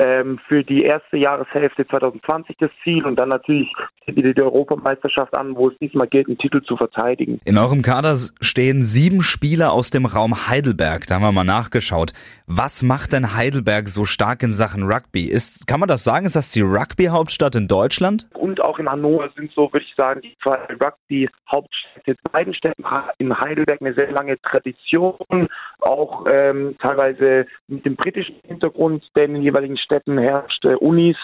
ähm, 0.02 0.40
für 0.48 0.64
die 0.64 0.82
erste 0.82 1.18
Jahreshälfte 1.18 1.86
2020 1.88 2.56
das 2.60 2.72
Ziel 2.84 3.06
und 3.06 3.20
dann 3.20 3.30
natürlich 3.30 3.72
wieder 4.08 4.34
die 4.34 4.42
Europameisterschaft 4.42 5.38
an, 5.38 5.56
wo 5.56 5.70
es 5.70 5.78
diesmal 5.80 6.08
gilt, 6.08 6.28
einen 6.28 6.38
Titel 6.38 6.62
zu 6.64 6.76
verteidigen. 6.76 7.40
In 7.46 7.58
eurem 7.58 7.82
Kader 7.82 8.16
stehen 8.42 8.82
sieben 8.82 9.22
Spieler 9.22 9.72
aus 9.72 9.92
dem 9.92 10.06
Raum 10.06 10.48
Heidelberg. 10.48 11.06
Da 11.08 11.16
haben 11.16 11.22
wir 11.22 11.32
mal 11.32 11.44
nachgeschaut. 11.44 12.14
Was 12.48 12.84
macht 12.84 13.14
denn 13.14 13.36
Heidelberg 13.36 13.88
so 13.88 14.06
stark 14.06 14.44
in 14.44 14.54
Sachen 14.54 14.84
Rugby? 14.84 15.26
Ist, 15.26 15.68
kann 15.68 15.80
man 15.80 15.88
das 15.88 16.04
sagen? 16.04 16.26
Ist 16.26 16.36
das 16.36 16.50
die 16.50 16.62
Rugby-Hauptstadt 16.62 17.56
in 17.56 17.68
Deutschland? 17.68 18.28
Und 18.34 18.62
auch 18.62 18.80
in 18.80 18.90
Hannover 18.90 19.30
sind 19.36 19.52
so, 19.54 19.72
würde 19.72 19.86
ich 19.86 19.96
sagen, 19.96 20.22
die 20.22 20.36
zwei 20.44 20.58
Rugby-Hauptstädte. 20.84 22.18
Beiden 22.32 22.54
Städten 22.54 22.84
in 23.20 23.38
Heidelberg 23.38 23.82
eine 23.82 23.94
sehr 23.94 24.12
lange 24.12 24.42
Tradition, 24.42 25.48
auch 25.80 26.26
ähm, 26.32 26.76
teilweise 26.82 27.46
mit 27.68 27.86
dem 27.86 27.96
britischen 27.96 28.36
Hintergrund, 28.48 29.04
der 29.16 29.26
in 29.26 29.36
den 29.36 29.44
jeweiligen 29.44 29.78
Städten 29.78 29.91
herrscht, 29.92 30.66
äh, 30.66 30.76
Unis. 30.76 31.18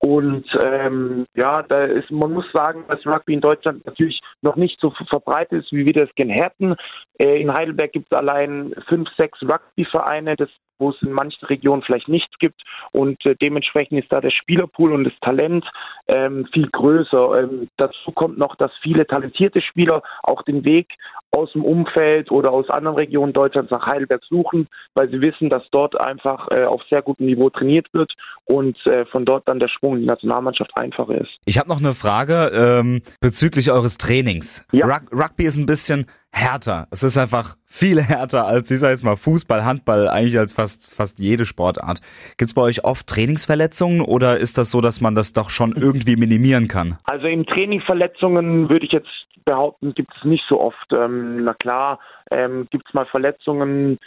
Und 0.00 0.44
ähm, 0.64 1.26
ja, 1.34 1.62
da 1.62 1.84
ist, 1.84 2.10
man 2.10 2.32
muss 2.32 2.46
sagen, 2.52 2.84
dass 2.88 3.06
Rugby 3.06 3.34
in 3.34 3.40
Deutschland 3.40 3.84
natürlich 3.86 4.20
noch 4.42 4.56
nicht 4.56 4.78
so 4.80 4.92
verbreitet 5.08 5.64
ist, 5.64 5.72
wie 5.72 5.86
wir 5.86 5.92
das 5.92 6.14
gerne 6.14 6.34
hätten. 6.34 6.76
Äh, 7.18 7.40
in 7.40 7.52
Heidelberg 7.52 7.92
gibt 7.92 8.06
es 8.10 8.18
allein 8.18 8.74
fünf, 8.88 9.08
sechs 9.18 9.38
Rugby-Vereine. 9.42 10.36
Das 10.36 10.48
wo 10.82 10.90
es 10.90 11.00
in 11.00 11.12
manchen 11.12 11.46
Regionen 11.46 11.82
vielleicht 11.82 12.08
nichts 12.08 12.36
gibt. 12.40 12.60
Und 12.90 13.24
äh, 13.24 13.36
dementsprechend 13.40 14.00
ist 14.00 14.12
da 14.12 14.20
der 14.20 14.32
Spielerpool 14.32 14.92
und 14.92 15.04
das 15.04 15.14
Talent 15.20 15.64
ähm, 16.08 16.46
viel 16.52 16.68
größer. 16.68 17.40
Ähm, 17.40 17.68
dazu 17.76 18.10
kommt 18.12 18.36
noch, 18.36 18.56
dass 18.56 18.72
viele 18.82 19.06
talentierte 19.06 19.62
Spieler 19.62 20.02
auch 20.24 20.42
den 20.42 20.64
Weg 20.64 20.88
aus 21.30 21.50
dem 21.52 21.64
Umfeld 21.64 22.30
oder 22.30 22.52
aus 22.52 22.68
anderen 22.68 22.98
Regionen 22.98 23.32
Deutschlands 23.32 23.70
nach 23.70 23.86
Heidelberg 23.86 24.22
suchen, 24.28 24.68
weil 24.94 25.08
sie 25.10 25.22
wissen, 25.22 25.48
dass 25.48 25.62
dort 25.70 25.98
einfach 25.98 26.48
äh, 26.50 26.64
auf 26.64 26.82
sehr 26.90 27.00
gutem 27.00 27.26
Niveau 27.26 27.48
trainiert 27.48 27.86
wird 27.92 28.12
und 28.44 28.76
äh, 28.86 29.06
von 29.06 29.24
dort 29.24 29.48
dann 29.48 29.58
der 29.58 29.68
Sprung 29.68 29.94
in 29.94 30.00
die 30.00 30.06
Nationalmannschaft 30.06 30.72
einfacher 30.76 31.14
ist. 31.14 31.30
Ich 31.46 31.58
habe 31.58 31.68
noch 31.68 31.78
eine 31.78 31.94
Frage 31.94 32.50
ähm, 32.54 33.02
bezüglich 33.20 33.70
eures 33.70 33.96
Trainings. 33.96 34.66
Ja. 34.72 34.86
Rug 34.86 35.10
Rugby 35.12 35.44
ist 35.44 35.56
ein 35.56 35.66
bisschen 35.66 36.06
härter. 36.32 36.88
Es 36.90 37.02
ist 37.02 37.18
einfach 37.18 37.56
viel 37.66 38.02
härter 38.02 38.46
als, 38.46 38.70
ich 38.70 38.80
sag 38.80 38.90
jetzt 38.90 39.04
mal, 39.04 39.16
Fußball, 39.16 39.64
Handball, 39.64 40.08
eigentlich 40.08 40.38
als 40.38 40.52
fast, 40.52 40.92
fast 40.92 41.18
jede 41.18 41.46
Sportart. 41.46 42.00
Gibt's 42.38 42.54
bei 42.54 42.62
euch 42.62 42.84
oft 42.84 43.06
Trainingsverletzungen 43.06 44.00
oder 44.00 44.38
ist 44.38 44.58
das 44.58 44.70
so, 44.70 44.80
dass 44.80 45.00
man 45.00 45.14
das 45.14 45.32
doch 45.32 45.50
schon 45.50 45.72
irgendwie 45.72 46.16
minimieren 46.16 46.68
kann? 46.68 46.98
Also 47.04 47.26
im 47.26 47.46
Training 47.46 47.82
Verletzungen 47.82 48.70
würde 48.70 48.86
ich 48.86 48.92
jetzt 48.92 49.10
behaupten, 49.44 49.94
gibt 49.94 50.12
es 50.16 50.24
nicht 50.24 50.44
so 50.48 50.60
oft. 50.60 50.86
Ähm, 50.96 51.44
na 51.44 51.54
klar, 51.54 51.98
ähm, 52.30 52.66
gibt 52.70 52.86
es 52.88 52.94
mal 52.94 53.06
Verletzungen 53.06 53.98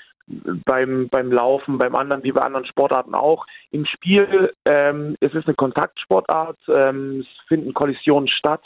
beim, 0.65 1.07
beim 1.09 1.31
Laufen, 1.31 1.77
beim 1.77 1.95
anderen, 1.95 2.23
wie 2.23 2.31
bei 2.31 2.41
anderen 2.41 2.65
Sportarten 2.65 3.13
auch. 3.13 3.45
Im 3.71 3.85
Spiel 3.85 4.53
ähm, 4.65 5.15
es 5.19 5.33
ist 5.33 5.45
eine 5.45 5.55
Kontaktsportart, 5.55 6.57
ähm, 6.67 7.21
es 7.21 7.47
finden 7.47 7.73
Kollisionen 7.73 8.27
statt. 8.27 8.61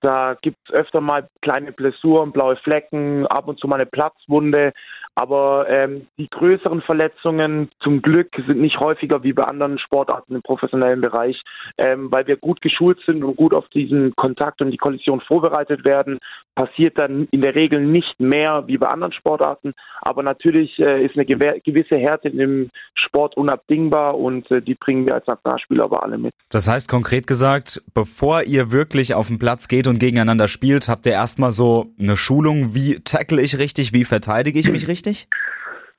Da 0.00 0.36
gibt 0.40 0.58
es 0.68 0.74
öfter 0.74 1.00
mal 1.00 1.28
kleine 1.42 1.72
Blessuren, 1.72 2.32
blaue 2.32 2.56
Flecken, 2.56 3.26
ab 3.26 3.48
und 3.48 3.58
zu 3.58 3.66
mal 3.66 3.76
eine 3.76 3.86
Platzwunde. 3.86 4.72
Aber 5.18 5.66
ähm, 5.70 6.08
die 6.18 6.28
größeren 6.28 6.82
Verletzungen 6.82 7.70
zum 7.80 8.02
Glück 8.02 8.28
sind 8.46 8.60
nicht 8.60 8.78
häufiger 8.80 9.22
wie 9.22 9.32
bei 9.32 9.44
anderen 9.44 9.78
Sportarten 9.78 10.34
im 10.34 10.42
professionellen 10.42 11.00
Bereich, 11.00 11.40
ähm, 11.78 12.12
weil 12.12 12.26
wir 12.26 12.36
gut 12.36 12.60
geschult 12.60 12.98
sind 13.06 13.24
und 13.24 13.34
gut 13.34 13.54
auf 13.54 13.66
diesen 13.70 14.14
Kontakt 14.14 14.60
und 14.60 14.70
die 14.70 14.76
Kollision 14.76 15.22
vorbereitet 15.22 15.86
werden. 15.86 16.18
Passiert 16.54 17.00
dann 17.00 17.28
in 17.30 17.40
der 17.40 17.54
Regel 17.54 17.80
nicht 17.80 18.20
mehr 18.20 18.64
wie 18.66 18.76
bei 18.76 18.88
anderen 18.88 19.14
Sportarten, 19.14 19.72
aber 20.02 20.22
natürlich 20.22 20.78
äh, 20.78 21.06
ist 21.06 21.16
eine 21.16 21.24
gewisse 21.24 21.96
Härte 21.96 22.28
im 22.28 22.68
Sport 22.94 23.38
unabdingbar 23.38 24.18
und 24.18 24.50
äh, 24.50 24.60
die 24.60 24.74
bringen 24.74 25.06
wir 25.06 25.14
als 25.14 25.26
Nationalspieler 25.26 25.84
aber 25.84 26.02
alle 26.02 26.18
mit. 26.18 26.34
Das 26.50 26.68
heißt 26.68 26.90
konkret 26.90 27.26
gesagt, 27.26 27.82
bevor 27.94 28.42
ihr 28.42 28.70
wirklich 28.70 29.14
auf 29.14 29.28
den 29.28 29.38
Platz 29.38 29.66
geht 29.68 29.85
und 29.86 29.98
gegeneinander 29.98 30.48
spielt, 30.48 30.88
habt 30.88 31.06
ihr 31.06 31.12
erstmal 31.12 31.52
so 31.52 31.86
eine 31.98 32.16
Schulung, 32.16 32.74
wie 32.74 33.00
tackle 33.00 33.42
ich 33.42 33.58
richtig, 33.58 33.92
wie 33.92 34.04
verteidige 34.04 34.58
ich 34.58 34.70
mich 34.70 34.88
richtig? 34.88 35.28
richtig? 35.28 35.28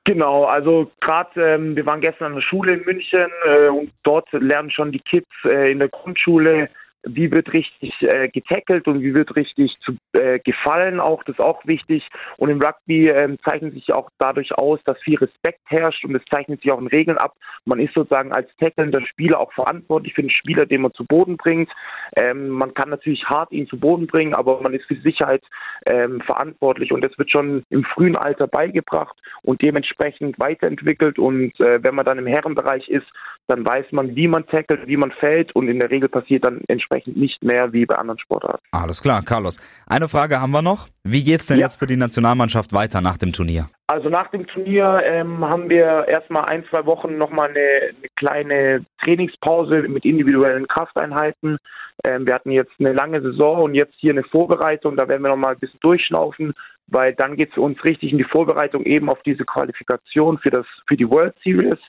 Genau, 0.07 0.45
also 0.45 0.89
gerade 1.01 1.55
ähm, 1.55 1.75
wir 1.75 1.85
waren 1.85 1.99
gestern 1.99 2.27
an 2.27 2.35
der 2.35 2.41
Schule 2.41 2.75
in 2.75 2.85
München 2.85 3.27
äh, 3.45 3.67
und 3.67 3.91
dort 4.03 4.31
lernen 4.31 4.71
schon 4.71 4.93
die 4.93 5.01
Kids 5.01 5.27
äh, 5.43 5.69
in 5.69 5.79
der 5.79 5.89
Grundschule 5.89 6.69
wie 7.03 7.31
wird 7.31 7.53
richtig 7.53 7.93
äh, 8.01 8.29
getackelt 8.29 8.87
und 8.87 9.01
wie 9.01 9.15
wird 9.15 9.35
richtig 9.35 9.75
zu, 9.81 9.97
äh, 10.13 10.39
gefallen 10.39 10.99
auch, 10.99 11.23
das 11.23 11.37
ist 11.37 11.43
auch 11.43 11.65
wichtig. 11.65 12.07
Und 12.37 12.49
im 12.49 12.61
Rugby 12.61 13.09
ähm, 13.09 13.37
zeichnet 13.47 13.73
sich 13.73 13.93
auch 13.93 14.09
dadurch 14.17 14.53
aus, 14.53 14.79
dass 14.85 14.99
viel 15.01 15.17
Respekt 15.17 15.59
herrscht 15.65 16.03
und 16.03 16.15
es 16.15 16.23
zeichnet 16.29 16.61
sich 16.61 16.71
auch 16.71 16.81
in 16.81 16.87
Regeln 16.87 17.17
ab. 17.17 17.33
Man 17.65 17.79
ist 17.79 17.93
sozusagen 17.93 18.31
als 18.31 18.49
tackelnder 18.59 19.05
Spieler 19.05 19.39
auch 19.39 19.53
verantwortlich 19.53 20.13
für 20.13 20.21
den 20.21 20.29
Spieler, 20.29 20.65
den 20.65 20.81
man 20.81 20.93
zu 20.93 21.05
Boden 21.05 21.37
bringt. 21.37 21.69
Ähm, 22.15 22.49
man 22.49 22.73
kann 22.73 22.89
natürlich 22.89 23.23
hart 23.25 23.51
ihn 23.51 23.67
zu 23.67 23.79
Boden 23.79 24.07
bringen, 24.07 24.33
aber 24.33 24.61
man 24.61 24.73
ist 24.73 24.85
für 24.85 24.95
Sicherheit 24.95 25.43
ähm, 25.85 26.21
verantwortlich 26.21 26.91
und 26.91 27.05
das 27.05 27.17
wird 27.17 27.31
schon 27.31 27.63
im 27.69 27.83
frühen 27.83 28.17
Alter 28.17 28.47
beigebracht 28.47 29.15
und 29.43 29.61
dementsprechend 29.61 30.39
weiterentwickelt. 30.39 31.19
Und 31.19 31.59
äh, 31.59 31.83
wenn 31.83 31.95
man 31.95 32.05
dann 32.05 32.17
im 32.17 32.27
Herrenbereich 32.27 32.89
ist, 32.89 33.07
dann 33.47 33.65
weiß 33.65 33.85
man, 33.91 34.15
wie 34.15 34.27
man 34.27 34.45
tackelt, 34.47 34.87
wie 34.87 34.97
man 34.97 35.11
fällt 35.11 35.55
und 35.55 35.69
in 35.69 35.79
der 35.79 35.89
Regel 35.89 36.09
passiert 36.09 36.45
dann 36.45 36.61
entsprechend 36.67 36.96
nicht 37.05 37.43
mehr 37.43 37.71
wie 37.73 37.85
bei 37.85 37.95
anderen 37.95 38.19
Sportarten. 38.19 38.63
Alles 38.71 39.01
klar, 39.01 39.21
Carlos. 39.23 39.61
Eine 39.85 40.07
Frage 40.07 40.41
haben 40.41 40.51
wir 40.51 40.61
noch. 40.61 40.87
Wie 41.03 41.23
geht's 41.23 41.45
denn 41.45 41.59
ja. 41.59 41.65
jetzt 41.65 41.77
für 41.77 41.87
die 41.87 41.97
Nationalmannschaft 41.97 42.73
weiter 42.73 43.01
nach 43.01 43.17
dem 43.17 43.33
Turnier? 43.33 43.69
Also 43.87 44.09
nach 44.09 44.29
dem 44.31 44.47
Turnier 44.47 44.99
ähm, 45.05 45.45
haben 45.45 45.69
wir 45.69 46.07
erstmal 46.07 46.45
ein, 46.45 46.65
zwei 46.69 46.85
Wochen 46.85 47.17
nochmal 47.17 47.49
eine, 47.49 47.59
eine 47.59 48.09
kleine 48.15 48.85
Trainingspause 49.03 49.83
mit 49.87 50.03
individuellen 50.03 50.67
Krafteinheiten. 50.67 51.57
Ähm, 52.03 52.27
wir 52.27 52.33
hatten 52.33 52.51
jetzt 52.51 52.73
eine 52.79 52.93
lange 52.93 53.21
Saison 53.21 53.63
und 53.63 53.75
jetzt 53.75 53.95
hier 53.97 54.11
eine 54.11 54.23
Vorbereitung. 54.23 54.97
Da 54.97 55.07
werden 55.07 55.21
wir 55.21 55.29
nochmal 55.29 55.53
ein 55.53 55.59
bisschen 55.59 55.79
durchschnaufen, 55.79 56.53
weil 56.87 57.13
dann 57.13 57.35
geht 57.35 57.51
es 57.51 57.57
uns 57.57 57.81
richtig 57.83 58.11
in 58.11 58.17
die 58.17 58.23
Vorbereitung 58.25 58.83
eben 58.83 59.09
auf 59.09 59.21
diese 59.23 59.45
Qualifikation 59.45 60.37
für 60.39 60.49
das 60.49 60.65
für 60.87 60.97
die 60.97 61.09
World 61.09 61.35
Series. 61.43 61.79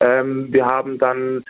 Ähm, 0.00 0.48
wir 0.52 0.66
haben 0.66 0.98
dann 0.98 1.44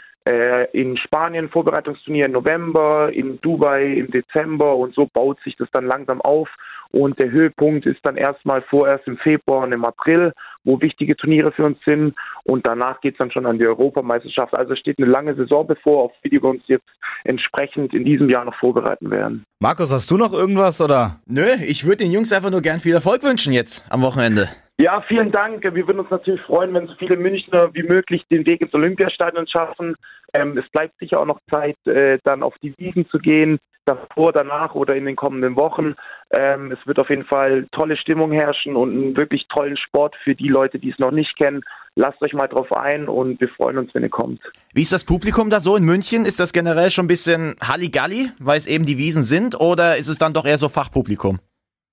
in 0.73 0.97
Spanien 0.99 1.49
Vorbereitungsturnier 1.49 2.27
im 2.27 2.33
November, 2.33 3.11
in 3.13 3.41
Dubai 3.41 3.85
im 3.95 4.11
Dezember 4.11 4.77
und 4.77 4.95
so 4.95 5.09
baut 5.13 5.39
sich 5.45 5.57
das 5.57 5.69
dann 5.73 5.87
langsam 5.87 6.21
auf. 6.21 6.49
Und 6.91 7.21
der 7.21 7.31
Höhepunkt 7.31 7.85
ist 7.85 8.01
dann 8.03 8.17
erstmal 8.17 8.63
vorerst 8.63 9.07
im 9.07 9.19
Februar 9.19 9.65
und 9.65 9.73
im 9.73 9.85
April, 9.85 10.33
wo 10.65 10.81
wichtige 10.81 11.17
Turniere 11.17 11.53
für 11.53 11.65
uns 11.65 11.79
sind. 11.85 12.15
Und 12.45 12.67
danach 12.67 13.01
geht 13.01 13.15
es 13.15 13.19
dann 13.19 13.31
schon 13.31 13.45
an 13.45 13.59
die 13.59 13.67
Europameisterschaft. 13.67 14.57
Also 14.57 14.75
steht 14.75 14.99
eine 14.99 15.07
lange 15.07 15.35
Saison 15.35 15.67
bevor, 15.67 16.05
auf 16.05 16.13
die 16.25 16.31
wir 16.33 16.45
uns 16.45 16.63
jetzt 16.67 16.89
entsprechend 17.25 17.93
in 17.93 18.05
diesem 18.05 18.31
Jahr 18.31 18.45
noch 18.45 18.55
vorbereiten 18.55 19.11
werden. 19.11 19.45
Markus, 19.61 19.93
hast 19.93 20.11
du 20.11 20.17
noch 20.17 20.33
irgendwas 20.33 20.81
oder? 20.81 21.21
Nö, 21.27 21.47
ich 21.67 21.85
würde 21.85 22.05
den 22.05 22.13
Jungs 22.13 22.33
einfach 22.33 22.51
nur 22.51 22.63
gern 22.63 22.81
viel 22.81 22.95
Erfolg 22.95 23.23
wünschen 23.23 23.53
jetzt 23.53 23.85
am 23.91 24.03
Wochenende. 24.03 24.49
Ja, 24.81 25.03
vielen 25.09 25.33
Dank. 25.33 25.65
Wir 25.65 25.75
würden 25.75 25.99
uns 25.99 26.11
natürlich 26.11 26.41
freuen, 26.43 26.73
wenn 26.73 26.87
so 26.87 26.95
viele 27.01 27.17
Münchner 27.17 27.75
wie 27.75 27.83
möglich 27.83 28.23
den 28.31 28.47
Weg 28.47 28.61
ins 28.61 28.73
Olympiastadion 28.73 29.49
schaffen. 29.49 29.97
Ähm, 30.33 30.57
es 30.57 30.71
bleibt 30.71 30.97
sicher 31.01 31.19
auch 31.19 31.27
noch 31.27 31.41
Zeit, 31.51 31.77
äh, 31.87 32.19
dann 32.23 32.45
auf 32.45 32.55
die 32.63 32.73
Wiesen 32.79 33.09
zu 33.11 33.19
gehen, 33.19 33.59
davor, 33.87 34.33
danach 34.33 34.77
oder 34.77 34.95
in 34.95 35.07
den 35.07 35.17
kommenden 35.17 35.57
Wochen. 35.57 35.95
Ähm, 36.31 36.71
es 36.71 36.79
wird 36.87 37.01
auf 37.01 37.11
jeden 37.11 37.25
Fall 37.25 37.67
tolle 37.73 37.97
Stimmung 37.97 38.31
herrschen 38.31 38.77
und 38.77 38.93
einen 38.93 39.17
wirklich 39.17 39.47
tollen 39.49 39.77
Sport 39.77 40.15
für 40.23 40.37
die 40.37 40.49
Leute, 40.49 40.79
die 40.79 40.91
es 40.91 40.99
noch 41.01 41.11
nicht 41.11 41.37
kennen. 41.37 41.63
Lasst 41.97 42.23
euch 42.23 42.33
mal 42.33 42.47
drauf 42.47 42.73
ein 42.73 43.09
und 43.09 43.41
wir 43.41 43.49
freuen 43.49 43.79
uns, 43.79 43.93
wenn 43.95 44.05
ihr 44.05 44.11
kommt. 44.11 44.41
Wie 44.75 44.83
ist 44.83 44.93
das 44.93 45.05
Publikum 45.05 45.51
da 45.51 45.59
so 45.59 45.75
in 45.75 45.85
München? 45.85 46.25
Ist 46.25 46.39
das 46.39 46.53
generell 46.53 46.93
schon 46.93 47.07
ein 47.07 47.09
bisschen 47.09 47.57
Halligalli, 47.61 48.31
weil 48.39 48.59
es 48.59 48.69
eben 48.69 48.87
die 48.87 48.99
Wiesen 48.99 49.25
sind, 49.25 49.61
oder 49.61 49.97
ist 49.97 50.07
es 50.07 50.19
dann 50.19 50.35
doch 50.35 50.45
eher 50.45 50.59
so 50.59 50.69
Fachpublikum? 50.69 51.41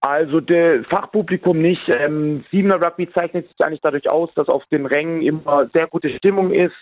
Also 0.01 0.39
der 0.39 0.83
Fachpublikum 0.83 1.59
nicht. 1.59 1.81
Ähm, 1.87 2.43
Siebener 2.51 2.83
Rugby 2.83 3.09
zeichnet 3.11 3.47
sich 3.47 3.55
eigentlich 3.65 3.81
dadurch 3.81 4.09
aus, 4.11 4.29
dass 4.35 4.47
auf 4.47 4.63
den 4.71 4.85
Rängen 4.85 5.21
immer 5.21 5.67
sehr 5.73 5.87
gute 5.87 6.09
Stimmung 6.17 6.51
ist. 6.51 6.75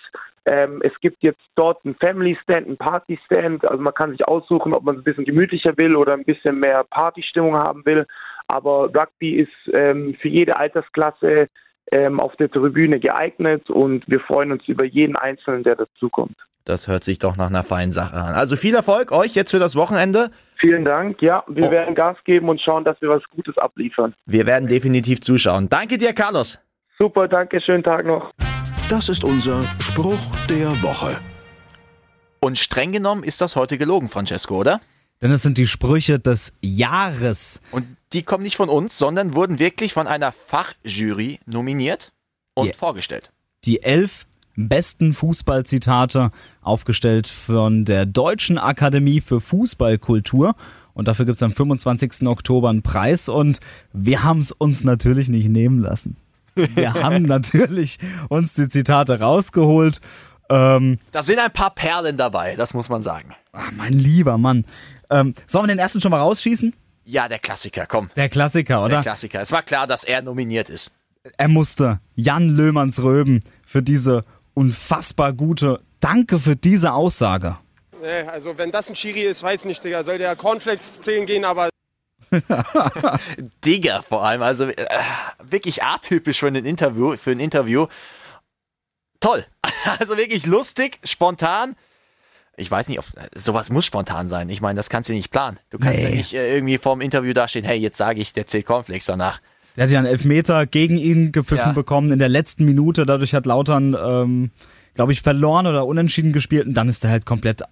Ähm, 0.45 0.81
es 0.83 0.91
gibt 0.99 1.23
jetzt 1.23 1.41
dort 1.55 1.85
einen 1.85 1.95
Family 1.95 2.37
Stand, 2.43 2.67
einen 2.67 2.77
Party 2.77 3.17
Stand. 3.25 3.69
Also 3.69 3.81
man 3.81 3.93
kann 3.93 4.11
sich 4.11 4.27
aussuchen, 4.27 4.73
ob 4.73 4.83
man 4.83 4.97
ein 4.97 5.03
bisschen 5.03 5.25
gemütlicher 5.25 5.73
will 5.77 5.95
oder 5.95 6.13
ein 6.13 6.25
bisschen 6.25 6.59
mehr 6.59 6.83
Partystimmung 6.89 7.55
haben 7.55 7.85
will. 7.85 8.05
Aber 8.47 8.89
Rugby 8.93 9.35
ist 9.39 9.77
ähm, 9.77 10.15
für 10.21 10.27
jede 10.27 10.57
Altersklasse 10.57 11.47
ähm, 11.91 12.19
auf 12.19 12.35
der 12.37 12.49
Tribüne 12.49 12.99
geeignet 12.99 13.69
und 13.69 14.03
wir 14.07 14.19
freuen 14.19 14.51
uns 14.51 14.67
über 14.67 14.85
jeden 14.85 15.15
Einzelnen, 15.15 15.63
der 15.63 15.75
dazukommt. 15.75 16.35
Das 16.65 16.87
hört 16.87 17.03
sich 17.03 17.19
doch 17.19 17.35
nach 17.35 17.47
einer 17.47 17.63
feinen 17.63 17.91
Sache 17.91 18.15
an. 18.15 18.35
Also 18.35 18.55
viel 18.55 18.73
Erfolg 18.73 19.11
euch 19.11 19.35
jetzt 19.35 19.51
für 19.51 19.59
das 19.59 19.75
Wochenende. 19.75 20.31
Vielen 20.57 20.85
Dank. 20.85 21.21
Ja, 21.21 21.43
wir 21.47 21.67
oh. 21.67 21.71
werden 21.71 21.93
Gas 21.93 22.17
geben 22.23 22.47
und 22.47 22.61
schauen, 22.61 22.85
dass 22.85 23.01
wir 23.01 23.09
was 23.09 23.21
Gutes 23.31 23.57
abliefern. 23.57 24.13
Wir 24.25 24.45
werden 24.45 24.69
definitiv 24.69 25.19
zuschauen. 25.19 25.67
Danke 25.67 25.97
dir, 25.97 26.13
Carlos. 26.13 26.59
Super, 26.97 27.27
danke. 27.27 27.59
Schönen 27.59 27.83
Tag 27.83 28.05
noch. 28.05 28.31
Das 28.89 29.09
ist 29.09 29.25
unser 29.25 29.61
Spruch 29.79 30.35
der 30.49 30.69
Woche. 30.81 31.17
Und 32.39 32.57
streng 32.57 32.93
genommen 32.93 33.23
ist 33.23 33.41
das 33.41 33.55
heute 33.55 33.77
gelogen, 33.77 34.07
Francesco, 34.07 34.57
oder? 34.57 34.79
Denn 35.21 35.31
es 35.31 35.43
sind 35.43 35.57
die 35.57 35.67
Sprüche 35.67 36.19
des 36.19 36.57
Jahres. 36.61 37.61
Und 37.71 37.85
die 38.13 38.23
kommen 38.23 38.43
nicht 38.43 38.57
von 38.57 38.69
uns, 38.69 38.97
sondern 38.97 39.33
wurden 39.33 39.59
wirklich 39.59 39.93
von 39.93 40.07
einer 40.07 40.31
Fachjury 40.31 41.39
nominiert 41.45 42.11
und 42.53 42.67
die, 42.67 42.73
vorgestellt. 42.73 43.31
Die 43.65 43.81
elf 43.81 44.25
besten 44.55 45.13
Fußballzitate 45.13 46.29
aufgestellt 46.61 47.27
von 47.27 47.85
der 47.85 48.05
Deutschen 48.05 48.57
Akademie 48.57 49.21
für 49.21 49.41
Fußballkultur. 49.41 50.55
Und 50.93 51.07
dafür 51.07 51.25
gibt 51.25 51.37
es 51.37 51.43
am 51.43 51.51
25. 51.51 52.27
Oktober 52.27 52.69
einen 52.69 52.83
Preis 52.83 53.29
und 53.29 53.59
wir 53.93 54.23
haben 54.23 54.39
es 54.39 54.51
uns 54.51 54.83
natürlich 54.83 55.27
nicht 55.27 55.49
nehmen 55.49 55.79
lassen. 55.79 56.17
Wir 56.55 56.93
haben 57.01 57.23
natürlich 57.23 57.97
uns 58.29 58.53
die 58.53 58.69
Zitate 58.69 59.19
rausgeholt. 59.19 60.01
Ähm, 60.49 60.99
da 61.11 61.23
sind 61.23 61.39
ein 61.39 61.51
paar 61.51 61.73
Perlen 61.73 62.17
dabei, 62.17 62.55
das 62.55 62.75
muss 62.75 62.89
man 62.89 63.01
sagen. 63.01 63.33
Ach, 63.53 63.71
mein 63.71 63.93
lieber 63.93 64.37
Mann. 64.37 64.65
Ähm, 65.09 65.33
sollen 65.47 65.65
wir 65.65 65.73
den 65.73 65.79
ersten 65.79 65.99
schon 65.99 66.11
mal 66.11 66.19
rausschießen? 66.19 66.75
Ja, 67.05 67.27
der 67.27 67.39
Klassiker, 67.39 67.85
komm. 67.85 68.09
Der 68.15 68.29
Klassiker, 68.29 68.81
oder? 68.81 68.89
Der 68.89 69.01
Klassiker. 69.01 69.41
Es 69.41 69.51
war 69.51 69.63
klar, 69.63 69.87
dass 69.87 70.03
er 70.03 70.21
nominiert 70.21 70.69
ist. 70.69 70.91
Er 71.37 71.47
musste. 71.47 71.99
Jan 72.15 72.49
Löhmanns 72.49 73.01
Röben 73.01 73.41
für 73.65 73.81
diese 73.81 74.23
unfassbar 74.53 75.33
gute. 75.33 75.81
Danke 75.99 76.39
für 76.39 76.55
diese 76.55 76.93
Aussage. 76.93 77.57
Nee, 78.01 78.21
also 78.23 78.57
wenn 78.57 78.71
das 78.71 78.89
ein 78.89 78.95
Schiri 78.95 79.21
ist, 79.23 79.41
weiß 79.43 79.65
nicht, 79.65 79.83
Digga. 79.83 80.03
Soll 80.03 80.17
der 80.17 80.35
Cornflakes 80.35 81.01
zählen 81.01 81.25
gehen, 81.25 81.45
aber 81.45 81.69
Digga 83.65 84.01
vor 84.01 84.23
allem, 84.25 84.41
also 84.41 84.65
äh, 84.65 84.75
wirklich 85.43 85.83
atypisch 85.83 86.39
für 86.39 86.47
ein 86.47 86.55
Interview, 86.55 87.15
für 87.15 87.31
ein 87.31 87.39
Interview. 87.39 87.87
Toll. 89.19 89.45
Also 89.99 90.15
wirklich 90.15 90.45
lustig, 90.45 90.99
spontan. 91.03 91.75
Ich 92.55 92.69
weiß 92.69 92.87
nicht, 92.89 92.99
ob 92.99 93.05
sowas 93.33 93.71
muss 93.71 93.85
spontan 93.85 94.29
sein. 94.29 94.49
Ich 94.49 94.61
meine, 94.61 94.77
das 94.77 94.89
kannst 94.89 95.09
du 95.09 95.13
nicht 95.13 95.31
planen. 95.31 95.59
Du 95.71 95.79
kannst 95.79 95.97
nee. 95.97 96.03
ja 96.03 96.09
nicht 96.11 96.33
äh, 96.33 96.53
irgendwie 96.53 96.77
vorm 96.77 97.01
Interview 97.01 97.33
dastehen, 97.33 97.65
hey, 97.65 97.77
jetzt 97.77 97.97
sage 97.97 98.21
ich, 98.21 98.33
der 98.33 98.45
zählt 98.45 98.65
Cornflakes 98.65 99.05
danach. 99.05 99.41
Der 99.75 99.85
hat 99.85 99.91
ja 99.91 99.97
einen 99.97 100.07
Elfmeter 100.07 100.67
gegen 100.67 100.97
ihn 100.97 101.31
gepfiffen 101.31 101.69
ja. 101.69 101.71
bekommen 101.71 102.11
in 102.11 102.19
der 102.19 102.29
letzten 102.29 102.65
Minute. 102.65 103.07
Dadurch 103.07 103.33
hat 103.33 103.47
Lautern, 103.47 103.97
ähm, 103.99 104.51
glaube 104.93 105.13
ich, 105.13 105.21
verloren 105.21 105.65
oder 105.65 105.87
unentschieden 105.87 106.31
gespielt. 106.31 106.67
Und 106.67 106.75
dann 106.75 106.89
ist 106.89 107.03
er 107.03 107.09
halt 107.09 107.25
komplett 107.25 107.63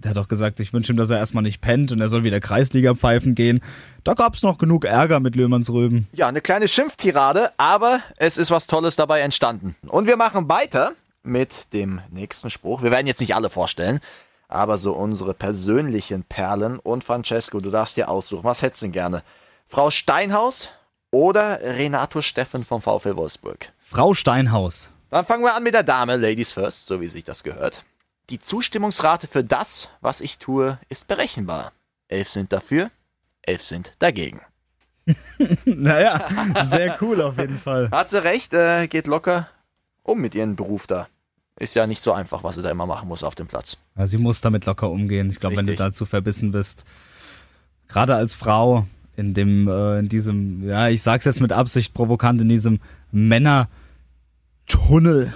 der 0.00 0.10
hat 0.10 0.16
doch 0.16 0.28
gesagt, 0.28 0.60
ich 0.60 0.72
wünsche 0.72 0.92
ihm, 0.92 0.96
dass 0.96 1.10
er 1.10 1.18
erstmal 1.18 1.42
nicht 1.42 1.60
pennt 1.60 1.92
und 1.92 2.00
er 2.00 2.08
soll 2.08 2.24
wieder 2.24 2.40
Kreisliga 2.40 2.94
pfeifen 2.94 3.34
gehen. 3.34 3.60
Da 4.04 4.14
gab's 4.14 4.42
noch 4.42 4.58
genug 4.58 4.84
Ärger 4.84 5.20
mit 5.20 5.36
Löhmannsröben. 5.36 6.08
Ja, 6.12 6.28
eine 6.28 6.40
kleine 6.40 6.68
Schimpftirade, 6.68 7.50
aber 7.58 8.00
es 8.16 8.38
ist 8.38 8.50
was 8.50 8.66
Tolles 8.66 8.96
dabei 8.96 9.20
entstanden. 9.20 9.76
Und 9.86 10.06
wir 10.06 10.16
machen 10.16 10.48
weiter 10.48 10.92
mit 11.22 11.72
dem 11.72 12.00
nächsten 12.10 12.50
Spruch. 12.50 12.82
Wir 12.82 12.90
werden 12.90 13.06
jetzt 13.06 13.20
nicht 13.20 13.34
alle 13.34 13.50
vorstellen, 13.50 14.00
aber 14.48 14.78
so 14.78 14.92
unsere 14.92 15.34
persönlichen 15.34 16.24
Perlen. 16.24 16.78
Und 16.78 17.04
Francesco, 17.04 17.60
du 17.60 17.70
darfst 17.70 17.96
dir 17.96 18.08
aussuchen, 18.08 18.44
was 18.44 18.62
hättest 18.62 18.82
du 18.82 18.86
denn 18.86 18.92
gerne? 18.92 19.22
Frau 19.66 19.90
Steinhaus 19.90 20.70
oder 21.10 21.60
Renato 21.62 22.22
Steffen 22.22 22.64
vom 22.64 22.82
VfL 22.82 23.16
Wolfsburg? 23.16 23.72
Frau 23.78 24.14
Steinhaus. 24.14 24.90
Dann 25.10 25.24
fangen 25.24 25.44
wir 25.44 25.54
an 25.54 25.62
mit 25.62 25.74
der 25.74 25.82
Dame, 25.82 26.16
Ladies 26.16 26.52
first, 26.52 26.86
so 26.86 27.00
wie 27.00 27.08
sich 27.08 27.24
das 27.24 27.42
gehört. 27.42 27.84
Die 28.30 28.38
Zustimmungsrate 28.38 29.26
für 29.26 29.42
das, 29.42 29.88
was 30.00 30.20
ich 30.20 30.38
tue, 30.38 30.78
ist 30.88 31.08
berechenbar. 31.08 31.72
Elf 32.06 32.30
sind 32.30 32.52
dafür, 32.52 32.90
elf 33.42 33.62
sind 33.62 33.92
dagegen. 33.98 34.40
naja, 35.64 36.28
sehr 36.62 36.96
cool 37.00 37.20
auf 37.22 37.38
jeden 37.38 37.58
Fall. 37.58 37.90
Hat 37.90 38.10
sie 38.10 38.22
recht, 38.22 38.54
äh, 38.54 38.86
geht 38.86 39.08
locker 39.08 39.48
um 40.02 40.20
mit 40.20 40.34
ihrem 40.34 40.56
Beruf 40.56 40.86
da. 40.86 41.08
Ist 41.58 41.74
ja 41.74 41.86
nicht 41.86 42.00
so 42.00 42.12
einfach, 42.12 42.42
was 42.42 42.54
sie 42.54 42.62
da 42.62 42.70
immer 42.70 42.86
machen 42.86 43.08
muss 43.08 43.22
auf 43.22 43.34
dem 43.34 43.46
Platz. 43.46 43.76
Ja, 43.96 44.06
sie 44.06 44.16
muss 44.18 44.40
damit 44.40 44.64
locker 44.64 44.88
umgehen. 44.90 45.28
Ich 45.28 45.40
glaube, 45.40 45.56
wenn 45.56 45.66
du 45.66 45.76
dazu 45.76 46.06
verbissen 46.06 46.52
bist, 46.52 46.86
gerade 47.88 48.14
als 48.14 48.32
Frau 48.34 48.86
in 49.16 49.34
dem, 49.34 49.68
äh, 49.68 49.98
in 49.98 50.08
diesem, 50.08 50.66
ja, 50.66 50.88
ich 50.88 51.02
sag's 51.02 51.26
jetzt 51.26 51.40
mit 51.42 51.52
Absicht 51.52 51.92
provokant, 51.92 52.40
in 52.40 52.48
diesem 52.48 52.80
Männer-Tunnel. 54.66 55.34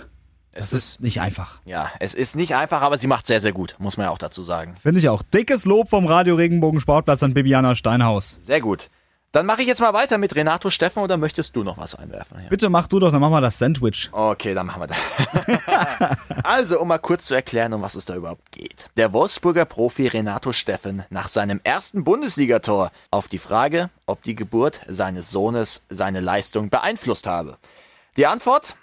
Es 0.52 0.72
ist, 0.72 0.84
ist 0.84 1.00
nicht 1.00 1.20
einfach. 1.20 1.60
ja, 1.64 1.90
es 2.00 2.14
ist 2.14 2.36
nicht 2.36 2.54
einfach, 2.54 2.80
aber 2.80 2.96
sie 2.96 3.08
macht 3.08 3.26
sehr, 3.26 3.40
sehr 3.40 3.52
gut, 3.52 3.74
muss 3.78 3.96
man 3.96 4.04
ja 4.06 4.10
auch 4.10 4.18
dazu 4.18 4.42
sagen. 4.44 4.76
Finde 4.80 5.00
ich 5.00 5.08
auch. 5.08 5.22
Dickes 5.22 5.64
Lob 5.64 5.90
vom 5.90 6.06
Radio 6.06 6.36
Regenbogen 6.36 6.80
Sportplatz 6.80 7.22
an 7.22 7.34
Bibiana 7.34 7.74
Steinhaus. 7.74 8.38
Sehr 8.40 8.60
gut. 8.60 8.88
Dann 9.34 9.46
mache 9.46 9.62
ich 9.62 9.66
jetzt 9.66 9.80
mal 9.80 9.92
weiter 9.92 10.16
mit 10.16 10.36
Renato 10.36 10.70
Steffen 10.70 11.02
oder 11.02 11.16
möchtest 11.16 11.56
du 11.56 11.64
noch 11.64 11.76
was 11.76 11.96
einwerfen? 11.96 12.40
Ja. 12.40 12.48
Bitte 12.48 12.68
mach 12.68 12.86
du 12.86 13.00
doch, 13.00 13.10
dann 13.10 13.20
machen 13.20 13.32
wir 13.32 13.40
das 13.40 13.58
Sandwich. 13.58 14.08
Okay, 14.12 14.54
dann 14.54 14.66
machen 14.66 14.82
wir 14.82 14.86
das. 14.86 16.16
also, 16.44 16.78
um 16.78 16.86
mal 16.86 16.98
kurz 16.98 17.26
zu 17.26 17.34
erklären, 17.34 17.72
um 17.72 17.82
was 17.82 17.96
es 17.96 18.04
da 18.04 18.14
überhaupt 18.14 18.52
geht. 18.52 18.90
Der 18.96 19.12
Wolfsburger 19.12 19.64
Profi 19.64 20.06
Renato 20.06 20.52
Steffen 20.52 21.02
nach 21.10 21.26
seinem 21.26 21.60
ersten 21.64 22.04
Bundesligator 22.04 22.92
auf 23.10 23.26
die 23.26 23.38
Frage, 23.38 23.90
ob 24.06 24.22
die 24.22 24.36
Geburt 24.36 24.82
seines 24.86 25.32
Sohnes 25.32 25.82
seine 25.88 26.20
Leistung 26.20 26.70
beeinflusst 26.70 27.26
habe. 27.26 27.58
Die 28.16 28.28
Antwort? 28.28 28.76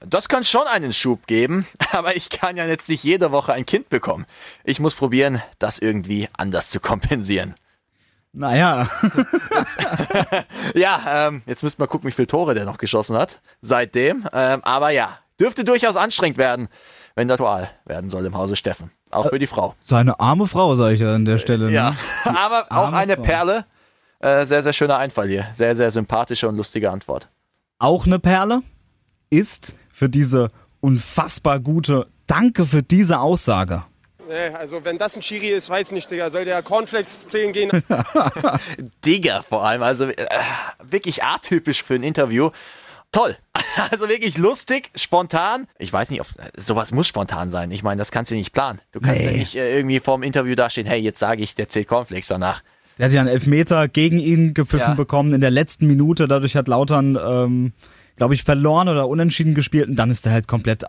Das 0.00 0.28
kann 0.28 0.44
schon 0.44 0.66
einen 0.66 0.92
Schub 0.92 1.26
geben, 1.26 1.66
aber 1.92 2.16
ich 2.16 2.28
kann 2.28 2.58
ja 2.58 2.66
jetzt 2.66 2.90
nicht 2.90 3.02
jede 3.02 3.32
Woche 3.32 3.54
ein 3.54 3.64
Kind 3.64 3.88
bekommen. 3.88 4.26
Ich 4.62 4.78
muss 4.78 4.94
probieren, 4.94 5.42
das 5.58 5.78
irgendwie 5.78 6.28
anders 6.36 6.68
zu 6.68 6.80
kompensieren. 6.80 7.54
Naja, 8.38 8.88
Ja, 10.74 11.28
ähm, 11.28 11.42
jetzt 11.46 11.62
müssten 11.62 11.82
wir 11.82 11.86
gucken, 11.86 12.06
wie 12.08 12.12
viele 12.12 12.26
Tore 12.26 12.54
der 12.54 12.64
noch 12.66 12.78
geschossen 12.78 13.16
hat 13.16 13.40
seitdem. 13.62 14.28
Ähm, 14.32 14.62
aber 14.62 14.90
ja, 14.90 15.18
dürfte 15.40 15.64
durchaus 15.64 15.96
anstrengend 15.96 16.38
werden, 16.38 16.68
wenn 17.14 17.28
das 17.28 17.40
Wahl 17.40 17.70
werden 17.86 18.10
soll 18.10 18.26
im 18.26 18.36
Hause 18.36 18.56
Steffen. 18.56 18.90
Auch 19.10 19.28
für 19.30 19.38
die 19.38 19.46
Frau. 19.46 19.74
seine 19.80 20.20
arme 20.20 20.46
Frau, 20.46 20.74
sage 20.74 20.94
ich 20.94 21.00
ja 21.00 21.14
an 21.14 21.24
der 21.24 21.38
Stelle. 21.38 21.70
Ja, 21.70 21.90
Ne? 21.90 21.96
aber 22.38 22.66
auch 22.70 22.92
eine 22.92 23.14
Frau. 23.14 23.22
Perle. 23.22 23.64
Äh, 24.18 24.44
sehr, 24.46 24.62
sehr 24.62 24.72
schöner 24.72 24.98
Einfall 24.98 25.28
hier. 25.28 25.46
Sehr, 25.54 25.76
sehr 25.76 25.90
sympathische 25.90 26.48
und 26.48 26.56
lustige 26.56 26.90
Antwort. 26.90 27.28
Auch 27.78 28.06
eine 28.06 28.18
Perle 28.18 28.62
ist 29.30 29.74
für 29.90 30.08
diese 30.08 30.50
unfassbar 30.80 31.60
gute 31.60 32.06
Danke 32.26 32.66
für 32.66 32.82
diese 32.82 33.20
Aussage. 33.20 33.84
Nee, 34.28 34.48
also 34.54 34.84
wenn 34.84 34.98
das 34.98 35.16
ein 35.16 35.22
Schiri 35.22 35.48
ist, 35.50 35.68
weiß 35.70 35.92
nicht, 35.92 36.10
Digga. 36.10 36.30
Soll 36.30 36.44
der 36.44 36.62
Cornflakes 36.62 37.28
10 37.28 37.52
gehen? 37.52 37.70
Digger 39.04 39.42
vor 39.42 39.64
allem. 39.64 39.82
Also 39.82 40.06
äh, 40.06 40.14
wirklich 40.82 41.22
atypisch 41.24 41.82
für 41.82 41.94
ein 41.94 42.02
Interview. 42.02 42.50
Toll. 43.12 43.36
Also 43.90 44.08
wirklich 44.08 44.38
lustig, 44.38 44.90
spontan. 44.94 45.66
Ich 45.78 45.92
weiß 45.92 46.10
nicht, 46.10 46.22
ob 46.22 46.28
sowas 46.56 46.92
muss 46.92 47.06
spontan 47.06 47.50
sein. 47.50 47.70
Ich 47.70 47.82
meine, 47.82 47.98
das 47.98 48.10
kannst 48.10 48.30
du 48.30 48.34
nicht 48.34 48.54
planen. 48.54 48.80
Du 48.92 49.00
kannst 49.00 49.20
ja 49.20 49.30
Nee. 49.32 49.36
nicht 49.36 49.54
äh, 49.54 49.76
irgendwie 49.76 50.00
vorm 50.00 50.22
Interview 50.22 50.54
dastehen, 50.54 50.86
hey, 50.86 50.98
jetzt 50.98 51.18
sage 51.18 51.42
ich, 51.42 51.54
der 51.54 51.68
zählt 51.68 51.86
Cornflakes 51.86 52.28
danach. 52.28 52.62
Der 52.96 53.06
hat 53.06 53.12
ja 53.12 53.20
einen 53.20 53.28
Elfmeter 53.28 53.86
gegen 53.88 54.18
ihn 54.18 54.54
gepfiffen 54.54 54.88
Ja. 54.92 54.94
bekommen 54.94 55.34
in 55.34 55.42
der 55.42 55.50
letzten 55.50 55.86
Minute. 55.86 56.26
Dadurch 56.26 56.56
hat 56.56 56.68
Lautern, 56.68 57.18
ähm, 57.22 57.72
glaube 58.16 58.32
ich, 58.32 58.44
verloren 58.44 58.88
oder 58.88 59.08
unentschieden 59.08 59.54
gespielt. 59.54 59.90
Und 59.90 59.96
dann 59.96 60.10
ist 60.10 60.24
er 60.24 60.32
halt 60.32 60.48
komplett. 60.48 60.84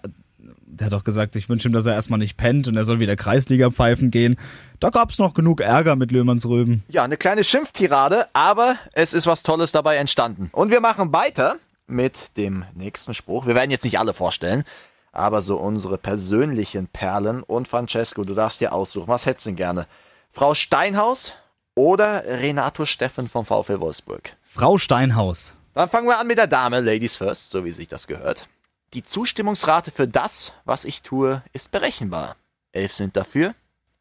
Der 0.79 0.85
hat 0.85 0.93
doch 0.93 1.03
gesagt, 1.03 1.35
ich 1.35 1.49
wünsche 1.49 1.67
ihm, 1.67 1.73
dass 1.73 1.87
er 1.87 1.93
erstmal 1.93 2.19
nicht 2.19 2.37
pennt 2.37 2.67
und 2.67 2.75
er 2.75 2.85
soll 2.85 2.99
wieder 2.99 3.15
Kreisliga 3.15 3.71
pfeifen 3.71 4.11
gehen. 4.11 4.35
Da 4.79 4.89
gab's 4.91 5.17
noch 5.17 5.33
genug 5.33 5.59
Ärger 5.59 5.95
mit 5.95 6.11
Löhmannsröben. 6.11 6.83
Ja, 6.87 7.03
eine 7.03 7.17
kleine 7.17 7.43
Schimpftirade, 7.43 8.27
aber 8.33 8.75
es 8.93 9.13
ist 9.13 9.25
was 9.25 9.41
Tolles 9.41 9.71
dabei 9.71 9.95
entstanden. 9.97 10.49
Und 10.51 10.69
wir 10.69 10.79
machen 10.79 11.11
weiter 11.13 11.55
mit 11.87 12.37
dem 12.37 12.63
nächsten 12.75 13.15
Spruch. 13.15 13.47
Wir 13.47 13.55
werden 13.55 13.71
jetzt 13.71 13.85
nicht 13.85 13.97
alle 13.97 14.13
vorstellen, 14.13 14.65
aber 15.11 15.41
so 15.41 15.57
unsere 15.57 15.97
persönlichen 15.97 16.87
Perlen. 16.87 17.41
Und 17.41 17.67
Francesco, 17.67 18.23
du 18.23 18.35
darfst 18.35 18.61
dir 18.61 18.71
aussuchen, 18.71 19.07
was 19.07 19.25
hättest 19.25 19.47
du 19.47 19.49
denn 19.51 19.57
gerne? 19.57 19.87
Frau 20.29 20.53
Steinhaus 20.53 21.33
oder 21.73 22.23
Renato 22.25 22.85
Steffen 22.85 23.27
vom 23.27 23.45
VfL 23.45 23.79
Wolfsburg? 23.79 24.35
Frau 24.43 24.77
Steinhaus. 24.77 25.55
Dann 25.73 25.89
fangen 25.89 26.07
wir 26.07 26.19
an 26.19 26.27
mit 26.27 26.37
der 26.37 26.47
Dame, 26.47 26.81
Ladies 26.81 27.15
first, 27.15 27.49
so 27.49 27.65
wie 27.65 27.71
sich 27.71 27.87
das 27.87 28.05
gehört. 28.05 28.47
Die 28.93 29.03
Zustimmungsrate 29.03 29.91
für 29.91 30.07
das, 30.07 30.53
was 30.63 30.85
ich 30.85 31.01
tue, 31.01 31.43
ist 31.51 31.71
berechenbar. 31.71 32.37
Elf 32.71 32.93
sind 32.93 33.17
dafür, 33.17 33.53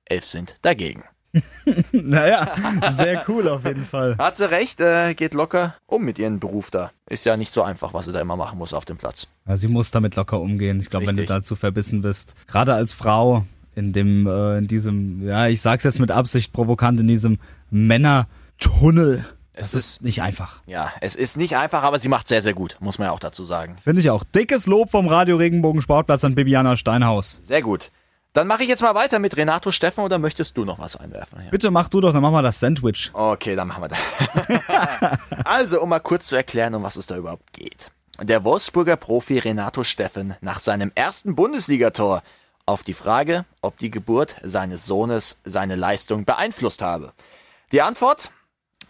elf 0.05 0.25
sind 0.25 0.57
dagegen. 0.63 1.03
Naja, 1.93 2.55
sehr 2.93 3.25
cool 3.29 3.49
auf 3.49 3.65
jeden 3.65 3.85
Fall. 3.85 4.17
Hat 4.17 4.37
sie 4.37 4.51
recht, 4.51 4.81
äh, 4.81 5.13
geht 5.15 5.35
locker 5.35 5.75
um 5.87 6.05
mit 6.05 6.19
ihrem 6.19 6.41
Beruf 6.41 6.71
da. 6.71 6.93
Ist 7.11 7.27
ja 7.27 7.37
nicht 7.37 7.51
so 7.51 7.63
einfach, 7.63 7.93
was 7.93 8.07
sie 8.07 8.13
da 8.13 8.21
immer 8.21 8.37
machen 8.37 8.59
muss 8.59 8.73
auf 8.73 8.85
dem 8.85 8.97
Platz. 8.97 9.29
Ja, 9.47 9.57
sie 9.57 9.69
muss 9.69 9.91
damit 9.91 10.17
locker 10.17 10.41
umgehen. 10.41 10.81
Ich 10.81 10.89
glaube, 10.89 11.07
wenn 11.07 11.17
du 11.17 11.27
dazu 11.27 11.57
verbissen 11.57 12.01
bist, 12.03 12.35
gerade 12.47 12.73
als 12.75 12.93
Frau 12.93 13.45
in 13.75 13.93
dem, 13.93 14.27
äh, 14.27 14.59
in 14.59 14.67
diesem, 14.69 15.27
ja, 15.27 15.49
ich 15.49 15.61
sag's 15.61 15.85
jetzt 15.85 16.01
mit 16.01 16.11
Absicht 16.11 16.53
provokant, 16.53 17.01
in 17.01 17.09
diesem 17.09 17.39
Männer-Tunnel. 17.71 19.27
Es 19.59 19.73
Das 19.73 19.81
ist 19.81 20.03
nicht 20.03 20.21
einfach. 20.21 20.61
Ja, 20.67 20.93
es 21.01 21.15
ist 21.15 21.39
nicht 21.39 21.57
einfach, 21.57 21.83
aber 21.83 21.99
sie 21.99 22.09
macht 22.09 22.29
sehr, 22.29 22.43
sehr 22.43 22.53
gut, 22.53 22.77
muss 22.81 22.99
man 22.99 23.07
ja 23.07 23.13
auch 23.13 23.21
dazu 23.21 23.45
sagen. 23.45 23.79
Finde 23.83 24.03
ich 24.03 24.11
auch. 24.11 24.23
Dickes 24.23 24.67
Lob 24.67 24.91
vom 24.91 25.09
Radio 25.09 25.37
Regenbogen 25.37 25.81
Sportplatz 25.81 26.25
an 26.25 26.35
Bibiana 26.35 26.77
Steinhaus. 26.77 27.41
Sehr 27.43 27.63
gut. 27.63 27.91
Dann 28.35 28.47
mache 28.49 28.65
ich 28.65 28.69
jetzt 28.69 28.83
mal 28.83 28.95
weiter 28.95 29.19
mit 29.19 29.35
Renato 29.39 29.73
Steffen 29.73 30.05
oder 30.05 30.19
möchtest 30.19 30.59
du 30.59 30.67
noch 30.67 30.79
was 30.79 30.95
einwerfen? 30.97 31.41
Ja. 31.43 31.51
Bitte 31.51 31.71
mach 31.71 31.89
du 31.89 32.03
doch, 32.03 32.13
dann 32.13 32.21
machen 32.21 32.35
wir 32.35 32.43
das 32.43 32.61
Sandwich. 32.61 33.11
Okay, 33.15 33.57
dann 33.57 33.69
machen 33.69 33.85
wir 33.85 33.89
das. 33.89 35.19
also, 35.47 35.81
um 35.81 35.89
mal 35.89 36.01
kurz 36.01 36.27
zu 36.27 36.37
erklären, 36.37 36.75
um 36.75 36.83
was 36.83 36.97
es 36.97 37.07
da 37.07 37.17
überhaupt 37.17 37.55
geht. 37.55 37.91
Der 38.21 38.45
Wolfsburger 38.45 38.97
Profi 38.97 39.39
Renato 39.39 39.85
Steffen 39.85 40.35
nach 40.43 40.59
seinem 40.59 40.93
ersten 40.95 41.35
Bundesligator 41.35 42.23
auf 42.67 42.83
die 42.83 42.93
Frage, 42.93 43.47
ob 43.63 43.79
die 43.79 43.91
Geburt 43.91 44.37
seines 44.43 44.85
Sohnes 44.85 45.39
seine 45.45 45.77
Leistung 45.77 46.27
beeinflusst 46.27 46.83
habe. 46.83 47.15
Die 47.73 47.81
Antwort? 47.81 48.33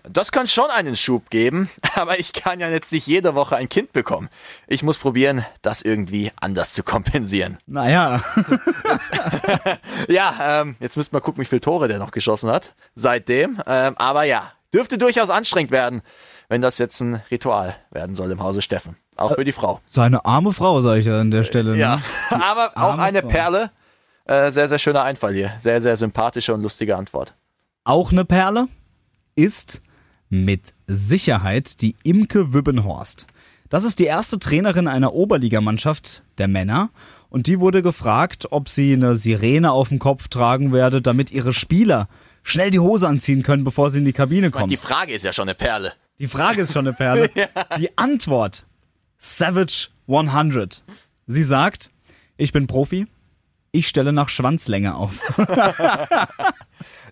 Das 0.09 0.31
kann 0.31 0.47
schon 0.47 0.71
einen 0.71 0.97
Schub 0.97 1.31
geben, 1.31 1.69
aber 1.95 2.19
ich 2.19 2.33
kann 2.33 2.61
ja 2.61 2.69
jetzt 2.69 2.93
nicht 2.93 3.07
jede 3.07 3.35
Woche 3.35 3.57
ein 3.57 3.69
Kind 3.69 3.93
bekommen. 3.93 4.29
Ich 4.69 4.83
muss 4.83 4.99
probieren, 4.99 5.45
das 5.63 5.83
irgendwie 5.83 6.33
anders 6.41 6.73
zu 6.73 6.83
kompensieren. 6.83 7.59
Naja, 7.67 8.23
Ja, 10.09 10.61
ähm, 10.63 10.77
jetzt 10.81 10.97
müssten 10.97 11.15
wir 11.15 11.21
gucken, 11.21 11.41
wie 11.43 11.47
viele 11.47 11.61
Tore 11.61 11.89
der 11.89 11.99
noch 11.99 12.11
geschossen 12.11 12.51
hat 12.51 12.75
seitdem. 12.95 13.61
Ähm, 13.67 13.97
aber 13.99 14.25
ja, 14.25 14.53
dürfte 14.73 14.99
durchaus 14.99 15.31
anstrengend 15.31 15.71
werden, 15.71 16.03
wenn 16.49 16.61
das 16.63 16.79
jetzt 16.79 17.01
ein 17.01 17.23
Ritual 17.31 17.75
werden 17.91 18.15
soll 18.15 18.31
im 18.31 18.43
Hause 18.43 18.63
Steffen. 18.63 18.97
Auch 19.17 19.35
für 19.35 19.45
die 19.45 19.53
Frau. 19.53 19.81
seine 19.87 20.25
arme 20.25 20.53
Frau, 20.53 20.81
sage 20.83 21.01
ich 21.01 21.07
ja 21.07 21.21
an 21.21 21.31
der 21.31 21.45
Stelle. 21.45 21.73
Ne? 21.73 21.79
Ja, 21.79 22.03
aber 22.31 22.73
auch 22.75 22.99
eine 22.99 23.21
Frau. 23.23 23.29
Perle. 23.29 23.71
Äh, 24.27 24.51
sehr, 24.51 24.69
sehr 24.69 24.79
schöner 24.79 25.03
Einfall 25.03 25.35
hier. 25.35 25.53
Sehr, 25.59 25.81
sehr 25.81 25.97
sympathische 25.97 26.53
und 26.53 26.63
lustige 26.63 26.97
Antwort. 26.97 27.35
Auch 27.85 28.13
eine 28.13 28.25
Perle 28.25 28.67
ist 29.37 29.81
mit 30.29 30.75
Sicherheit 30.87 31.81
die 31.81 31.95
Imke 32.03 32.53
Wübbenhorst. 32.53 33.27
Das 33.69 33.85
ist 33.85 33.99
die 33.99 34.05
erste 34.05 34.39
Trainerin 34.39 34.89
einer 34.89 35.13
Oberligamannschaft 35.13 36.23
der 36.39 36.49
Männer 36.49 36.91
und 37.29 37.47
die 37.47 37.59
wurde 37.61 37.83
gefragt, 37.83 38.47
ob 38.51 38.69
sie 38.69 38.93
eine 38.93 39.17
Sirene 39.17 39.73
auf 39.73 39.89
dem 39.89 39.99
Kopf 39.99 40.29
tragen 40.29 40.73
werde, 40.73 41.03
damit 41.03 41.31
ihre 41.31 41.53
Spieler 41.53 42.09
schnell 42.43 42.71
die 42.71 42.79
Hose 42.79 43.09
anziehen 43.09 43.43
können, 43.43 43.65
bevor 43.65 43.91
sie 43.91 43.99
in 43.99 44.05
die 44.05 44.13
Kabine 44.13 44.51
kommen. 44.51 44.69
Die 44.69 44.77
Frage 44.77 45.13
ist 45.13 45.25
ja 45.25 45.33
schon 45.33 45.49
eine 45.49 45.55
Perle. 45.55 45.93
Die 46.19 46.29
Frage 46.29 46.63
ist 46.63 46.73
schon 46.73 46.87
eine 46.87 46.97
Perle. 46.97 47.29
Die 47.79 47.99
Antwort 47.99 48.65
Savage 49.19 49.89
100. 50.09 50.83
Sie 51.27 51.43
sagt, 51.43 51.91
ich 52.37 52.53
bin 52.53 52.67
Profi, 52.67 53.07
ich 53.73 53.89
stelle 53.89 54.13
nach 54.13 54.29
Schwanzlänge 54.29 54.95
auf. 54.95 55.19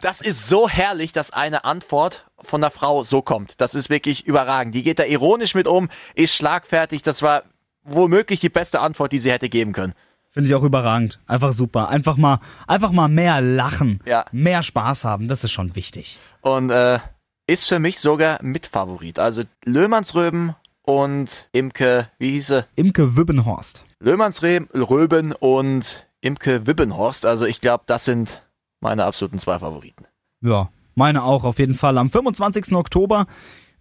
Das 0.01 0.21
ist 0.21 0.49
so 0.49 0.69
herrlich, 0.69 1.13
dass 1.13 1.31
eine 1.31 1.65
Antwort 1.65 2.27
von 2.41 2.61
der 2.61 2.71
Frau 2.71 3.05
so 3.05 3.23
kommt. 3.23 3.61
Das 3.61 3.75
ist 3.75 3.91
wirklich 3.91 4.27
überragend. 4.27 4.75
Die 4.75 4.83
geht 4.83 4.99
da 4.99 5.05
ironisch 5.05 5.55
mit 5.55 5.67
um, 5.67 5.89
ist 6.15 6.35
schlagfertig. 6.35 7.03
Das 7.03 7.23
war 7.23 7.45
womöglich 7.85 8.41
die 8.41 8.49
beste 8.49 8.81
Antwort, 8.81 9.13
die 9.13 9.19
sie 9.19 9.33
hätte 9.33 9.49
geben 9.49 9.73
können. 9.73 9.95
Finde 10.31 10.49
ich 10.49 10.55
auch 10.55 10.65
überragend. 10.65 11.21
Einfach 11.27 11.53
super. 11.53 11.89
Einfach 11.89 12.17
mal, 12.17 12.41
einfach 12.67 12.91
mal 12.91 13.09
mehr 13.09 13.41
lachen. 13.41 14.01
Ja. 14.05 14.25
Mehr 14.33 14.63
Spaß 14.63 15.05
haben. 15.05 15.29
Das 15.29 15.45
ist 15.45 15.53
schon 15.53 15.77
wichtig. 15.77 16.19
Und 16.41 16.71
äh, 16.71 16.99
ist 17.47 17.69
für 17.69 17.79
mich 17.79 18.01
sogar 18.01 18.43
Mitfavorit. 18.43 19.19
Also 19.19 19.43
Löhmannsröben 19.65 20.57
und 20.83 21.49
Imke, 21.53 22.11
wie 22.19 22.33
hieße? 22.33 22.67
Imke 22.75 23.17
Wübbenhorst. 23.17 23.85
Löhmannsröben 24.01 25.33
und 25.33 26.07
Imke 26.21 26.67
Wibbenhorst. 26.67 27.27
Also 27.27 27.47
ich 27.47 27.61
glaube, 27.61 27.85
das 27.87 28.05
sind 28.05 28.43
meine 28.85 29.05
absoluten 29.05 29.39
zwei 29.39 29.59
Favoriten. 29.59 30.05
Ja, 30.41 30.69
meine 30.95 31.25
auch 31.25 31.43
auf 31.43 31.59
jeden 31.59 31.75
Fall. 31.75 31.99
Am 31.99 32.11
25. 32.11 32.73
Oktober 32.75 33.27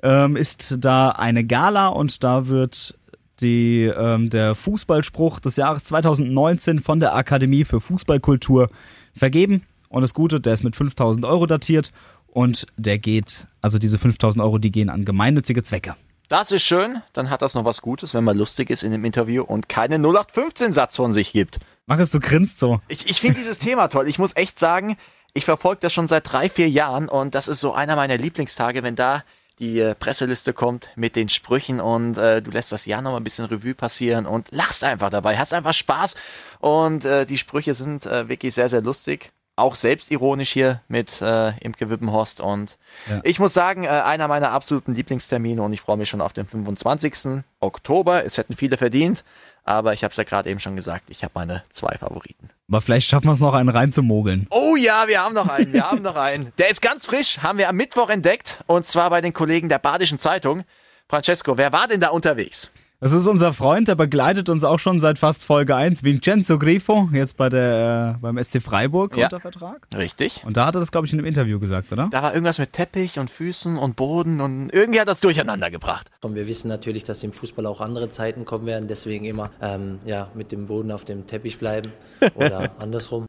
ähm, 0.01 0.35
ist 0.35 0.77
da 0.79 1.09
eine 1.09 1.43
Gala 1.43 1.89
und 1.89 2.23
da 2.23 2.47
wird 2.47 2.97
die, 3.41 3.83
ähm, 3.83 4.29
der 4.29 4.55
Fußballspruch 4.55 5.39
des 5.39 5.57
Jahres 5.57 5.83
2019 5.83 6.79
von 6.79 6.99
der 6.99 7.15
Akademie 7.15 7.65
für 7.65 7.81
Fußballkultur 7.81 8.67
vergeben. 9.15 9.63
Und 9.89 10.01
das 10.01 10.13
Gute, 10.13 10.39
der 10.39 10.53
ist 10.53 10.63
mit 10.63 10.75
5000 10.75 11.25
Euro 11.25 11.45
datiert 11.45 11.91
und 12.27 12.65
der 12.77 12.97
geht, 12.97 13.45
also 13.61 13.77
diese 13.77 13.99
5000 13.99 14.43
Euro, 14.43 14.57
die 14.57 14.71
gehen 14.71 14.89
an 14.89 15.05
gemeinnützige 15.05 15.61
Zwecke. 15.61 15.95
Das 16.29 16.51
ist 16.51 16.63
schön, 16.63 17.01
dann 17.11 17.29
hat 17.29 17.43
das 17.43 17.53
noch 17.53 17.65
was 17.65 17.81
Gutes, 17.81 18.13
wenn 18.15 18.23
man 18.23 18.37
lustig 18.37 18.71
ist 18.71 18.81
in 18.81 18.91
dem 18.91 19.05
Interview 19.05 19.43
und 19.43 19.69
keinen 19.69 20.03
0815-Satz 20.03 20.95
von 20.95 21.13
sich 21.13 21.31
gibt. 21.31 21.59
Markus, 21.85 22.09
du 22.11 22.19
grinst 22.19 22.59
so. 22.59 22.79
Ich, 22.87 23.09
ich 23.09 23.19
finde 23.19 23.37
dieses 23.39 23.59
Thema 23.59 23.87
toll. 23.87 24.07
Ich 24.07 24.19
muss 24.19 24.35
echt 24.35 24.57
sagen, 24.59 24.95
ich 25.33 25.45
verfolge 25.45 25.81
das 25.81 25.93
schon 25.93 26.07
seit 26.07 26.31
drei, 26.31 26.49
vier 26.49 26.69
Jahren 26.69 27.09
und 27.09 27.35
das 27.35 27.47
ist 27.47 27.59
so 27.59 27.73
einer 27.73 27.95
meiner 27.95 28.17
Lieblingstage, 28.17 28.83
wenn 28.83 28.95
da 28.95 29.23
die 29.59 29.79
äh, 29.79 29.93
Presseliste 29.95 30.53
kommt 30.53 30.89
mit 30.95 31.15
den 31.15 31.29
Sprüchen 31.29 31.79
und 31.79 32.17
äh, 32.17 32.41
du 32.41 32.51
lässt 32.51 32.71
das 32.71 32.85
Jahr 32.85 33.01
noch 33.01 33.11
mal 33.11 33.17
ein 33.17 33.23
bisschen 33.23 33.45
Revue 33.45 33.75
passieren 33.75 34.25
und 34.25 34.47
lachst 34.51 34.83
einfach 34.83 35.09
dabei, 35.11 35.37
hast 35.37 35.53
einfach 35.53 35.73
Spaß 35.73 36.15
und 36.59 37.05
äh, 37.05 37.25
die 37.25 37.37
Sprüche 37.37 37.75
sind 37.75 38.05
äh, 38.05 38.27
wirklich 38.29 38.53
sehr, 38.55 38.69
sehr 38.69 38.81
lustig. 38.81 39.31
Auch 39.55 39.75
selbstironisch 39.75 40.51
hier 40.51 40.81
mit 40.87 41.21
äh, 41.21 41.49
Imke 41.59 41.91
Wippenhorst 41.91 42.41
und 42.41 42.79
Ja. 43.07 43.21
ich 43.23 43.39
muss 43.39 43.53
sagen, 43.53 43.83
äh, 43.83 43.89
einer 43.89 44.27
meiner 44.27 44.49
absoluten 44.49 44.95
Lieblingstermine 44.95 45.61
und 45.61 45.71
ich 45.73 45.81
freue 45.81 45.97
mich 45.97 46.09
schon 46.09 46.21
auf 46.21 46.33
den 46.33 46.47
25. 46.47 47.43
Oktober. 47.59 48.25
Es 48.25 48.39
hätten 48.39 48.55
viele 48.55 48.77
verdient, 48.77 49.23
aber 49.63 49.93
ich 49.93 50.03
habe 50.03 50.11
es 50.11 50.17
ja 50.17 50.23
gerade 50.23 50.49
eben 50.49 50.59
schon 50.59 50.75
gesagt, 50.75 51.09
ich 51.09 51.23
habe 51.23 51.31
meine 51.35 51.63
zwei 51.69 51.97
Favoriten. 51.97 52.49
Aber 52.67 52.81
vielleicht 52.81 53.07
schaffen 53.07 53.27
wir 53.27 53.33
es 53.33 53.39
noch, 53.39 53.53
einen 53.53 53.69
reinzumogeln. 53.69 54.47
Oh 54.49 54.75
ja, 54.75 55.07
wir 55.07 55.23
haben 55.23 55.33
noch 55.33 55.47
einen, 55.47 55.73
wir 55.73 55.89
haben 55.89 56.01
noch 56.01 56.15
einen. 56.15 56.51
Der 56.57 56.69
ist 56.69 56.81
ganz 56.81 57.05
frisch, 57.05 57.39
haben 57.39 57.57
wir 57.57 57.69
am 57.69 57.75
Mittwoch 57.75 58.09
entdeckt 58.09 58.63
und 58.67 58.85
zwar 58.85 59.09
bei 59.09 59.21
den 59.21 59.33
Kollegen 59.33 59.69
der 59.69 59.79
Badischen 59.79 60.19
Zeitung. 60.19 60.63
Francesco, 61.07 61.57
wer 61.57 61.71
war 61.71 61.87
denn 61.87 62.01
da 62.01 62.09
unterwegs? 62.09 62.71
Das 63.03 63.11
ist 63.11 63.27
unser 63.27 63.51
Freund, 63.51 63.89
der 63.89 63.95
begleitet 63.95 64.47
uns 64.47 64.63
auch 64.63 64.79
schon 64.79 65.01
seit 65.01 65.19
fast 65.19 65.43
Folge 65.43 65.75
1, 65.75 66.05
Vincenzo 66.05 66.57
Grifo, 66.57 67.09
jetzt 67.11 67.35
bei 67.35 67.49
der, 67.49 68.13
äh, 68.15 68.21
beim 68.21 68.37
SC 68.41 68.61
Freiburg 68.61 69.17
Ja. 69.17 69.25
unter 69.25 69.41
Vertrag. 69.41 69.85
Richtig. 69.97 70.41
Und 70.45 70.55
da 70.55 70.65
hat 70.67 70.75
er 70.75 70.79
das, 70.79 70.89
glaube 70.89 71.05
ich, 71.05 71.11
in 71.11 71.19
einem 71.19 71.25
Interview 71.27 71.59
gesagt, 71.59 71.91
oder? 71.91 72.07
Da 72.09 72.23
war 72.23 72.33
irgendwas 72.33 72.59
mit 72.59 72.71
Teppich 72.71 73.19
und 73.19 73.29
Füßen 73.29 73.77
und 73.77 73.97
Boden 73.97 74.39
und 74.39 74.69
irgendwie 74.69 75.01
hat 75.01 75.09
das 75.09 75.19
durcheinander 75.19 75.69
gebracht. 75.69 76.11
Und 76.21 76.35
wir 76.35 76.47
wissen 76.47 76.69
natürlich, 76.69 77.03
dass 77.03 77.21
im 77.23 77.33
Fußball 77.33 77.65
auch 77.65 77.81
andere 77.81 78.09
Zeiten 78.09 78.45
kommen 78.45 78.65
werden, 78.67 78.87
deswegen 78.87 79.25
immer 79.25 79.51
ähm, 79.61 79.99
ja, 80.05 80.29
mit 80.33 80.53
dem 80.53 80.67
Boden 80.67 80.89
auf 80.89 81.03
dem 81.03 81.27
Teppich 81.27 81.59
bleiben 81.59 81.91
oder 82.35 82.71
andersrum. 82.79 83.25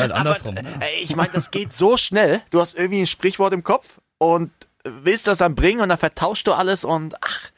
Halt 0.00 0.10
andersrum. 0.10 0.56
Aber, 0.58 0.84
äh, 0.84 1.00
ich 1.00 1.14
meine, 1.14 1.30
das 1.32 1.52
geht 1.52 1.72
so 1.72 1.96
schnell. 1.96 2.42
Du 2.50 2.60
hast 2.60 2.76
irgendwie 2.76 3.02
ein 3.02 3.06
Sprichwort 3.06 3.52
im 3.54 3.62
Kopf 3.62 4.00
und 4.18 4.50
willst 4.84 5.28
das 5.28 5.38
dann 5.38 5.54
bringen 5.54 5.80
und 5.80 5.90
dann 5.90 5.98
vertauschst 5.98 6.44
du 6.48 6.54
alles 6.54 6.84
und 6.84 7.14
ach, 7.20 7.51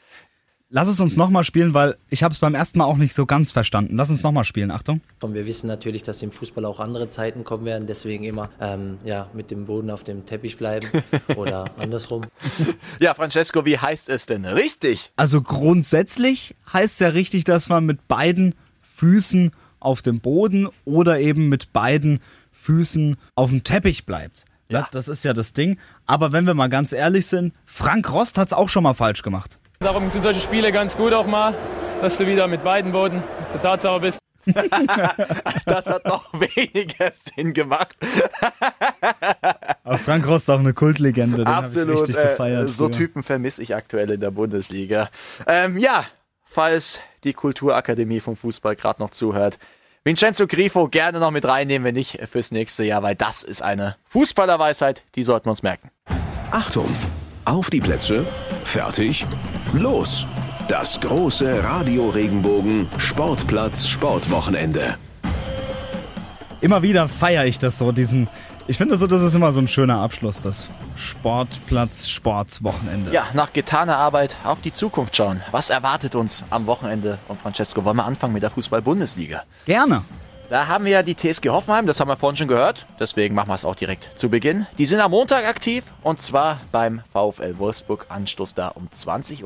Lass 0.75 0.89
es 0.89 0.99
uns 0.99 1.15
nochmal 1.15 1.45
spielen, 1.45 1.73
weil 1.73 1.95
ich 2.09 2.21
habe 2.21 2.33
es 2.33 2.39
beim 2.39 2.53
ersten 2.53 2.79
Mal 2.79 2.83
auch 2.83 2.97
nicht 2.97 3.13
so 3.13 3.25
ganz 3.25 3.53
verstanden. 3.53 3.95
Lass 3.95 4.09
uns 4.09 4.23
nochmal 4.23 4.43
spielen, 4.43 4.71
Achtung. 4.71 4.99
Und 5.21 5.33
wir 5.33 5.45
wissen 5.45 5.67
natürlich, 5.67 6.03
dass 6.03 6.21
im 6.21 6.33
Fußball 6.33 6.65
auch 6.65 6.81
andere 6.81 7.07
Zeiten 7.07 7.45
kommen 7.45 7.63
werden, 7.63 7.87
deswegen 7.87 8.25
immer 8.25 8.49
ähm, 8.59 8.97
ja, 9.05 9.29
mit 9.33 9.51
dem 9.51 9.67
Boden 9.67 9.89
auf 9.89 10.03
dem 10.03 10.25
Teppich 10.25 10.57
bleiben 10.57 10.85
oder 11.37 11.63
andersrum. 11.77 12.25
ja, 12.99 13.13
Francesco, 13.13 13.65
wie 13.65 13.77
heißt 13.77 14.09
es 14.09 14.25
denn 14.25 14.43
richtig? 14.43 15.13
Also 15.15 15.41
grundsätzlich 15.41 16.55
heißt 16.73 16.95
es 16.95 16.99
ja 16.99 17.07
richtig, 17.07 17.45
dass 17.45 17.69
man 17.69 17.85
mit 17.85 18.09
beiden 18.09 18.53
Füßen 18.81 19.51
auf 19.79 20.01
dem 20.01 20.19
Boden 20.19 20.67
oder 20.83 21.21
eben 21.21 21.47
mit 21.47 21.71
beiden 21.71 22.19
Füßen 22.51 23.15
auf 23.35 23.49
dem 23.49 23.63
Teppich 23.63 24.05
bleibt. 24.05 24.43
Ja. 24.67 24.89
Das 24.91 25.07
ist 25.07 25.23
ja 25.23 25.31
das 25.31 25.53
Ding. 25.53 25.79
Aber 26.05 26.33
wenn 26.33 26.45
wir 26.45 26.53
mal 26.53 26.67
ganz 26.67 26.91
ehrlich 26.91 27.27
sind, 27.27 27.53
Frank 27.65 28.11
Rost 28.11 28.37
hat 28.37 28.49
es 28.49 28.53
auch 28.53 28.67
schon 28.67 28.83
mal 28.83 28.93
falsch 28.93 29.21
gemacht. 29.21 29.57
Darum 29.85 30.09
sind 30.09 30.23
solche 30.23 30.39
Spiele 30.41 30.71
ganz 30.71 30.97
gut 30.97 31.13
auch 31.13 31.27
mal, 31.27 31.53
dass 32.01 32.17
du 32.17 32.25
wieder 32.25 32.47
mit 32.47 32.63
beiden 32.63 32.91
Boden 32.91 33.21
auf 33.43 33.51
der 33.51 33.61
Tatsache 33.61 33.99
bist. 33.99 34.19
Das 35.67 35.85
hat 35.85 36.05
noch 36.05 36.33
weniger 36.33 37.11
Sinn 37.35 37.53
gemacht. 37.53 37.95
Aber 39.83 39.97
Frank 39.99 40.27
Rost 40.27 40.45
ist 40.45 40.49
auch 40.49 40.59
eine 40.59 40.73
Kultlegende. 40.73 41.37
Den 41.37 41.47
Absolut. 41.47 41.93
Ich 41.95 42.01
richtig 42.01 42.17
Äh, 42.17 42.29
gefeiert 42.29 42.69
so 42.71 42.85
früher. 42.85 42.97
Typen 42.97 43.21
vermisse 43.21 43.61
ich 43.61 43.75
aktuell 43.75 44.09
in 44.09 44.19
der 44.19 44.31
Bundesliga. 44.31 45.09
Ähm, 45.45 45.77
ja, 45.77 46.05
falls 46.45 46.99
die 47.23 47.33
Kulturakademie 47.33 48.21
vom 48.21 48.35
Fußball 48.35 48.75
gerade 48.75 49.03
noch 49.03 49.11
zuhört. 49.11 49.59
Vincenzo 50.03 50.47
Grifo 50.47 50.87
gerne 50.87 51.19
noch 51.19 51.31
mit 51.31 51.45
reinnehmen, 51.45 51.85
wenn 51.85 51.95
nicht 51.95 52.19
fürs 52.27 52.49
nächste 52.49 52.83
Jahr, 52.83 53.03
weil 53.03 53.13
das 53.13 53.43
ist 53.43 53.61
eine 53.61 53.97
Fußballerweisheit, 54.09 55.03
die 55.13 55.23
sollten 55.23 55.45
wir 55.45 55.51
uns 55.51 55.61
merken. 55.61 55.91
Achtung! 56.49 56.89
Auf 57.45 57.69
die 57.69 57.79
Plätze, 57.79 58.25
fertig, 58.63 59.27
los! 59.73 60.27
Das 60.67 60.99
große 60.99 61.63
Radio 61.63 62.09
Regenbogen 62.09 62.87
Sportplatz 62.97 63.85
Sportwochenende. 63.87 64.95
Immer 66.61 66.81
wieder 66.81 67.07
feiere 67.07 67.45
ich 67.45 67.59
das 67.59 67.77
so, 67.77 67.91
diesen. 67.91 68.27
Ich 68.67 68.77
finde 68.77 68.97
so, 68.97 69.05
das 69.05 69.21
ist 69.21 69.35
immer 69.35 69.53
so 69.53 69.59
ein 69.59 69.67
schöner 69.67 69.99
Abschluss, 69.99 70.41
das 70.41 70.69
Sportplatz 70.95 72.09
Sportswochenende. 72.09 73.11
Ja, 73.11 73.25
nach 73.33 73.53
getaner 73.53 73.97
Arbeit 73.97 74.37
auf 74.43 74.61
die 74.61 74.73
Zukunft 74.73 75.15
schauen. 75.15 75.43
Was 75.51 75.69
erwartet 75.69 76.15
uns 76.15 76.43
am 76.49 76.65
Wochenende? 76.65 77.19
Und 77.27 77.39
Francesco, 77.39 77.85
wollen 77.85 77.97
wir 77.97 78.05
anfangen 78.05 78.33
mit 78.33 78.41
der 78.41 78.49
Fußball-Bundesliga? 78.49 79.43
Gerne. 79.65 80.01
Da 80.49 80.67
haben 80.67 80.85
wir 80.85 80.91
ja 80.91 81.03
die 81.03 81.15
TSG 81.15 81.49
Hoffenheim, 81.49 81.87
das 81.87 81.99
haben 81.99 82.07
wir 82.07 82.17
vorhin 82.17 82.37
schon 82.37 82.47
gehört. 82.47 82.85
Deswegen 82.99 83.33
machen 83.33 83.49
wir 83.49 83.55
es 83.55 83.65
auch 83.65 83.75
direkt 83.75 84.11
zu 84.15 84.29
Beginn. 84.29 84.67
Die 84.77 84.85
sind 84.85 84.99
am 84.99 85.11
Montag 85.11 85.47
aktiv 85.47 85.83
und 86.03 86.21
zwar 86.21 86.61
beim 86.71 87.01
VfL 87.11 87.57
Wolfsburg. 87.57 88.05
Anstoß 88.09 88.53
da 88.53 88.67
um 88.69 88.87
20.30 88.87 89.43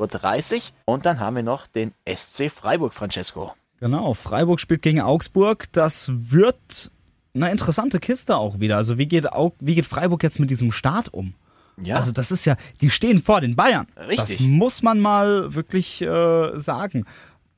Uhr. 0.56 0.62
Und 0.84 1.06
dann 1.06 1.18
haben 1.18 1.36
wir 1.36 1.42
noch 1.42 1.66
den 1.66 1.92
SC 2.06 2.50
Freiburg, 2.50 2.92
Francesco. 2.92 3.54
Genau, 3.78 4.12
Freiburg 4.12 4.60
spielt 4.60 4.82
gegen 4.82 5.00
Augsburg. 5.00 5.72
Das 5.72 6.10
wird 6.12 6.92
eine 7.34 7.50
interessante 7.50 7.98
Kiste 7.98 8.36
auch 8.36 8.60
wieder. 8.60 8.76
Also 8.76 8.98
wie 8.98 9.06
geht, 9.06 9.32
Aug 9.32 9.54
wie 9.58 9.74
geht 9.74 9.86
Freiburg 9.86 10.22
jetzt 10.22 10.38
mit 10.38 10.50
diesem 10.50 10.70
Start 10.70 11.14
um? 11.14 11.34
Ja. 11.82 11.96
Also 11.96 12.12
das 12.12 12.30
ist 12.30 12.44
ja, 12.44 12.56
die 12.80 12.90
stehen 12.90 13.22
vor 13.22 13.40
den 13.40 13.56
Bayern. 13.56 13.86
Richtig. 13.96 14.36
Das 14.36 14.40
muss 14.40 14.82
man 14.82 15.00
mal 15.00 15.54
wirklich 15.54 16.02
äh, 16.02 16.58
sagen. 16.58 17.06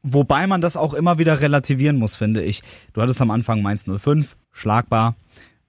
Wobei 0.02 0.46
man 0.46 0.60
das 0.60 0.76
auch 0.76 0.94
immer 0.94 1.18
wieder 1.18 1.40
relativieren 1.40 1.96
muss, 1.96 2.16
finde 2.16 2.42
ich. 2.42 2.62
Du 2.92 3.00
hattest 3.00 3.20
am 3.20 3.30
Anfang 3.30 3.62
Mainz 3.62 3.86
05, 3.86 4.36
schlagbar. 4.50 5.14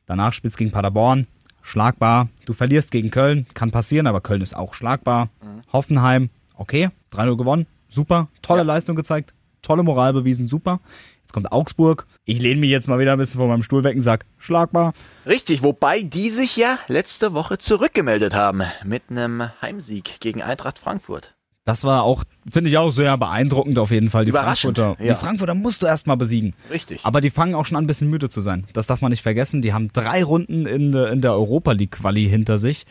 Danach 0.06 0.34
spielst 0.34 0.58
gegen 0.58 0.72
Paderborn, 0.72 1.28
schlagbar. 1.62 2.30
Du 2.46 2.54
verlierst 2.54 2.92
gegen 2.92 3.12
Köln, 3.12 3.46
kann 3.54 3.72
passieren, 3.72 4.08
aber 4.08 4.22
Köln 4.22 4.42
ist 4.42 4.56
auch 4.56 4.74
schlagbar. 4.74 5.30
Hoffenheim, 5.72 6.30
okay, 6.56 6.90
3-0 7.12 7.38
gewonnen, 7.38 7.68
super, 7.88 8.28
tolle 8.42 8.64
Leistung 8.64 8.96
gezeigt, 8.96 9.34
tolle 9.62 9.84
Moral 9.84 10.14
bewiesen, 10.14 10.48
super. 10.48 10.80
Jetzt 11.22 11.32
kommt 11.32 11.52
Augsburg. 11.52 12.06
Ich 12.26 12.42
lehne 12.42 12.60
mich 12.60 12.70
jetzt 12.70 12.90
mal 12.90 13.00
wieder 13.00 13.14
ein 13.14 13.18
bisschen 13.18 13.40
von 13.40 13.48
meinem 13.48 13.64
Stuhl 13.64 13.84
weg 13.84 13.96
und 13.96 14.02
sag, 14.02 14.26
schlagbar. 14.38 14.94
Richtig, 15.26 15.64
wobei 15.64 16.02
die 16.02 16.30
sich 16.30 16.58
ja 16.58 16.80
letzte 16.88 17.34
Woche 17.34 17.60
zurückgemeldet 17.60 18.36
haben 18.36 18.64
mit 18.84 19.04
einem 19.10 19.50
Heimsieg 19.62 20.20
gegen 20.20 20.42
Eintracht 20.42 20.80
Frankfurt. 20.80 21.36
Das 21.66 21.86
war 21.86 22.03
auch, 22.03 22.26
finde 22.51 22.70
ich 22.70 22.78
auch 22.78 22.91
sehr 22.91 23.18
beeindruckend 23.18 23.80
auf 23.80 23.91
jeden 23.91 24.09
Fall. 24.09 24.26
Die 24.26 24.32
Frankfurter, 24.34 24.97
ja. 24.99 25.14
die 25.14 25.20
Frankfurter 25.20 25.53
musst 25.55 25.82
du 25.82 25.86
erstmal 25.88 26.18
besiegen. 26.18 26.53
Richtig. 26.70 26.99
Aber 27.03 27.22
die 27.22 27.30
fangen 27.30 27.55
auch 27.55 27.66
schon 27.66 27.78
an, 27.78 27.86
ein 27.86 27.88
bisschen 27.88 28.09
müde 28.09 28.28
zu 28.28 28.41
sein. 28.41 28.66
Das 28.74 28.88
darf 28.88 28.99
man 28.99 29.11
nicht 29.11 29.22
vergessen. 29.22 29.61
Die 29.61 29.72
haben 29.74 29.88
drei 29.93 30.24
Runden 30.26 30.66
in, 30.66 30.91
der- 30.91 31.11
in 31.11 31.22
der 31.22 31.32
Europa 31.34 31.72
League 31.72 31.91
Quali 31.91 32.28
hinter 32.28 32.57
sich. 32.59 32.86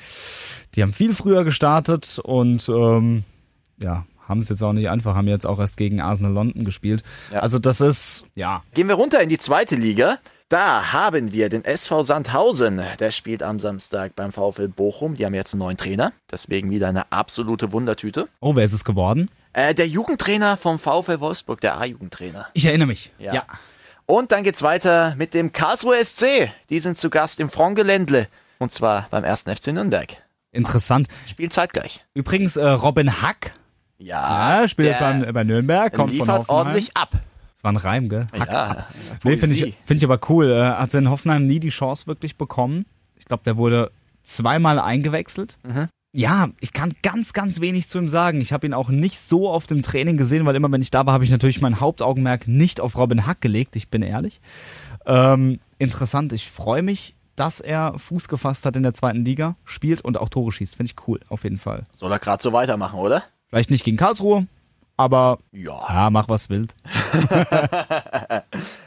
Die 0.75 0.83
haben 0.83 0.95
viel 0.95 1.15
früher 1.15 1.45
gestartet 1.45 2.19
und 2.25 2.67
ähm, 2.71 3.25
ja, 3.79 4.07
haben 4.27 4.41
es 4.41 4.49
jetzt 4.49 4.63
auch 4.63 4.73
nicht 4.73 4.89
einfach, 4.89 5.15
haben 5.17 5.29
jetzt 5.29 5.45
auch 5.45 5.59
erst 5.59 5.77
gegen 5.77 6.01
Arsenal 6.01 6.33
London 6.33 6.65
gespielt. 6.65 7.03
Ja. 7.31 7.41
Also 7.41 7.59
das 7.59 7.83
ist, 7.83 8.25
ja, 8.35 8.63
Gehen 8.73 8.89
wir 8.89 8.95
runter 8.95 9.21
in 9.21 9.29
die 9.29 9.37
zweite 9.39 9.75
Liga. 9.77 10.19
Da 10.53 10.93
haben 10.93 11.33
wir 11.33 11.49
den 11.49 11.65
SV 11.65 12.03
Sandhausen. 12.03 12.79
Der 13.01 13.11
spielt 13.11 13.43
am 13.43 13.59
Samstag 13.59 14.15
beim 14.15 14.33
VfL 14.33 14.69
Bochum. 14.69 15.17
Die 15.17 15.25
haben 15.25 15.33
jetzt 15.33 15.55
einen 15.55 15.61
neuen 15.61 15.79
Trainer. 15.79 16.13
Deswegen 16.31 16.71
wieder 16.71 16.89
eine 16.89 17.11
absolute 17.11 17.73
Wundertüte. 17.73 18.29
oh, 18.41 18.55
wer 18.55 18.63
ist 18.63 18.75
es 18.75 18.85
geworden? 18.85 19.31
Äh, 19.55 19.75
der 19.75 19.89
Jugendtrainer 19.89 20.59
vom 20.59 20.79
VfL 20.79 21.21
Wolfsburg, 21.21 21.63
der 21.63 21.81
A-Jugendtrainer. 21.81 22.49
Ich 22.53 22.67
erinnere 22.67 22.89
mich. 22.89 23.13
Ja. 23.19 23.33
ja. 23.33 23.45
Und 24.05 24.31
dann 24.31 24.43
geht's 24.43 24.63
weiter 24.63 25.15
mit 25.17 25.33
dem 25.33 25.53
Karlsruhe 25.53 25.97
SC. 26.05 26.51
Die 26.69 26.81
sind 26.81 26.99
zu 26.99 27.09
Gast 27.09 27.41
im 27.41 27.49
Frongeländle. 27.49 28.29
Und 28.59 28.73
zwar 28.73 29.07
beim 29.11 29.25
ersten 29.25 29.57
FC 29.57 29.69
Nürnberg. 29.69 30.19
Interessant. 30.51 31.09
Spielen 31.31 31.51
zeitgleich. 31.51 32.05
Übrigens, 32.13 32.59
äh, 32.59 32.69
Robin 32.69 33.23
Hack 33.23 33.55
Ja, 33.97 34.61
ja, 34.61 34.69
spielt 34.69 34.89
jetzt 34.89 35.01
der 35.01 35.15
beim, 35.15 35.33
bei 35.33 35.45
Nürnberg, 35.45 35.95
kommt 35.95 36.11
von 36.11 36.19
liefert 36.19 36.41
Hoffenheim. 36.41 36.67
ordentlich 36.67 36.95
ab. 36.95 37.23
Das 37.63 37.65
war 37.65 37.73
ein 37.73 37.77
Reim, 37.77 38.09
gell? 38.09 38.27
Hack. 38.33 38.49
Ja, 38.51 38.87
Nee, 39.25 39.37
finde 39.37 39.55
ich, 39.55 39.77
find 39.85 40.03
ich 40.03 40.05
aber 40.05 40.19
cool. 40.29 40.51
Er 40.51 40.79
hat 40.81 40.93
in 40.95 41.09
Hoffenheim 41.09 41.47
nie 41.47 41.61
die 41.61 41.69
Chance 41.69 42.09
wirklich 42.09 42.37
bekommen. 42.37 42.87
Ich 43.17 43.27
glaube, 43.27 43.45
der 43.45 43.57
wurde 43.57 43.93
zweimal 44.25 44.81
eingewechselt. 44.81 45.59
Mhm. 45.63 45.89
Ja, 46.15 46.49
ich 46.61 46.73
kann 46.73 46.93
ganz, 47.03 47.33
ganz 47.33 47.61
wenig 47.61 47.89
zu 47.89 47.99
ihm 47.99 48.09
sagen. 48.09 48.41
Ich 48.41 48.53
habe 48.53 48.67
ihn 48.67 48.75
auch 48.75 48.89
nicht 48.91 49.21
so 49.21 49.49
auf 49.49 49.67
dem 49.67 49.83
Training 49.83 50.17
gesehen, 50.17 50.45
weil 50.45 50.57
immer, 50.57 50.71
wenn 50.73 50.83
ich 50.83 50.91
da 50.91 51.07
war, 51.07 51.15
habe 51.15 51.25
ich 51.25 51.31
natürlich 51.31 51.61
mein 51.61 51.81
Hauptaugenmerk 51.81 52.49
nicht 52.49 52.81
auf 52.81 52.99
Robin 52.99 53.27
Hack 53.27 53.41
gelegt. 53.41 53.77
Ich 53.77 53.89
bin 53.89 54.03
ehrlich. 54.03 54.41
Ähm, 55.07 55.61
interessant. 55.79 56.33
Ich 56.33 56.51
freue 56.51 56.83
mich, 56.83 57.15
dass 57.37 57.61
er 57.61 57.99
Fuß 57.99 58.29
gefasst 58.29 58.67
hat 58.67 58.77
in 58.77 58.83
der 58.83 58.93
zweiten 58.93 59.25
Liga, 59.25 59.55
spielt 59.65 60.03
und 60.03 60.19
auch 60.19 60.29
Tore 60.29 60.53
schießt. 60.53 60.75
Finde 60.77 60.93
ich 60.93 61.09
cool, 61.09 61.21
auf 61.29 61.45
jeden 61.45 61.59
Fall. 61.59 61.85
Soll 61.93 62.13
er 62.13 62.19
gerade 62.19 62.43
so 62.43 62.53
weitermachen, 62.53 62.99
oder? 62.99 63.23
Vielleicht 63.49 63.71
nicht 63.71 63.85
gegen 63.85 63.97
Karlsruhe, 63.97 64.47
aber 65.03 65.39
Ja. 65.53 65.81
ja, 65.89 66.11
mach 66.11 66.29
was 66.29 66.49
wild. 66.49 66.75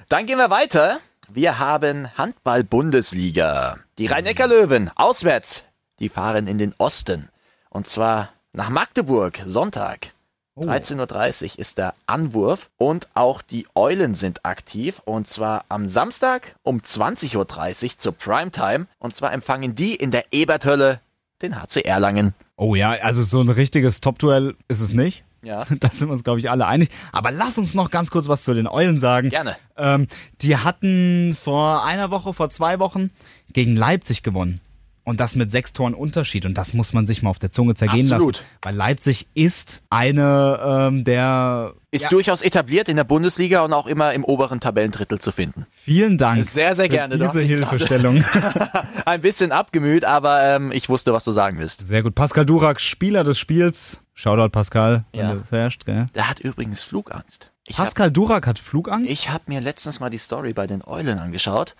Dann 0.09 0.25
gehen 0.25 0.37
wir 0.37 0.49
weiter. 0.49 0.99
Wir 1.31 1.59
haben 1.59 2.07
Handball-Bundesliga. 2.17 3.77
Die 3.97 4.07
Rhein-Neckar-Löwen 4.07 4.91
auswärts. 4.95 5.65
Die 5.99 6.09
fahren 6.09 6.47
in 6.47 6.57
den 6.57 6.73
Osten. 6.77 7.29
Und 7.69 7.87
zwar 7.87 8.29
nach 8.53 8.69
Magdeburg, 8.69 9.41
Sonntag. 9.45 10.11
13.30 10.57 11.43
Uhr 11.43 11.59
ist 11.59 11.77
der 11.77 11.93
Anwurf 12.05 12.69
und 12.77 13.09
auch 13.13 13.41
die 13.41 13.67
Eulen 13.75 14.15
sind 14.15 14.45
aktiv 14.45 15.01
und 15.03 15.27
zwar 15.27 15.65
am 15.67 15.89
Samstag 15.89 16.55
um 16.63 16.79
20.30 16.79 17.35
Uhr 17.83 17.97
zur 17.97 18.13
Primetime 18.13 18.87
und 18.97 19.13
zwar 19.13 19.33
empfangen 19.33 19.75
die 19.75 19.95
in 19.95 20.11
der 20.11 20.23
Eberthölle 20.31 21.01
den 21.41 21.61
HC 21.61 21.81
Erlangen. 21.81 22.33
Oh 22.55 22.73
ja, 22.73 22.91
also 22.91 23.23
so 23.23 23.41
ein 23.41 23.49
richtiges 23.49 23.99
Top-Duell 23.99 24.55
ist 24.69 24.79
es 24.79 24.93
nicht. 24.93 25.25
Ja. 25.45 25.65
Da 25.79 25.89
sind 25.91 26.09
wir 26.09 26.13
uns, 26.13 26.23
glaube 26.23 26.39
ich, 26.39 26.49
alle 26.49 26.67
einig. 26.67 26.89
Aber 27.11 27.31
lass 27.31 27.57
uns 27.57 27.73
noch 27.73 27.91
ganz 27.91 28.11
kurz 28.11 28.27
was 28.27 28.43
zu 28.43 28.53
den 28.53 28.67
Eulen 28.67 28.99
sagen. 28.99 29.29
Gerne. 29.29 29.55
Ähm, 29.77 30.07
die 30.41 30.57
hatten 30.57 31.35
vor 31.39 31.85
einer 31.85 32.11
Woche, 32.11 32.33
vor 32.33 32.49
zwei 32.49 32.79
Wochen 32.79 33.11
gegen 33.51 33.75
Leipzig 33.75 34.23
gewonnen. 34.23 34.61
Und 35.03 35.19
das 35.19 35.35
mit 35.35 35.51
sechs 35.51 35.71
Toren 35.71 35.93
Unterschied. 35.93 36.47
Und 36.47 36.55
das 36.57 36.73
muss 36.73 36.91
man 36.91 37.05
sich 37.05 37.21
mal 37.21 37.29
auf 37.29 37.37
der 37.37 37.51
Zunge 37.51 37.75
zergehen 37.75 38.11
Absolut. 38.11 38.37
lassen. 38.37 38.45
Weil 38.63 38.75
Leipzig 38.75 39.27
ist 39.35 39.83
eine 39.91 40.59
ähm, 40.91 41.03
der... 41.03 41.75
Ist 41.91 42.11
durchaus 42.11 42.41
etabliert 42.41 42.89
in 42.89 42.95
der 42.95 43.03
Bundesliga 43.03 43.61
und 43.61 43.71
auch 43.71 43.85
immer 43.85 44.13
im 44.13 44.23
oberen 44.23 44.59
Tabellendrittel 44.59 45.19
zu 45.19 45.31
finden. 45.31 45.67
Vielen 45.71 46.17
Dank 46.17 46.49
Sehr, 46.49 46.73
sehr 46.73 46.85
für 46.85 46.89
gerne. 46.89 47.23
Hast 47.23 47.35
diese 47.35 47.45
Hilfestellung. 47.45 48.25
Ein 49.05 49.21
bisschen 49.21 49.51
abgemüht, 49.51 50.05
aber 50.05 50.41
ähm, 50.41 50.71
ich 50.71 50.89
wusste, 50.89 51.13
was 51.13 51.23
du 51.23 51.31
sagen 51.31 51.59
willst. 51.59 51.85
Sehr 51.85 52.01
gut. 52.01 52.15
Pascal 52.15 52.45
Durak, 52.45 52.81
Spieler 52.81 53.23
des 53.23 53.37
Spiels. 53.37 53.99
Shoutout 54.15 54.49
Pascal, 54.49 55.03
wenn 55.11 55.19
Ja. 55.27 55.33
du 55.35 55.43
herrscht. 55.51 55.85
Gell? 55.85 56.07
Der 56.15 56.29
hat 56.29 56.39
übrigens 56.39 56.81
Flugangst. 56.81 57.51
Ich 57.65 57.77
hab- 57.77 57.85
Pascal 57.85 58.11
Durak 58.11 58.47
hat 58.47 58.59
Flugangst? 58.59 59.11
Ich 59.11 59.29
habe 59.29 59.43
mir 59.47 59.59
letztens 59.61 59.99
mal 59.99 60.09
die 60.09 60.17
Story 60.17 60.53
bei 60.53 60.67
den 60.67 60.83
Eulen 60.85 61.19
angeschaut 61.19 61.75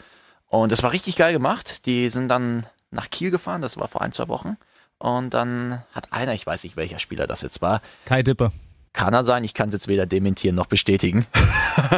und 0.47 0.71
das 0.71 0.83
war 0.83 0.91
richtig 0.91 1.15
geil 1.15 1.33
gemacht. 1.33 1.85
Die 1.85 2.09
sind 2.09 2.27
dann 2.27 2.65
nach 2.91 3.09
Kiel 3.09 3.31
gefahren, 3.31 3.61
das 3.61 3.77
war 3.77 3.87
vor 3.87 4.01
ein, 4.01 4.11
zwei 4.11 4.27
Wochen. 4.27 4.57
Und 4.97 5.33
dann 5.33 5.83
hat 5.91 6.11
einer, 6.13 6.33
ich 6.33 6.45
weiß 6.45 6.63
nicht 6.63 6.75
welcher 6.77 6.99
Spieler 6.99 7.27
das 7.27 7.41
jetzt 7.41 7.61
war, 7.61 7.81
Kai 8.05 8.23
Dippe. 8.23 8.51
kann 8.93 9.13
er 9.13 9.23
sein, 9.25 9.43
ich 9.43 9.53
kann 9.53 9.67
es 9.67 9.73
jetzt 9.73 9.87
weder 9.87 10.05
dementieren 10.05 10.55
noch 10.55 10.67
bestätigen. 10.67 11.25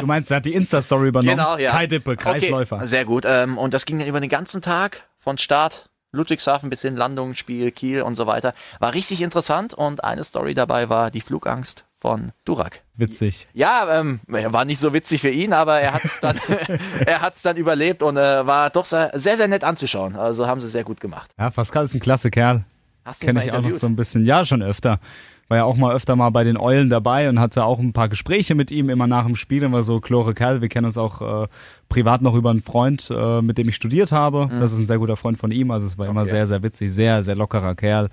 Du 0.00 0.06
meinst, 0.06 0.30
er 0.32 0.38
hat 0.38 0.44
die 0.44 0.54
Insta-Story 0.54 1.08
übernommen? 1.08 1.36
Genau, 1.36 1.56
ja. 1.56 1.70
Kai 1.70 1.86
Dippe, 1.86 2.16
Kreisläufer. 2.16 2.76
Okay, 2.76 2.86
sehr 2.86 3.04
gut. 3.04 3.24
Ähm, 3.24 3.56
und 3.56 3.72
das 3.74 3.86
ging 3.86 3.98
dann 4.00 4.08
über 4.08 4.20
den 4.20 4.28
ganzen 4.28 4.60
Tag 4.62 5.04
von 5.16 5.38
Start 5.38 5.88
Ludwigshafen 6.12 6.70
bis 6.70 6.82
hin 6.82 6.96
Landung, 6.96 7.34
Spiel, 7.34 7.70
Kiel 7.70 8.02
und 8.02 8.14
so 8.14 8.26
weiter. 8.26 8.54
War 8.80 8.94
richtig 8.94 9.20
interessant 9.20 9.74
und 9.74 10.04
eine 10.04 10.24
Story 10.24 10.54
dabei 10.54 10.88
war 10.88 11.10
die 11.10 11.20
Flugangst 11.20 11.84
von 11.96 12.32
Durak. 12.44 12.80
Witzig. 12.96 13.48
Ja, 13.52 14.00
ähm, 14.00 14.20
war 14.26 14.64
nicht 14.64 14.78
so 14.78 14.94
witzig 14.94 15.20
für 15.20 15.30
ihn, 15.30 15.52
aber 15.52 15.80
er 15.80 15.94
hat's 15.94 16.20
dann, 16.20 16.38
er 17.06 17.20
hat's 17.20 17.42
dann 17.42 17.56
überlebt 17.56 18.02
und 18.02 18.16
äh, 18.16 18.46
war 18.46 18.70
doch 18.70 18.86
sehr, 18.86 19.12
sehr, 19.14 19.48
nett 19.48 19.64
anzuschauen. 19.64 20.16
Also 20.16 20.46
haben 20.46 20.60
sie 20.60 20.68
sehr 20.68 20.84
gut 20.84 21.00
gemacht. 21.00 21.30
Ja, 21.38 21.50
Pascal 21.50 21.84
ist 21.84 21.94
ein 21.94 22.00
klasse 22.00 22.30
Kerl. 22.30 22.64
Hast 23.04 23.22
du 23.22 23.26
Kenne 23.26 23.44
ich 23.44 23.52
auch 23.52 23.62
noch 23.62 23.72
so 23.72 23.86
ein 23.86 23.96
bisschen. 23.96 24.24
Ja, 24.24 24.44
schon 24.44 24.62
öfter. 24.62 25.00
War 25.48 25.56
ja 25.58 25.64
auch 25.64 25.76
mal 25.76 25.94
öfter 25.94 26.14
mal 26.14 26.28
bei 26.30 26.44
den 26.44 26.58
Eulen 26.58 26.90
dabei 26.90 27.28
und 27.28 27.40
hatte 27.40 27.64
auch 27.64 27.78
ein 27.78 27.92
paar 27.94 28.08
Gespräche 28.10 28.54
mit 28.54 28.70
ihm, 28.70 28.90
immer 28.90 29.06
nach 29.06 29.24
dem 29.24 29.34
Spiel. 29.34 29.62
Immer 29.62 29.82
so, 29.82 29.98
Chlore 30.00 30.34
Kerl, 30.34 30.60
wir 30.60 30.68
kennen 30.68 30.84
uns 30.84 30.98
auch 30.98 31.44
äh, 31.44 31.48
privat 31.88 32.20
noch 32.20 32.34
über 32.34 32.50
einen 32.50 32.60
Freund, 32.62 33.10
äh, 33.10 33.40
mit 33.40 33.56
dem 33.56 33.68
ich 33.68 33.76
studiert 33.76 34.12
habe. 34.12 34.48
Das 34.60 34.72
ist 34.72 34.78
ein 34.78 34.86
sehr 34.86 34.98
guter 34.98 35.16
Freund 35.16 35.38
von 35.38 35.50
ihm. 35.50 35.70
Also 35.70 35.86
es 35.86 35.96
war 35.96 36.04
immer 36.06 36.12
Mhm. 36.20 36.26
Okay. 36.26 36.30
sehr, 36.30 36.46
sehr 36.46 36.62
witzig, 36.62 36.92
sehr, 36.92 37.22
sehr 37.22 37.34
lockerer 37.34 37.74
Kerl. 37.74 38.08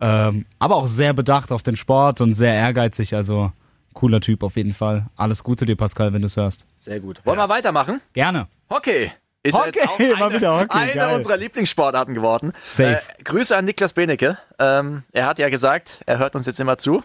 Ähm, 0.00 0.44
aber 0.58 0.76
auch 0.76 0.86
sehr 0.88 1.14
bedacht 1.14 1.50
auf 1.50 1.62
den 1.62 1.76
Sport 1.76 2.20
und 2.20 2.34
sehr 2.34 2.52
ehrgeizig. 2.54 3.14
Also 3.14 3.50
cooler 3.94 4.20
Typ 4.20 4.42
auf 4.42 4.56
jeden 4.56 4.74
Fall. 4.74 5.06
Alles 5.16 5.42
Gute 5.42 5.64
dir, 5.64 5.76
Pascal, 5.76 6.12
wenn 6.12 6.20
du 6.20 6.26
es 6.26 6.36
hörst. 6.36 6.66
Sehr 6.74 7.00
gut. 7.00 7.22
Wollen 7.24 7.38
wir 7.38 7.48
weitermachen? 7.48 8.02
Gerne. 8.12 8.48
Hockey. 8.70 9.10
Ist 9.46 9.54
ja 9.56 9.66
Hockey, 9.66 9.78
jetzt 9.78 9.88
auch 9.88 9.98
mal 9.98 10.26
eine, 10.26 10.34
wieder 10.34 10.60
Hockey, 10.60 10.76
eine 10.76 10.92
geil. 10.92 11.14
unserer 11.16 11.36
Lieblingssportarten 11.36 12.14
geworden. 12.14 12.52
Safe. 12.64 13.00
Äh, 13.18 13.22
Grüße 13.22 13.56
an 13.56 13.64
Niklas 13.64 13.92
Benecke. 13.92 14.38
Ähm, 14.58 15.02
er 15.12 15.26
hat 15.26 15.38
ja 15.38 15.48
gesagt, 15.48 16.00
er 16.06 16.18
hört 16.18 16.34
uns 16.34 16.46
jetzt 16.46 16.60
immer 16.60 16.78
zu. 16.78 17.02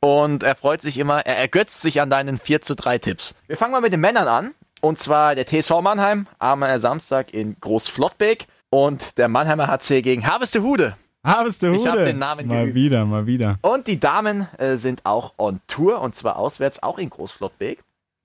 Und 0.00 0.42
er 0.42 0.54
freut 0.54 0.82
sich 0.82 0.98
immer, 0.98 1.20
er 1.26 1.38
ergötzt 1.38 1.80
sich 1.82 2.00
an 2.00 2.10
deinen 2.10 2.38
4 2.38 2.60
zu 2.60 2.76
3 2.76 2.98
Tipps. 2.98 3.34
Wir 3.46 3.56
fangen 3.56 3.72
mal 3.72 3.80
mit 3.80 3.92
den 3.92 4.00
Männern 4.00 4.28
an. 4.28 4.54
Und 4.82 4.98
zwar 4.98 5.34
der 5.34 5.46
TSV 5.46 5.80
Mannheim 5.80 6.26
am 6.38 6.62
äh, 6.62 6.78
Samstag 6.78 7.32
in 7.32 7.56
Großflottbeek. 7.60 8.46
Und 8.70 9.16
der 9.18 9.28
Mannheimer 9.28 9.68
HC 9.68 10.02
gegen 10.02 10.26
Harvestehude. 10.26 10.96
Harvestehude. 11.24 11.78
Ich 11.80 11.86
hab 11.88 11.96
den 11.96 12.18
Namen 12.18 12.46
Mal 12.46 12.64
geübt. 12.64 12.74
wieder, 12.74 13.04
mal 13.04 13.26
wieder. 13.26 13.58
Und 13.62 13.86
die 13.86 13.98
Damen 13.98 14.48
äh, 14.58 14.76
sind 14.76 15.04
auch 15.04 15.34
on 15.38 15.60
Tour. 15.66 16.00
Und 16.00 16.14
zwar 16.14 16.36
auswärts 16.36 16.82
auch 16.82 16.98
in 16.98 17.10
Großflottbeek. 17.10 17.82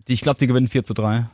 Die, 0.08 0.14
ich 0.14 0.22
glaube, 0.22 0.40
die 0.40 0.48
gewinnen 0.48 0.68
4 0.68 0.84
zu 0.84 0.94
3. 0.94 1.26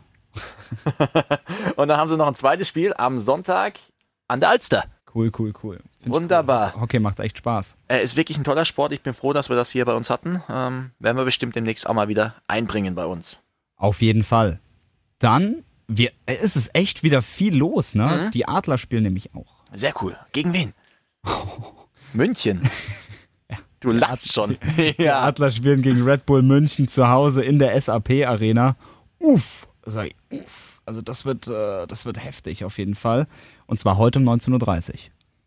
Und 1.75 1.87
dann 1.87 1.97
haben 1.97 2.09
sie 2.09 2.17
noch 2.17 2.27
ein 2.27 2.35
zweites 2.35 2.67
Spiel 2.67 2.93
am 2.97 3.19
Sonntag 3.19 3.79
an 4.27 4.39
der 4.39 4.49
Alster. 4.49 4.85
Cool, 5.13 5.31
cool, 5.39 5.53
cool. 5.63 5.79
Find 6.01 6.13
Wunderbar. 6.13 6.73
Cool. 6.75 6.81
Hockey 6.81 6.99
macht 6.99 7.19
echt 7.19 7.39
Spaß. 7.39 7.77
Er 7.87 8.01
ist 8.01 8.17
wirklich 8.17 8.37
ein 8.37 8.43
toller 8.43 8.65
Sport. 8.65 8.91
Ich 8.91 9.01
bin 9.01 9.13
froh, 9.13 9.33
dass 9.33 9.49
wir 9.49 9.55
das 9.55 9.71
hier 9.71 9.85
bei 9.85 9.93
uns 9.93 10.09
hatten. 10.09 10.43
Ähm, 10.49 10.91
werden 10.99 11.17
wir 11.17 11.25
bestimmt 11.25 11.55
demnächst 11.55 11.89
auch 11.89 11.93
mal 11.93 12.07
wieder 12.07 12.35
einbringen 12.47 12.93
bei 12.93 13.05
uns. 13.05 13.39
Auf 13.77 14.01
jeden 14.01 14.23
Fall. 14.23 14.59
Dann, 15.19 15.63
wir, 15.87 16.11
äh, 16.25 16.35
es 16.41 16.55
ist 16.55 16.75
echt 16.75 17.03
wieder 17.03 17.21
viel 17.21 17.55
los, 17.55 17.95
ne? 17.95 18.25
Mhm. 18.25 18.31
Die 18.31 18.47
Adler 18.47 18.77
spielen 18.77 19.03
nämlich 19.03 19.33
auch. 19.33 19.63
Sehr 19.73 19.93
cool. 20.01 20.15
Gegen 20.33 20.53
wen? 20.53 20.73
München. 22.13 22.69
Du 23.79 23.91
lachst 23.91 24.33
schon. 24.33 24.57
Die 24.77 24.95
ja. 25.03 25.21
Adler 25.21 25.51
spielen 25.51 25.81
gegen 25.81 26.03
Red 26.03 26.25
Bull 26.25 26.41
München 26.41 26.87
zu 26.87 27.09
Hause 27.09 27.43
in 27.43 27.59
der 27.59 27.79
SAP 27.79 28.25
Arena. 28.25 28.75
Uff, 29.19 29.66
sag 29.91 30.07
ich, 30.07 30.15
uff. 30.31 30.81
Also 30.85 31.01
das 31.01 31.25
wird, 31.25 31.47
äh, 31.47 31.85
das 31.87 32.05
wird 32.05 32.23
heftig 32.23 32.63
auf 32.63 32.77
jeden 32.77 32.95
Fall. 32.95 33.27
Und 33.65 33.79
zwar 33.79 33.97
heute 33.97 34.19
um 34.19 34.25
19.30 34.29 34.89
Uhr. 34.93 34.95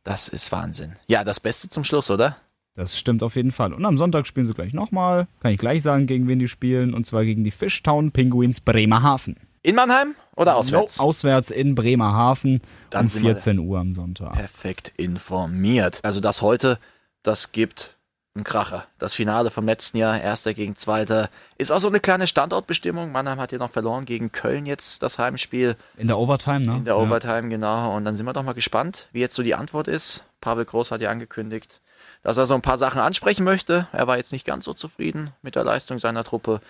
Das 0.02 0.28
ist 0.28 0.50
Wahnsinn. 0.52 0.94
Ja, 1.08 1.24
das 1.24 1.40
Beste 1.40 1.68
zum 1.68 1.84
Schluss, 1.84 2.10
oder? 2.10 2.36
Das 2.74 2.98
stimmt 2.98 3.22
auf 3.22 3.36
jeden 3.36 3.52
Fall. 3.52 3.74
Und 3.74 3.84
am 3.84 3.98
Sonntag 3.98 4.26
spielen 4.26 4.46
sie 4.46 4.54
gleich 4.54 4.72
nochmal. 4.72 5.26
Kann 5.40 5.52
ich 5.52 5.58
gleich 5.58 5.82
sagen, 5.82 6.06
gegen 6.06 6.28
wen 6.28 6.38
die 6.38 6.48
spielen. 6.48 6.94
Und 6.94 7.06
zwar 7.06 7.24
gegen 7.24 7.44
die 7.44 7.50
Fishtown 7.50 8.10
Penguins 8.12 8.60
Bremerhaven. 8.60 9.36
In 9.62 9.74
Mannheim 9.74 10.14
oder 10.36 10.56
auswärts? 10.56 10.96
No, 10.98 11.04
auswärts 11.04 11.50
in 11.50 11.74
Bremerhaven 11.74 12.62
Dann 12.88 13.06
um 13.06 13.08
sind 13.10 13.22
wir- 13.24 13.32
14 13.34 13.58
Uhr 13.58 13.78
am 13.78 13.92
Sonntag. 13.92 14.32
Perfekt 14.32 14.92
informiert. 14.96 16.00
Also 16.02 16.20
das 16.20 16.40
heute, 16.40 16.78
das 17.22 17.52
gibt 17.52 17.98
einen 18.34 18.44
Kracher. 18.44 18.84
Das 18.98 19.14
Finale 19.14 19.50
vom 19.50 19.66
letzten 19.66 19.96
Jahr, 19.98 20.20
Erster 20.20 20.54
gegen 20.54 20.76
Zweiter, 20.76 21.28
ist 21.58 21.72
auch 21.72 21.80
so 21.80 21.88
eine 21.88 21.98
kleine 22.00 22.26
Standortbestimmung. 22.28 23.10
Mannheim 23.10 23.40
hat 23.40 23.50
ja 23.52 23.58
noch 23.58 23.70
verloren 23.70 24.04
gegen 24.04 24.30
Köln 24.30 24.66
jetzt 24.66 25.02
das 25.02 25.18
Heimspiel. 25.18 25.76
In 25.96 26.06
der 26.06 26.16
Overtime, 26.18 26.60
ne? 26.60 26.76
In 26.76 26.84
der 26.84 26.94
Ja. 26.94 27.00
Overtime, 27.00 27.48
genau. 27.48 27.94
Und 27.96 28.04
dann 28.04 28.14
sind 28.14 28.26
wir 28.26 28.32
doch 28.32 28.44
mal 28.44 28.52
gespannt, 28.52 29.08
wie 29.12 29.20
jetzt 29.20 29.34
so 29.34 29.42
die 29.42 29.54
Antwort 29.56 29.88
ist. 29.88 30.24
Pavel 30.40 30.64
Groß 30.64 30.92
hat 30.92 31.00
ja 31.00 31.10
angekündigt, 31.10 31.80
dass 32.22 32.38
er 32.38 32.46
so 32.46 32.54
ein 32.54 32.62
paar 32.62 32.78
Sachen 32.78 33.00
ansprechen 33.00 33.42
möchte. 33.44 33.88
Er 33.92 34.06
war 34.06 34.16
jetzt 34.16 34.32
nicht 34.32 34.46
ganz 34.46 34.64
so 34.64 34.74
zufrieden 34.74 35.32
mit 35.42 35.56
der 35.56 35.64
Leistung 35.64 35.98
seiner 35.98 36.22
Truppe. 36.22 36.60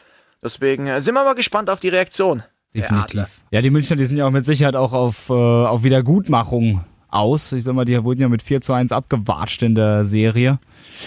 Deswegen 0.43 0.87
äh, 0.87 1.03
sind 1.03 1.15
wir 1.15 1.25
mal 1.25 1.35
gespannt 1.35 1.69
auf 1.69 1.81
die 1.81 1.91
Reaktion. 1.91 2.43
Definitiv. 2.75 3.27
Ja, 3.51 3.61
die 3.61 3.71
Münchner, 3.71 3.97
die 3.97 4.07
sind 4.07 4.17
ja 4.17 4.27
auch 4.27 4.31
mit 4.31 4.47
Sicherheit 4.47 4.77
auch 4.77 4.93
auf, 4.95 5.29
äh, 5.29 5.33
auf 5.35 5.83
Wiedergutmachung 5.83 6.85
aus. 7.09 7.53
Ich 7.53 7.65
sag 7.65 7.75
mal, 7.75 7.85
die 7.85 8.03
wurden 8.03 8.23
ja 8.23 8.29
mit 8.31 8.43
4 8.43 8.61
zu 8.63 8.73
1 8.73 8.93
abgewatscht 8.93 9.63
in 9.63 9.75
der 9.75 10.07
Serie. 10.07 10.59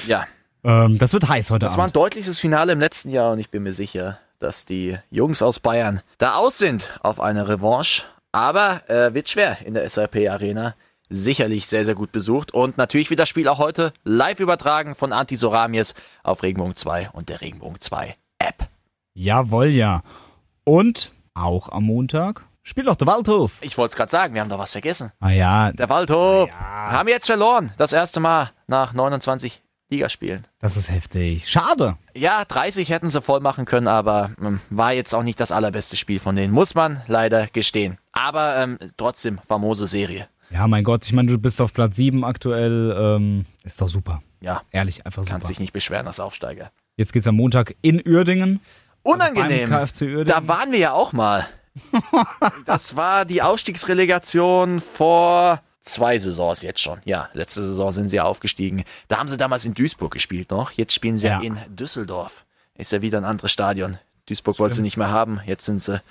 Ja, 0.06 0.26
Ähm, 0.64 0.98
das 0.98 1.14
wird 1.14 1.28
heiß 1.28 1.52
heute 1.52 1.66
das 1.66 1.74
war 1.78 1.84
ein 1.86 1.90
Abend. 1.90 1.96
deutliches 1.96 2.40
Finale 2.40 2.72
im 2.74 2.80
letzten 2.80 3.10
Jahr 3.10 3.34
und 3.34 3.40
ich 3.40 3.50
bin 3.50 3.64
mir 3.64 3.74
sicher, 3.74 4.20
dass 4.40 4.66
die 4.66 4.98
Jungs 5.10 5.42
aus 5.42 5.60
Bayern 5.60 6.02
da 6.18 6.36
aus 6.36 6.58
sind 6.58 7.00
auf 7.02 7.20
eine 7.20 7.48
Revanche. 7.48 8.04
Aber 8.32 8.82
äh, 8.90 9.14
wird 9.14 9.30
schwer 9.30 9.58
in 9.66 9.74
der 9.76 9.88
SAP 9.88 10.28
Arena. 10.30 10.74
Sicherlich 11.10 11.68
sehr, 11.68 11.86
sehr 11.86 11.94
gut 11.94 12.12
besucht. 12.12 12.52
Und 12.52 12.78
natürlich 12.80 13.10
wird 13.12 13.20
das 13.20 13.30
Spiel 13.30 13.48
auch 13.48 13.60
heute 13.60 13.94
live 14.04 14.40
übertragen 14.40 14.96
von 14.96 15.14
Anti 15.14 15.36
Soramies 15.36 15.94
auf 16.24 16.42
Regenbogen 16.42 16.76
2 16.76 17.10
und 17.14 17.30
der 17.30 17.42
Regenbogen 17.42 17.80
2 17.80 18.16
App. 18.40 18.68
Jawohl, 19.14 19.68
ja. 19.68 20.02
Und 20.64 21.12
auch 21.36 21.70
am 21.70 21.84
Montag 21.84 22.44
spielt 22.64 22.88
auch 22.88 22.96
der 22.96 23.06
Waldhof. 23.08 23.52
Ich 23.62 23.78
wollte 23.78 23.92
es 23.92 23.96
gerade 23.98 24.10
sagen, 24.10 24.34
wir 24.34 24.42
haben 24.42 24.50
doch 24.50 24.58
was 24.58 24.72
vergessen. 24.72 25.12
Ah 25.20 25.30
ja, 25.30 25.72
Der 25.72 25.90
Waldhof. 25.90 26.50
Haben 26.58 27.10
jetzt 27.10 27.28
verloren. 27.28 27.72
Das 27.78 27.94
erste 27.94 28.20
Mal 28.20 28.52
nach 28.66 28.94
29 28.94 29.62
Liga 29.94 30.10
spielen. 30.10 30.46
Das 30.60 30.76
ist 30.78 30.90
heftig. 30.92 31.48
Schade. 31.50 31.96
Ja, 32.16 32.44
30 32.46 32.90
hätten 32.90 33.10
sie 33.10 33.22
voll 33.22 33.40
machen 33.40 33.66
können, 33.66 33.88
aber 33.88 34.32
ähm, 34.42 34.60
war 34.70 34.92
jetzt 34.94 35.14
auch 35.14 35.24
nicht 35.24 35.40
das 35.40 35.52
allerbeste 35.52 35.96
Spiel 35.96 36.20
von 36.20 36.36
denen, 36.36 36.52
muss 36.54 36.74
man 36.76 37.02
leider 37.08 37.48
gestehen. 37.48 37.98
Aber 38.12 38.58
ähm, 38.58 38.80
trotzdem, 38.98 39.40
famose 39.48 39.88
Serie. 39.88 40.28
Ja, 40.50 40.68
mein 40.68 40.84
Gott, 40.84 41.06
ich 41.06 41.14
meine, 41.14 41.32
du 41.32 41.38
bist 41.38 41.62
auf 41.62 41.74
Platz 41.74 41.96
7 41.96 42.24
aktuell. 42.24 42.96
Ähm, 42.98 43.46
ist 43.64 43.82
doch 43.82 43.90
super. 43.90 44.22
Ja, 44.42 44.62
Ehrlich, 44.72 45.06
einfach 45.06 45.24
super. 45.24 45.34
kannst 45.36 45.50
dich 45.50 45.60
nicht 45.60 45.74
beschweren 45.74 46.06
als 46.08 46.20
Aufsteiger. 46.20 46.72
Jetzt 46.98 47.14
geht's 47.14 47.28
am 47.28 47.36
Montag 47.36 47.76
in 47.82 48.02
Uerdingen. 48.06 48.60
Unangenehm. 49.02 49.70
KFC 49.70 50.02
Uerdingen. 50.04 50.26
Da 50.28 50.48
waren 50.48 50.72
wir 50.72 50.80
ja 50.80 50.94
auch 50.94 51.14
mal. 51.14 51.48
Das 52.66 52.96
war 52.96 53.26
die 53.26 53.42
Ausstiegsrelegation 53.42 54.80
vor 54.80 55.62
zwei 55.84 56.18
Saisons 56.18 56.62
jetzt 56.64 56.80
schon. 56.82 57.00
Ja, 57.06 57.30
letzte 57.34 57.62
Saison 57.66 57.92
sind 57.92 58.10
sie 58.10 58.16
ja 58.16 58.24
aufgestiegen. 58.24 58.84
Da 59.08 59.18
haben 59.20 59.28
sie 59.30 59.38
damals 59.38 59.66
in 59.66 59.74
Duisburg 59.76 60.12
gespielt 60.14 60.50
noch. 60.50 60.72
Jetzt 60.72 60.94
spielen 60.94 61.18
sie 61.18 61.28
ja, 61.28 61.40
Ja. 61.40 61.46
in 61.48 61.60
Düsseldorf. 61.76 62.44
Ist 62.76 62.92
ja 62.92 63.02
wieder 63.02 63.20
ein 63.20 63.26
anderes 63.26 63.52
Stadion. 63.52 63.98
Duisburg 64.28 64.58
wollte 64.58 64.76
sie 64.76 64.82
nicht 64.82 64.98
mehr 64.98 65.12
haben. 65.12 65.42
Jetzt 65.46 65.66
sind 65.66 65.82
sie 65.82 66.02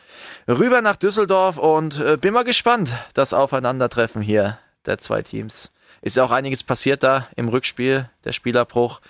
rüber 0.46 0.82
nach 0.82 0.96
Düsseldorf 0.96 1.56
und 1.58 1.98
äh, 1.98 2.16
bin 2.18 2.34
mal 2.34 2.44
gespannt, 2.44 2.90
das 3.14 3.32
Aufeinandertreffen 3.34 4.20
hier 4.22 4.58
der 4.86 4.98
zwei 4.98 5.22
Teams. 5.22 5.70
Ist 6.02 6.16
ja 6.16 6.24
auch 6.24 6.30
einiges 6.30 6.62
passiert 6.62 7.02
da 7.02 7.28
im 7.36 7.48
Rückspiel, 7.48 8.08
der 8.24 8.32
Spielerbruch. 8.32 9.00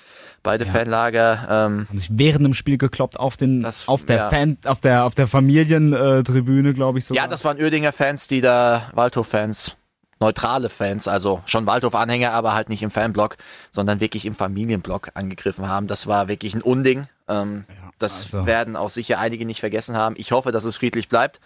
Beide 0.44 0.66
Fanlager. 0.66 1.46
Ähm, 1.48 1.86
Haben 1.88 1.98
sich 1.98 2.08
während 2.12 2.44
dem 2.44 2.54
Spiel 2.54 2.76
gekloppt 2.76 3.18
auf 3.18 3.36
den 3.36 3.60
Das- 3.60 3.86
auf 3.88 4.04
der 4.04 4.16
ja. 4.16 4.28
Fan 4.28 4.58
auf 4.64 4.80
der 4.80 5.04
auf 5.04 5.14
der 5.14 5.26
Familientribüne, 5.28 6.74
glaube 6.74 6.98
ich 6.98 7.04
sogar. 7.06 7.24
Ja, 7.24 7.28
das 7.28 7.44
waren 7.44 7.58
Uerdinger 7.58 7.92
Fans, 7.92 8.26
die 8.28 8.40
da 8.40 8.90
Waldhof-Fans, 8.94 9.76
neutrale 10.22 10.68
Fans, 10.68 11.08
also 11.08 11.42
schon 11.46 11.66
Waldhof-Anhänger, 11.66 12.32
aber 12.32 12.54
halt 12.54 12.68
nicht 12.68 12.82
im 12.82 12.90
Fanblock, 12.90 13.36
sondern 13.70 14.00
wirklich 14.00 14.24
im 14.24 14.34
Familienblock 14.34 15.10
angegriffen 15.14 15.68
haben. 15.68 15.86
Das 15.88 16.06
war 16.06 16.28
wirklich 16.28 16.54
ein 16.54 16.62
Unding. 16.62 17.08
Ähm, 17.28 17.64
das 17.98 18.24
also- 18.34 18.46
werden 18.46 18.76
auch 18.76 18.88
sicher 18.90 19.18
einige 19.18 19.44
nicht 19.44 19.60
vergessen 19.60 19.96
haben. 19.96 20.14
Ich 20.18 20.32
hoffe, 20.32 20.52
dass 20.52 20.64
es 20.64 20.76
friedlich 20.78 21.08
bleibt. 21.08 21.40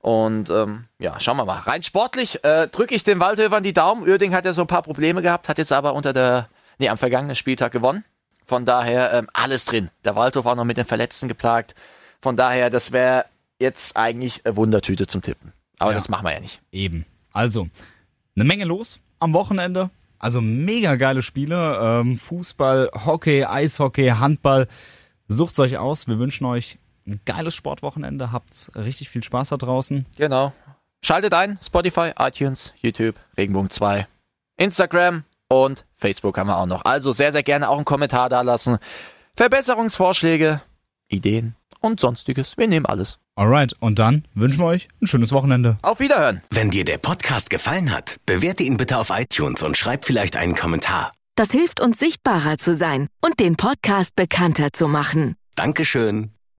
Und 0.00 0.48
ähm, 0.50 0.86
ja, 0.98 1.20
schauen 1.20 1.36
wir 1.36 1.44
mal. 1.44 1.58
Rein 1.60 1.82
sportlich 1.82 2.42
äh, 2.44 2.68
drücke 2.68 2.94
ich 2.94 3.04
den 3.04 3.20
Waldhöfern 3.20 3.62
die 3.62 3.72
Daumen. 3.74 4.02
Uerding 4.08 4.34
hat 4.34 4.44
ja 4.46 4.52
so 4.52 4.62
ein 4.62 4.66
paar 4.66 4.82
Probleme 4.82 5.20
gehabt, 5.22 5.48
hat 5.48 5.58
jetzt 5.58 5.72
aber 5.72 5.94
unter 5.94 6.12
der, 6.12 6.48
nee, 6.78 6.88
am 6.88 6.96
vergangenen 6.98 7.36
Spieltag 7.36 7.70
gewonnen. 7.72 8.04
Von 8.46 8.64
daher 8.64 9.12
ähm, 9.12 9.28
alles 9.32 9.64
drin. 9.66 9.90
Der 10.04 10.16
Waldhof 10.16 10.46
auch 10.46 10.54
noch 10.56 10.64
mit 10.64 10.78
den 10.78 10.86
Verletzten 10.86 11.28
geplagt. 11.28 11.74
Von 12.22 12.36
daher, 12.36 12.70
das 12.70 12.92
wäre 12.92 13.26
jetzt 13.58 13.96
eigentlich 13.96 14.44
eine 14.46 14.56
Wundertüte 14.56 15.06
zum 15.06 15.20
Tippen. 15.22 15.52
Aber 15.78 15.90
Ja. 15.92 15.98
das 15.98 16.08
machen 16.08 16.24
wir 16.26 16.32
ja 16.32 16.40
nicht. 16.40 16.60
Eben. 16.72 17.04
Also, 17.32 17.68
eine 18.36 18.44
Menge 18.44 18.64
los 18.64 19.00
am 19.18 19.32
Wochenende. 19.32 19.90
Also 20.18 20.40
mega 20.40 20.96
geile 20.96 21.22
Spiele. 21.22 21.78
Ähm, 21.80 22.16
Fußball, 22.16 22.90
Hockey, 23.06 23.44
Eishockey, 23.44 24.08
Handball. 24.08 24.68
Sucht's 25.28 25.58
euch 25.58 25.78
aus. 25.78 26.08
Wir 26.08 26.18
wünschen 26.18 26.44
euch 26.44 26.78
ein 27.06 27.20
geiles 27.24 27.54
Sportwochenende. 27.54 28.32
Habt 28.32 28.70
richtig 28.74 29.08
viel 29.08 29.24
Spaß 29.24 29.50
da 29.50 29.56
draußen. 29.56 30.06
Genau. 30.16 30.52
Schaltet 31.02 31.32
ein, 31.32 31.58
Spotify, 31.62 32.12
iTunes, 32.18 32.74
YouTube, 32.82 33.16
Regenbogen 33.38 33.70
2, 33.70 34.06
Instagram 34.58 35.24
und 35.48 35.86
Facebook 35.96 36.36
haben 36.36 36.48
wir 36.48 36.58
auch 36.58 36.66
noch. 36.66 36.84
Also 36.84 37.12
sehr, 37.14 37.32
sehr 37.32 37.42
gerne 37.42 37.70
auch 37.70 37.76
einen 37.76 37.86
Kommentar 37.86 38.28
da 38.28 38.42
lassen. 38.42 38.76
Verbesserungsvorschläge, 39.34 40.60
Ideen 41.08 41.56
und 41.80 42.00
sonstiges. 42.00 42.58
Wir 42.58 42.68
nehmen 42.68 42.84
alles. 42.84 43.18
Alright, 43.40 43.72
und 43.80 43.98
dann 43.98 44.26
wünschen 44.34 44.60
wir 44.60 44.66
euch 44.66 44.88
ein 45.00 45.06
schönes 45.06 45.32
Wochenende. 45.32 45.78
Auf 45.80 45.98
Wiederhören. 45.98 46.42
Wenn 46.50 46.68
dir 46.68 46.84
der 46.84 46.98
Podcast 46.98 47.48
gefallen 47.48 47.90
hat, 47.90 48.18
bewerte 48.26 48.64
ihn 48.64 48.76
bitte 48.76 48.98
auf 48.98 49.08
iTunes 49.08 49.62
und 49.62 49.78
schreib 49.78 50.04
vielleicht 50.04 50.36
einen 50.36 50.54
Kommentar. 50.54 51.12
Das 51.36 51.50
hilft 51.50 51.80
uns 51.80 51.98
sichtbarer 51.98 52.58
zu 52.58 52.74
sein 52.74 53.06
und 53.22 53.40
den 53.40 53.56
Podcast 53.56 54.14
bekannter 54.14 54.74
zu 54.74 54.88
machen. 54.88 55.36
Dankeschön. 55.54 56.32